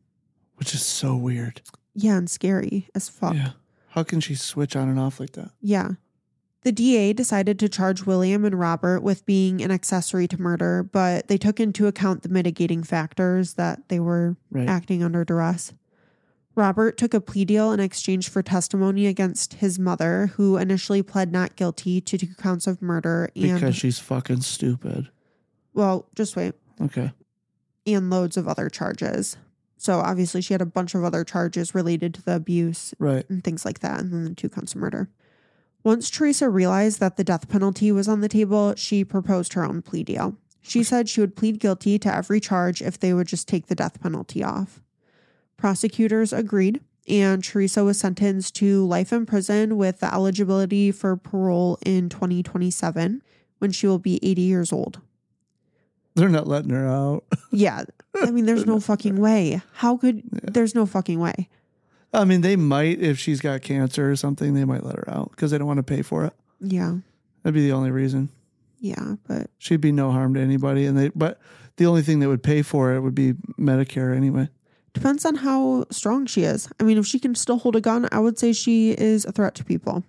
Which 0.57 0.75
is 0.75 0.85
so 0.85 1.17
weird. 1.17 1.61
Yeah, 1.95 2.17
and 2.17 2.31
scary 2.31 2.89
as 2.95 3.09
fuck. 3.09 3.35
Yeah. 3.35 3.51
How 3.91 4.03
can 4.03 4.21
she 4.21 4.35
switch 4.35 4.75
on 4.75 4.89
and 4.89 4.99
off 4.99 5.21
like 5.21 5.33
that? 5.33 5.51
Yeah. 5.61 5.93
The 6.63 6.73
DA 6.73 7.13
decided 7.13 7.59
to 7.59 7.69
charge 7.69 8.07
William 8.07 8.45
and 8.45 8.59
Robert 8.59 9.03
with 9.03 9.27
being 9.27 9.61
an 9.63 9.71
accessory 9.71 10.27
to 10.29 10.41
murder, 10.41 10.83
but 10.83 11.29
they 11.29 11.37
took 11.37 11.61
into 11.61 11.87
account 11.87 12.23
the 12.23 12.29
mitigating 12.31 12.83
factors 12.83 13.55
that 13.55 13.89
they 13.89 14.01
were 14.01 14.37
Right. 14.51 14.69
acting 14.69 15.03
under 15.03 15.25
duress. 15.25 15.75
Robert 16.57 16.97
took 16.97 17.13
a 17.15 17.21
plea 17.21 17.45
deal 17.45 17.71
in 17.73 17.81
exchange 17.81 18.29
for 18.29 18.43
testimony 18.43 19.07
against 19.07 19.55
his 19.55 19.79
mother, 19.79 20.29
who 20.37 20.57
initially 20.57 21.03
pled 21.03 21.33
not 21.33 21.57
guilty 21.57 22.01
to 22.01 22.17
two 22.17 22.29
counts 22.39 22.67
of 22.67 22.81
murder 22.81 23.29
and, 23.37 23.55
Because 23.55 23.77
she's 23.77 23.99
fucking 23.99 24.41
stupid. 24.41 25.11
well, 25.75 26.07
just 26.15 26.35
wait, 26.37 26.55
Okay. 26.81 27.13
and 27.87 28.09
loads 28.09 28.37
of 28.37 28.49
other 28.49 28.69
charges. 28.71 29.37
So 29.85 30.01
obviously, 30.01 30.41
she 30.41 30.55
had 30.55 30.63
a 30.63 30.67
bunch 30.67 30.95
of 30.95 31.05
other 31.05 31.25
charges 31.25 31.75
related 31.75 32.15
to 32.15 32.23
the 32.23 32.35
abuse 32.37 32.95
Right. 32.99 33.29
and 33.29 33.45
things 33.45 33.67
like 33.67 33.81
that, 33.81 34.01
and 34.01 34.11
then 34.11 34.25
the 34.25 34.35
two 34.35 34.49
counts 34.49 34.75
of 34.75 34.81
murder. 34.81 35.11
Once 35.83 36.09
Theresa 36.09 36.49
realized 36.49 37.01
that 37.01 37.19
the 37.19 37.23
death 37.25 37.51
penalty 37.51 37.93
was 37.93 38.09
on 38.09 38.23
the 38.23 38.29
table, 38.31 38.75
she 38.77 39.05
proposed 39.05 39.53
her 39.53 39.63
own 39.63 39.83
plea 39.83 40.03
deal. 40.03 40.39
She 40.63 40.83
said 40.83 41.11
she 41.11 41.21
would 41.21 41.37
plead 41.37 41.61
guilty 41.61 41.99
to 41.99 42.17
every 42.17 42.41
charge 42.41 42.81
if 42.81 42.99
they 42.99 43.13
would 43.13 43.27
just 43.27 43.47
take 43.47 43.67
the 43.67 43.75
death 43.75 44.01
penalty 44.01 44.43
off. 44.43 44.81
Prosecutors 45.59 46.33
agreed, 46.33 46.81
and 47.07 47.45
Theresa 47.45 47.85
was 47.85 47.99
sentenced 47.99 48.55
to 48.57 48.87
life 48.87 49.13
in 49.13 49.27
prison 49.27 49.77
with 49.77 50.01
the 50.01 50.11
eligibility 50.15 50.93
for 50.93 51.15
parole 51.19 51.77
in 51.85 52.09
2027 52.09 53.21
when 53.59 53.71
she 53.71 53.87
will 53.87 53.99
be 53.99 54.19
80 54.23 54.41
years 54.41 54.73
old. 54.73 55.03
They're 56.15 56.31
not 56.31 56.47
letting 56.49 56.71
her 56.71 56.89
out. 56.89 57.25
Yeah, 57.53 57.85
I 58.23 58.31
mean, 58.31 58.47
there's 58.47 58.67
no 58.75 58.81
fucking 58.81 59.17
way. 59.17 59.61
How 59.75 59.97
could, 59.97 60.23
there's 60.31 60.75
no 60.75 60.87
fucking 60.87 61.19
way. 61.19 61.49
I 62.13 62.25
mean, 62.25 62.43
they 62.43 62.55
might 62.57 63.01
if 63.01 63.19
she's 63.19 63.41
got 63.41 63.63
cancer 63.63 64.11
or 64.11 64.17
something. 64.17 64.55
They 64.55 64.65
might 64.65 64.85
let 64.85 64.97
her 64.97 65.11
out 65.11 65.31
because 65.31 65.51
they 65.51 65.59
don't 65.59 65.67
want 65.67 65.79
to 65.79 65.83
pay 65.83 66.03
for 66.03 66.25
it. 66.25 66.33
Yeah, 66.61 66.99
That'd 67.43 67.55
be 67.55 67.67
the 67.67 67.73
only 67.73 67.91
reason. 67.91 68.31
yeah, 68.79 69.17
but 69.27 69.51
She'd 69.59 69.81
be 69.81 69.91
no 69.93 70.13
harm 70.13 70.35
to 70.35 70.41
anybody, 70.41 70.87
and 70.87 70.97
they. 70.97 71.09
But 71.09 71.41
the 71.77 71.87
only 71.87 72.03
thing 72.03 72.21
that 72.21 72.29
would 72.29 72.43
pay 72.45 72.63
for 72.63 72.95
it 72.95 73.01
would 73.01 73.15
be 73.17 73.33
Medicare 73.59 74.17
anyway. 74.17 74.49
Depends 74.93 75.25
on 75.25 75.35
how 75.35 75.87
strong 75.91 76.25
she 76.27 76.45
is. 76.45 76.69
I 76.79 76.85
mean, 76.85 76.99
if 76.99 77.07
she 77.07 77.19
can 77.19 77.35
still 77.35 77.59
hold 77.59 77.75
a 77.75 77.81
gun, 77.81 78.09
I 78.13 78.21
would 78.21 78.39
say 78.39 78.53
she 78.53 78.93
is 78.93 79.25
a 79.25 79.33
threat 79.33 79.57
to 79.57 79.65
people. 79.65 80.05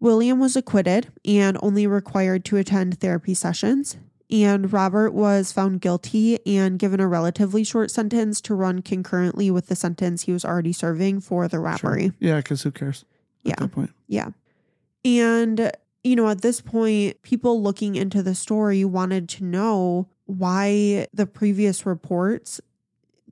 William 0.00 0.38
was 0.38 0.54
acquitted 0.54 1.08
and 1.24 1.56
only 1.62 1.86
required 1.86 2.44
to 2.44 2.58
attend 2.58 3.00
therapy 3.00 3.32
sessions. 3.32 3.96
And 4.30 4.72
Robert 4.72 5.12
was 5.12 5.52
found 5.52 5.80
guilty 5.80 6.38
and 6.46 6.78
given 6.78 6.98
a 6.98 7.06
relatively 7.06 7.62
short 7.62 7.90
sentence 7.92 8.40
to 8.42 8.54
run 8.54 8.82
concurrently 8.82 9.50
with 9.52 9.68
the 9.68 9.76
sentence 9.76 10.22
he 10.22 10.32
was 10.32 10.44
already 10.44 10.72
serving 10.72 11.20
for 11.20 11.46
the 11.46 11.60
robbery. 11.60 12.10
Yeah, 12.18 12.38
because 12.38 12.62
who 12.62 12.72
cares? 12.72 13.04
At 13.44 13.48
Yeah. 13.50 13.54
that 13.60 13.72
point. 13.72 13.90
Yeah. 14.08 14.30
And, 15.04 15.70
you 16.02 16.16
know, 16.16 16.28
at 16.28 16.42
this 16.42 16.60
point, 16.60 17.22
people 17.22 17.62
looking 17.62 17.94
into 17.94 18.20
the 18.22 18.34
story 18.34 18.84
wanted 18.84 19.28
to 19.30 19.44
know 19.44 20.08
why 20.24 21.06
the 21.14 21.26
previous 21.26 21.86
reports, 21.86 22.60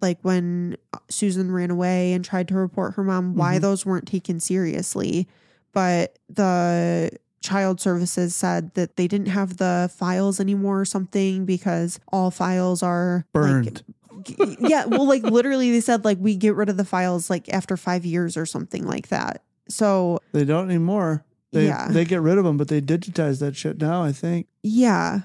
like 0.01 0.19
when 0.23 0.77
Susan 1.11 1.51
ran 1.51 1.73
away 1.73 2.13
and 2.13 2.25
tried 2.25 2.47
to 2.49 2.55
report 2.55 2.95
her 2.95 3.03
mom, 3.03 3.35
why 3.35 3.59
Mhm. 3.59 3.63
those 3.63 3.85
weren't 3.85 4.07
taken 4.07 4.39
seriously. 4.39 5.27
But 5.73 6.21
the 6.29 7.11
child 7.45 7.79
services 7.81 8.35
said 8.35 8.73
that 8.75 8.97
they 8.97 9.07
didn't 9.07 9.27
have 9.29 9.59
the 9.59 9.91
files 9.95 10.41
anymore 10.41 10.81
or 10.81 10.85
something 10.87 11.45
because 11.45 12.01
all 12.11 12.31
files 12.31 12.83
are 12.83 13.27
Burned. 13.35 13.83
g- 14.23 14.57
yeah, 14.61 14.87
well, 14.87 15.07
like 15.07 15.23
literally, 15.23 15.71
they 15.71 15.81
said 15.83 16.05
like 16.07 16.17
we 16.19 16.37
get 16.37 16.55
rid 16.55 16.71
of 16.71 16.79
the 16.79 16.85
files 16.87 17.29
like 17.29 17.49
after 17.53 17.77
five 17.77 18.05
years 18.07 18.37
or 18.37 18.47
something 18.47 18.87
like 18.87 19.09
that. 19.09 19.43
So 19.69 20.19
They 20.33 20.45
don't 20.45 20.71
anymore. 20.71 21.25
They, 21.53 21.67
Yeah. 21.67 21.89
They 21.91 22.05
get 22.07 22.23
rid 22.23 22.39
of 22.39 22.45
them, 22.45 22.57
but 22.57 22.69
they 22.69 22.81
digitize 22.81 23.41
that 23.41 23.55
shit 23.57 23.79
now. 23.79 24.03
I 24.03 24.13
think 24.13 24.47
yeah, 24.63 25.21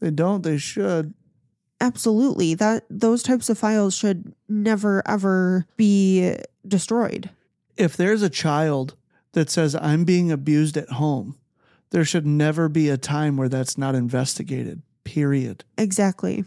they 0.00 0.10
don't. 0.10 0.42
They 0.42 0.58
should. 0.58 1.14
absolutely. 1.80 2.54
That 2.54 2.84
those 2.90 3.22
types 3.22 3.48
of 3.48 3.58
files 3.58 3.94
should 3.96 4.34
never 4.48 5.02
ever 5.06 5.66
be 5.76 6.34
destroyed. 6.66 7.30
If 7.76 7.96
there's 7.96 8.22
a 8.22 8.28
child 8.30 8.96
that 9.32 9.50
says 9.50 9.74
I'm 9.76 10.04
being 10.04 10.30
abused 10.32 10.76
at 10.76 10.88
home, 10.90 11.36
there 11.90 12.04
should 12.04 12.26
never 12.26 12.68
be 12.68 12.88
a 12.88 12.96
time 12.96 13.36
where 13.36 13.48
that's 13.48 13.78
not 13.78 13.94
investigated. 13.94 14.82
Period. 15.04 15.64
Exactly. 15.76 16.44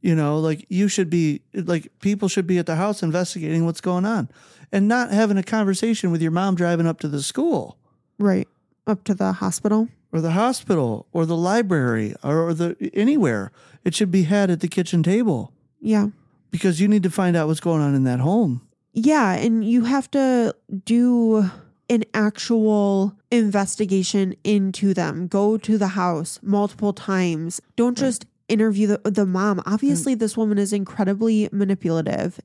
You 0.00 0.14
know, 0.14 0.38
like 0.38 0.64
you 0.68 0.88
should 0.88 1.10
be 1.10 1.42
like 1.54 1.88
people 2.00 2.28
should 2.28 2.46
be 2.46 2.58
at 2.58 2.66
the 2.66 2.76
house 2.76 3.02
investigating 3.02 3.64
what's 3.66 3.80
going 3.82 4.06
on 4.06 4.28
and 4.72 4.88
not 4.88 5.10
having 5.10 5.36
a 5.36 5.42
conversation 5.42 6.10
with 6.10 6.22
your 6.22 6.30
mom 6.30 6.54
driving 6.54 6.86
up 6.86 7.00
to 7.00 7.08
the 7.08 7.22
school 7.22 7.76
Right. 8.18 8.48
Up 8.86 9.04
to 9.04 9.14
the 9.14 9.32
hospital. 9.34 9.88
or 10.12 10.20
the 10.20 10.32
hospital 10.32 11.06
or 11.12 11.24
the 11.26 11.36
library 11.36 12.14
or 12.24 12.52
the 12.54 12.76
anywhere. 12.94 13.52
It 13.84 13.94
should 13.94 14.10
be 14.10 14.24
had 14.24 14.50
at 14.50 14.60
the 14.60 14.68
kitchen 14.68 15.02
table 15.02 15.52
Yeah. 15.80 16.08
because 16.50 16.80
you 16.80 16.88
need 16.88 17.02
to 17.04 17.10
find 17.10 17.36
out 17.36 17.46
what's 17.46 17.60
going 17.60 17.80
on 17.82 17.94
in 17.94 18.04
that 18.04 18.20
home. 18.20 18.62
Yeah, 18.92 19.32
and 19.34 19.64
you 19.64 19.84
have 19.84 20.10
to 20.12 20.54
do 20.84 21.48
an 21.90 22.04
actual 22.14 23.14
investigation 23.30 24.34
into 24.44 24.94
them. 24.94 25.26
Go 25.26 25.58
to 25.58 25.76
the 25.76 25.88
house 25.88 26.38
multiple 26.42 26.92
times. 26.94 27.60
Don't 27.76 27.98
just 27.98 28.24
interview 28.48 28.86
the, 28.86 29.00
the 29.10 29.26
mom. 29.26 29.60
Obviously, 29.66 30.14
this 30.14 30.36
woman 30.36 30.56
is 30.56 30.72
incredibly 30.72 31.48
manipulative. 31.52 32.40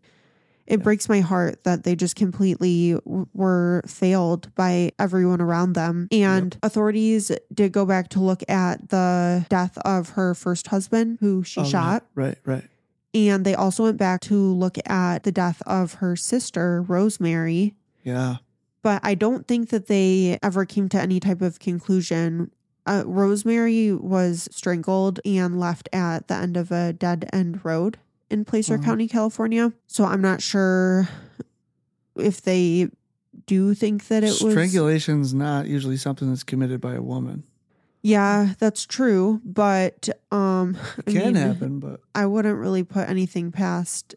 It 0.68 0.82
breaks 0.82 1.08
my 1.08 1.20
heart 1.20 1.64
that 1.64 1.84
they 1.84 1.96
just 1.96 2.16
completely 2.16 2.94
w- 2.94 3.28
were 3.36 3.84
failed 3.86 4.54
by 4.56 4.92
everyone 4.98 5.40
around 5.40 5.74
them. 5.74 6.08
And 6.12 6.58
authorities 6.64 7.32
did 7.54 7.72
go 7.72 7.86
back 7.86 8.10
to 8.10 8.20
look 8.20 8.42
at 8.50 8.90
the 8.90 9.46
death 9.48 9.78
of 9.86 10.10
her 10.10 10.34
first 10.34 10.66
husband, 10.68 11.20
who 11.22 11.44
she 11.44 11.62
Oh, 11.62 11.66
shot. 11.66 12.04
Right, 12.16 12.40
right. 12.46 12.64
And 13.14 13.46
they 13.46 13.54
also 13.54 13.84
went 13.84 13.98
back 13.98 14.22
to 14.22 14.36
look 14.36 14.78
at 14.90 15.22
the 15.22 15.32
death 15.32 15.62
of 15.68 15.96
her 15.96 16.16
sister, 16.16 16.82
Rosemary. 16.82 17.76
Yeah. 18.04 18.38
But 18.86 19.00
I 19.04 19.16
don't 19.16 19.48
think 19.48 19.70
that 19.70 19.88
they 19.88 20.38
ever 20.44 20.64
came 20.64 20.90
to 20.90 21.02
any 21.02 21.20
type 21.20 21.42
of 21.42 21.58
conclusion. 21.58 22.52
Uh, 22.86 23.02
Rosemary 23.08 23.92
was 23.92 24.48
strangled 24.52 25.20
and 25.26 25.60
left 25.60 25.90
at 25.92 26.28
the 26.28 26.36
end 26.36 26.56
of 26.56 26.72
a 26.72 26.94
dead 26.94 27.28
end 27.34 27.66
road 27.66 27.98
in 28.30 28.46
Placer 28.46 28.76
Uh-huh. 28.76 28.84
County, 28.84 29.08
California. 29.08 29.74
So 29.88 30.04
I'm 30.06 30.22
not 30.22 30.40
sure 30.44 31.10
if 32.16 32.44
they 32.44 32.90
do 33.48 33.74
think 33.74 34.08
that 34.10 34.24
it 34.24 34.40
was. 34.40 34.54
Strangulation's 34.54 35.34
not 35.34 35.66
usually 35.66 35.98
something 35.98 36.30
that's 36.30 36.44
committed 36.44 36.80
by 36.80 36.94
a 36.94 37.02
woman. 37.02 37.42
Yeah, 38.04 38.54
that's 38.60 38.86
true. 38.86 39.42
But 39.44 40.10
um, 40.32 40.78
I 41.08 41.12
Can 41.12 41.34
mean, 41.34 41.36
happen, 41.38 41.80
but 41.80 42.02
I 42.14 42.28
wouldn't 42.28 42.60
really 42.60 42.84
put 42.84 43.10
anything 43.10 43.52
past 43.52 44.14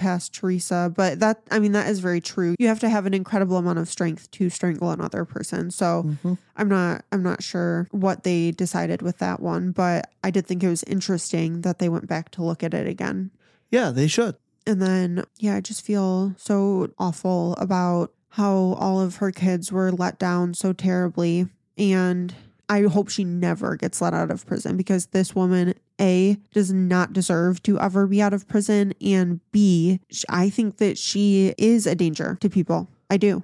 past 0.00 0.34
Theresa, 0.34 0.92
but 0.94 1.20
that 1.20 1.42
I 1.50 1.58
mean 1.60 1.72
that 1.72 1.86
is 1.88 2.00
very 2.00 2.20
true. 2.20 2.54
You 2.58 2.66
have 2.68 2.80
to 2.80 2.88
have 2.88 3.06
an 3.06 3.14
incredible 3.14 3.56
amount 3.58 3.78
of 3.78 3.88
strength 3.88 4.30
to 4.32 4.50
strangle 4.50 4.90
another 4.90 5.24
person. 5.24 5.70
So 5.70 6.04
Mhm. 6.24 6.38
I'm 6.56 6.68
not 6.68 7.04
I'm 7.12 7.22
not 7.22 7.42
sure 7.42 7.86
what 7.92 8.24
they 8.24 8.50
decided 8.50 9.02
with 9.02 9.18
that 9.18 9.40
one, 9.40 9.70
but 9.72 10.10
I 10.24 10.30
did 10.30 10.46
think 10.46 10.62
it 10.64 10.68
was 10.68 10.82
interesting 10.84 11.60
that 11.60 11.78
they 11.78 11.88
went 11.88 12.06
back 12.08 12.30
to 12.32 12.42
look 12.42 12.62
at 12.64 12.74
it 12.74 12.86
again. 12.86 13.30
yeah, 13.70 13.90
they 13.90 14.08
should. 14.08 14.34
And 14.66 14.82
then 14.82 15.24
yeah, 15.38 15.54
I 15.56 15.60
just 15.60 15.84
feel 15.84 16.34
so 16.36 16.88
awful 16.98 17.54
about 17.56 18.12
how 18.30 18.52
all 18.78 19.00
of 19.00 19.16
her 19.16 19.30
kids 19.30 19.70
were 19.72 19.92
let 19.92 20.18
down 20.18 20.54
so 20.54 20.72
terribly 20.72 21.48
and 21.78 22.34
I 22.70 22.82
hope 22.82 23.08
she 23.08 23.24
never 23.24 23.74
gets 23.74 24.00
let 24.00 24.14
out 24.14 24.30
of 24.30 24.46
prison 24.46 24.76
because 24.76 25.06
this 25.06 25.34
woman, 25.34 25.74
A, 26.00 26.38
does 26.52 26.72
not 26.72 27.12
deserve 27.12 27.60
to 27.64 27.80
ever 27.80 28.06
be 28.06 28.22
out 28.22 28.32
of 28.32 28.46
prison. 28.46 28.94
And 29.02 29.40
B, 29.50 29.98
I 30.28 30.50
think 30.50 30.76
that 30.76 30.96
she 30.96 31.52
is 31.58 31.84
a 31.88 31.96
danger 31.96 32.38
to 32.40 32.48
people. 32.48 32.88
I 33.10 33.16
do. 33.16 33.42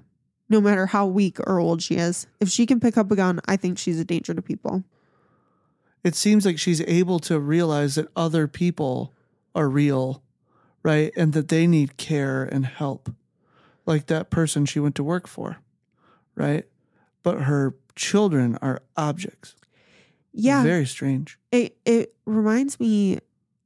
No 0.48 0.60
matter 0.60 0.86
how 0.86 1.06
weak 1.06 1.40
or 1.40 1.58
old 1.58 1.82
she 1.82 1.96
is. 1.96 2.28
If 2.38 2.48
she 2.50 2.66
can 2.66 2.78
pick 2.78 2.96
up 2.96 3.10
a 3.10 3.16
gun, 3.16 3.40
I 3.46 3.56
think 3.56 3.78
she's 3.78 3.98
a 3.98 4.04
danger 4.04 4.32
to 4.32 4.40
people. 4.40 4.84
It 6.04 6.14
seems 6.14 6.46
like 6.46 6.60
she's 6.60 6.80
able 6.82 7.18
to 7.20 7.40
realize 7.40 7.96
that 7.96 8.06
other 8.14 8.46
people 8.46 9.12
are 9.56 9.68
real, 9.68 10.22
right? 10.84 11.12
And 11.16 11.32
that 11.32 11.48
they 11.48 11.66
need 11.66 11.96
care 11.96 12.44
and 12.44 12.64
help. 12.64 13.12
Like 13.86 14.06
that 14.06 14.30
person 14.30 14.66
she 14.66 14.78
went 14.78 14.94
to 14.94 15.02
work 15.02 15.26
for, 15.26 15.56
right? 16.36 16.64
But 17.24 17.40
her 17.42 17.74
children 17.96 18.56
are 18.62 18.82
objects. 18.96 19.54
Yeah. 20.32 20.62
Very 20.62 20.86
strange. 20.86 21.38
It 21.50 21.76
it 21.84 22.14
reminds 22.26 22.78
me 22.78 23.18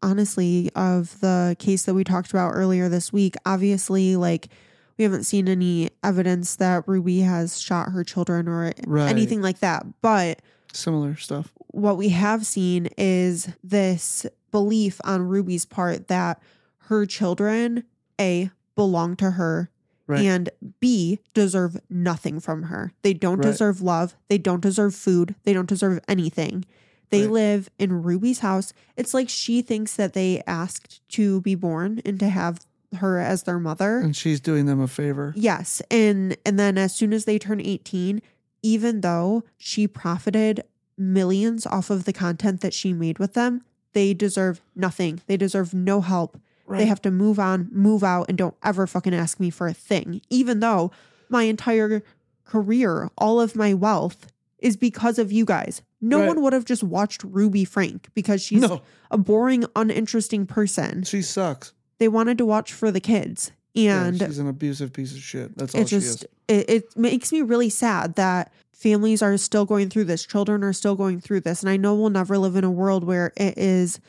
honestly 0.03 0.71
of 0.75 1.19
the 1.21 1.57
case 1.59 1.83
that 1.85 1.95
we 1.95 2.05
talked 2.05 2.31
about 2.31 2.53
earlier 2.53 2.89
this 2.89 3.13
week. 3.13 3.35
Obviously, 3.45 4.17
like 4.17 4.49
we 4.97 5.05
haven't 5.05 5.25
seen 5.25 5.49
any 5.49 5.91
evidence 6.05 6.57
that 6.57 6.87
Ruby 6.87 7.21
has 7.21 7.61
shot 7.61 7.91
her 7.91 8.05
children 8.05 8.49
or 8.49 8.73
Right. 8.87 9.11
anything 9.11 9.43
like 9.43 9.59
that. 9.61 9.85
But 10.03 10.41
Similar 10.73 11.17
stuff. 11.17 11.53
what 11.69 11.97
we 11.97 12.11
have 12.11 12.47
seen 12.47 12.89
is 12.97 13.49
this 13.65 14.27
belief 14.51 15.01
on 15.05 15.23
Ruby's 15.27 15.65
part 15.65 16.09
that 16.09 16.41
her 16.85 17.07
children, 17.07 17.85
A, 18.21 18.51
belong 18.77 19.17
to 19.17 19.33
her, 19.33 19.71
Right. 20.11 20.25
and 20.27 20.51
B, 20.81 21.21
deserve 21.35 21.77
nothing 21.89 22.41
from 22.41 22.65
her. 22.65 22.93
They 23.03 23.15
don't 23.15 23.39
Right. 23.39 23.47
deserve 23.51 23.81
love. 23.81 24.17
They 24.29 24.39
don't 24.39 24.61
deserve 24.61 24.95
food. 24.95 25.35
They 25.45 25.53
don't 25.53 25.69
deserve 25.69 26.01
anything. 26.09 26.65
They 27.11 27.23
Right. 27.23 27.31
live 27.31 27.71
in 27.79 28.03
Ruby's 28.03 28.41
house. 28.41 28.73
It's 28.97 29.15
like 29.15 29.29
she 29.29 29.63
thinks 29.63 29.95
that 29.97 30.13
they 30.13 30.43
asked 30.47 31.01
to 31.11 31.41
be 31.43 31.55
born 31.55 32.01
and 32.05 32.19
to 32.21 32.29
have 32.29 32.61
her 32.97 33.19
as 33.21 33.45
their 33.45 33.59
mother. 33.61 33.99
and 33.99 34.17
she's 34.17 34.41
doing 34.41 34.67
them 34.67 34.81
a 34.81 34.89
favor. 34.89 35.33
Yes. 35.37 35.81
And 35.93 36.37
and 36.45 36.59
then 36.59 36.77
as 36.77 36.93
soon 36.95 37.13
as 37.13 37.25
they 37.25 37.39
turn 37.39 37.61
18, 37.61 38.21
even 38.63 39.01
though 39.01 39.45
she 39.57 39.87
profited 39.87 40.65
millions 40.99 41.67
off 41.67 41.89
of 41.91 42.05
the 42.05 42.13
content 42.13 42.61
that 42.61 42.75
she 42.75 42.93
made 42.93 43.19
with 43.19 43.35
them, 43.35 43.63
they 43.93 44.13
deserve 44.13 44.61
nothing. 44.77 45.21
They 45.27 45.37
deserve 45.37 45.73
no 45.73 46.01
help. 46.01 46.37
They 46.79 46.87
have 46.87 47.03
to 47.03 47.11
move 47.11 47.39
on, 47.39 47.69
move 47.73 48.03
out, 48.05 48.27
and 48.29 48.39
don't 48.39 48.55
ever 48.63 48.87
fucking 48.87 49.15
ask 49.15 49.41
me 49.41 49.51
for 49.51 49.67
a 49.67 49.73
thing. 49.75 50.21
Even 50.31 50.61
though 50.61 50.91
my 51.29 51.43
entire 51.45 52.03
career, 52.45 53.11
all 53.19 53.41
of 53.41 53.55
my 53.57 53.75
wealth 53.75 54.27
is 54.59 54.77
because 54.77 55.19
of 55.19 55.33
you 55.33 55.45
guys. 55.45 55.83
No 56.01 56.19
Right. 56.21 56.29
one 56.29 56.43
would 56.43 56.53
have 56.53 56.65
just 56.65 56.83
watched 56.83 57.23
Ruby 57.25 57.65
Frank 57.65 58.09
because 58.15 58.43
she's 58.43 58.61
No. 58.63 58.83
a 59.11 59.19
boring, 59.19 59.65
uninteresting 59.77 60.47
person. 60.47 61.03
She 61.05 61.23
sucks. 61.23 61.73
They 61.99 62.09
wanted 62.09 62.39
to 62.39 62.47
watch 62.47 62.73
for 62.73 62.91
the 62.91 63.01
kids. 63.01 63.53
Yeah, 63.75 64.05
And 64.05 64.19
she's 64.19 64.39
an 64.39 64.49
abusive 64.49 64.93
piece 64.93 65.13
of 65.13 65.19
shit. 65.21 65.57
That's 65.57 65.75
all 65.75 65.83
it 65.83 65.89
she 65.91 65.97
just 66.01 66.25
is. 66.25 66.29
it, 66.49 66.71
it 66.71 66.97
makes 66.97 67.31
me 67.33 67.43
really 67.43 67.71
sad 67.71 68.17
that 68.17 68.53
families 68.73 69.23
are 69.23 69.37
still 69.37 69.65
going 69.65 69.89
through 69.91 70.05
this 70.05 70.25
children 70.27 70.65
are 70.65 70.73
still 70.73 70.97
going 70.97 71.21
through 71.21 71.39
this 71.41 71.61
and 71.63 71.69
i 71.69 71.77
know 71.77 71.95
we'll 71.95 72.09
never 72.09 72.39
live 72.39 72.57
in 72.57 72.65
a 72.65 72.71
world 72.71 73.05
where 73.05 73.31
it 73.37 73.59
is 73.59 74.01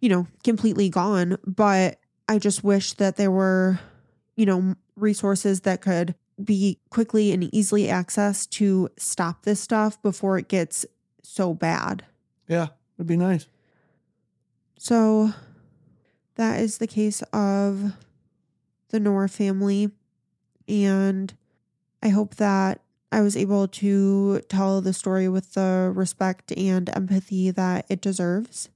you 0.00 0.08
know 0.08 0.26
completely 0.42 0.88
gone 0.90 1.38
but 1.46 2.00
i 2.28 2.38
just 2.38 2.62
wish 2.64 2.92
that 2.94 3.16
there 3.16 3.30
were 3.30 3.78
you 4.36 4.46
know 4.46 4.74
resources 4.96 5.60
that 5.62 5.80
could 5.80 6.14
be 6.42 6.78
quickly 6.90 7.32
and 7.32 7.52
easily 7.54 7.84
accessed 7.84 8.50
to 8.50 8.88
stop 8.96 9.42
this 9.44 9.60
stuff 9.60 10.00
before 10.02 10.38
it 10.38 10.48
gets 10.48 10.84
so 11.22 11.54
bad 11.54 12.04
Yeah, 12.48 12.68
it'd 12.98 13.06
be 13.06 13.16
nice. 13.16 13.46
so 14.78 15.32
that 16.36 16.60
is 16.60 16.78
the 16.78 16.86
case 16.86 17.22
of 17.32 17.92
the 18.90 19.00
Knorr 19.00 19.26
family. 19.28 19.90
And 20.68 21.32
I 22.02 22.10
hope 22.10 22.34
that 22.36 22.82
I 23.10 23.22
was 23.22 23.36
able 23.38 23.66
to 23.68 24.40
tell 24.48 24.82
the 24.82 24.92
story 24.92 25.28
with 25.28 25.54
the 25.54 25.90
respect 25.94 26.52
and 26.56 26.90
empathy 26.94 27.50
that 27.52 27.86
it 27.88 28.02
deserves. 28.02 28.68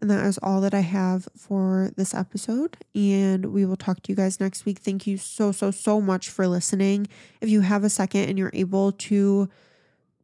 And 0.00 0.10
that 0.10 0.24
is 0.26 0.38
all 0.42 0.60
that 0.60 0.74
I 0.74 0.80
have 0.80 1.26
for 1.36 1.90
this 1.96 2.12
episode. 2.14 2.76
And 2.94 3.46
we 3.46 3.64
will 3.64 3.76
talk 3.76 4.02
to 4.02 4.12
you 4.12 4.16
guys 4.16 4.40
next 4.40 4.66
week. 4.66 4.78
Thank 4.78 5.06
you 5.06 5.16
so, 5.16 5.52
so, 5.52 5.70
so 5.70 6.00
much 6.00 6.28
for 6.28 6.46
listening. 6.46 7.08
If 7.40 7.48
you 7.48 7.62
have 7.62 7.82
a 7.82 7.88
second 7.88 8.28
and 8.28 8.38
you're 8.38 8.50
able 8.52 8.92
to 8.92 9.48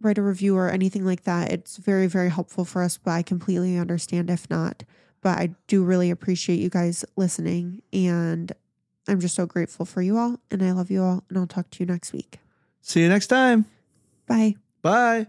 write 0.01 0.19
a 0.19 0.23
review 0.23 0.57
or 0.57 0.69
anything 0.69 1.07
like 1.07 1.23
that, 1.25 1.53
it's 1.53 1.79
very, 1.79 2.07
very 2.07 2.31
helpful 2.31 2.65
for 2.65 2.83
us. 2.83 2.99
But 2.99 3.13
I 3.13 3.23
completely 3.23 3.79
understand 3.79 4.29
if 4.29 4.49
not. 4.51 4.85
But 5.23 5.39
I 5.39 5.55
do 5.69 5.85
really 5.85 6.11
appreciate 6.11 6.59
you 6.59 6.69
guys 6.69 7.05
listening. 7.17 7.81
And 7.93 8.53
I'm 9.09 9.21
just 9.21 9.35
so 9.35 9.47
grateful 9.47 9.87
for 9.87 10.03
you 10.03 10.19
all. 10.19 10.39
And 10.51 10.63
I 10.63 10.73
love 10.73 10.91
you 10.91 11.03
all. 11.03 11.25
And 11.29 11.39
I'll 11.39 11.47
talk 11.47 11.71
to 11.71 11.81
you 11.81 11.87
next 11.87 12.13
week. 12.13 12.41
See 12.83 13.01
you 13.01 13.09
next 13.09 13.29
time. 13.29 13.65
Bye. 14.27 14.57
Bye. 14.83 15.29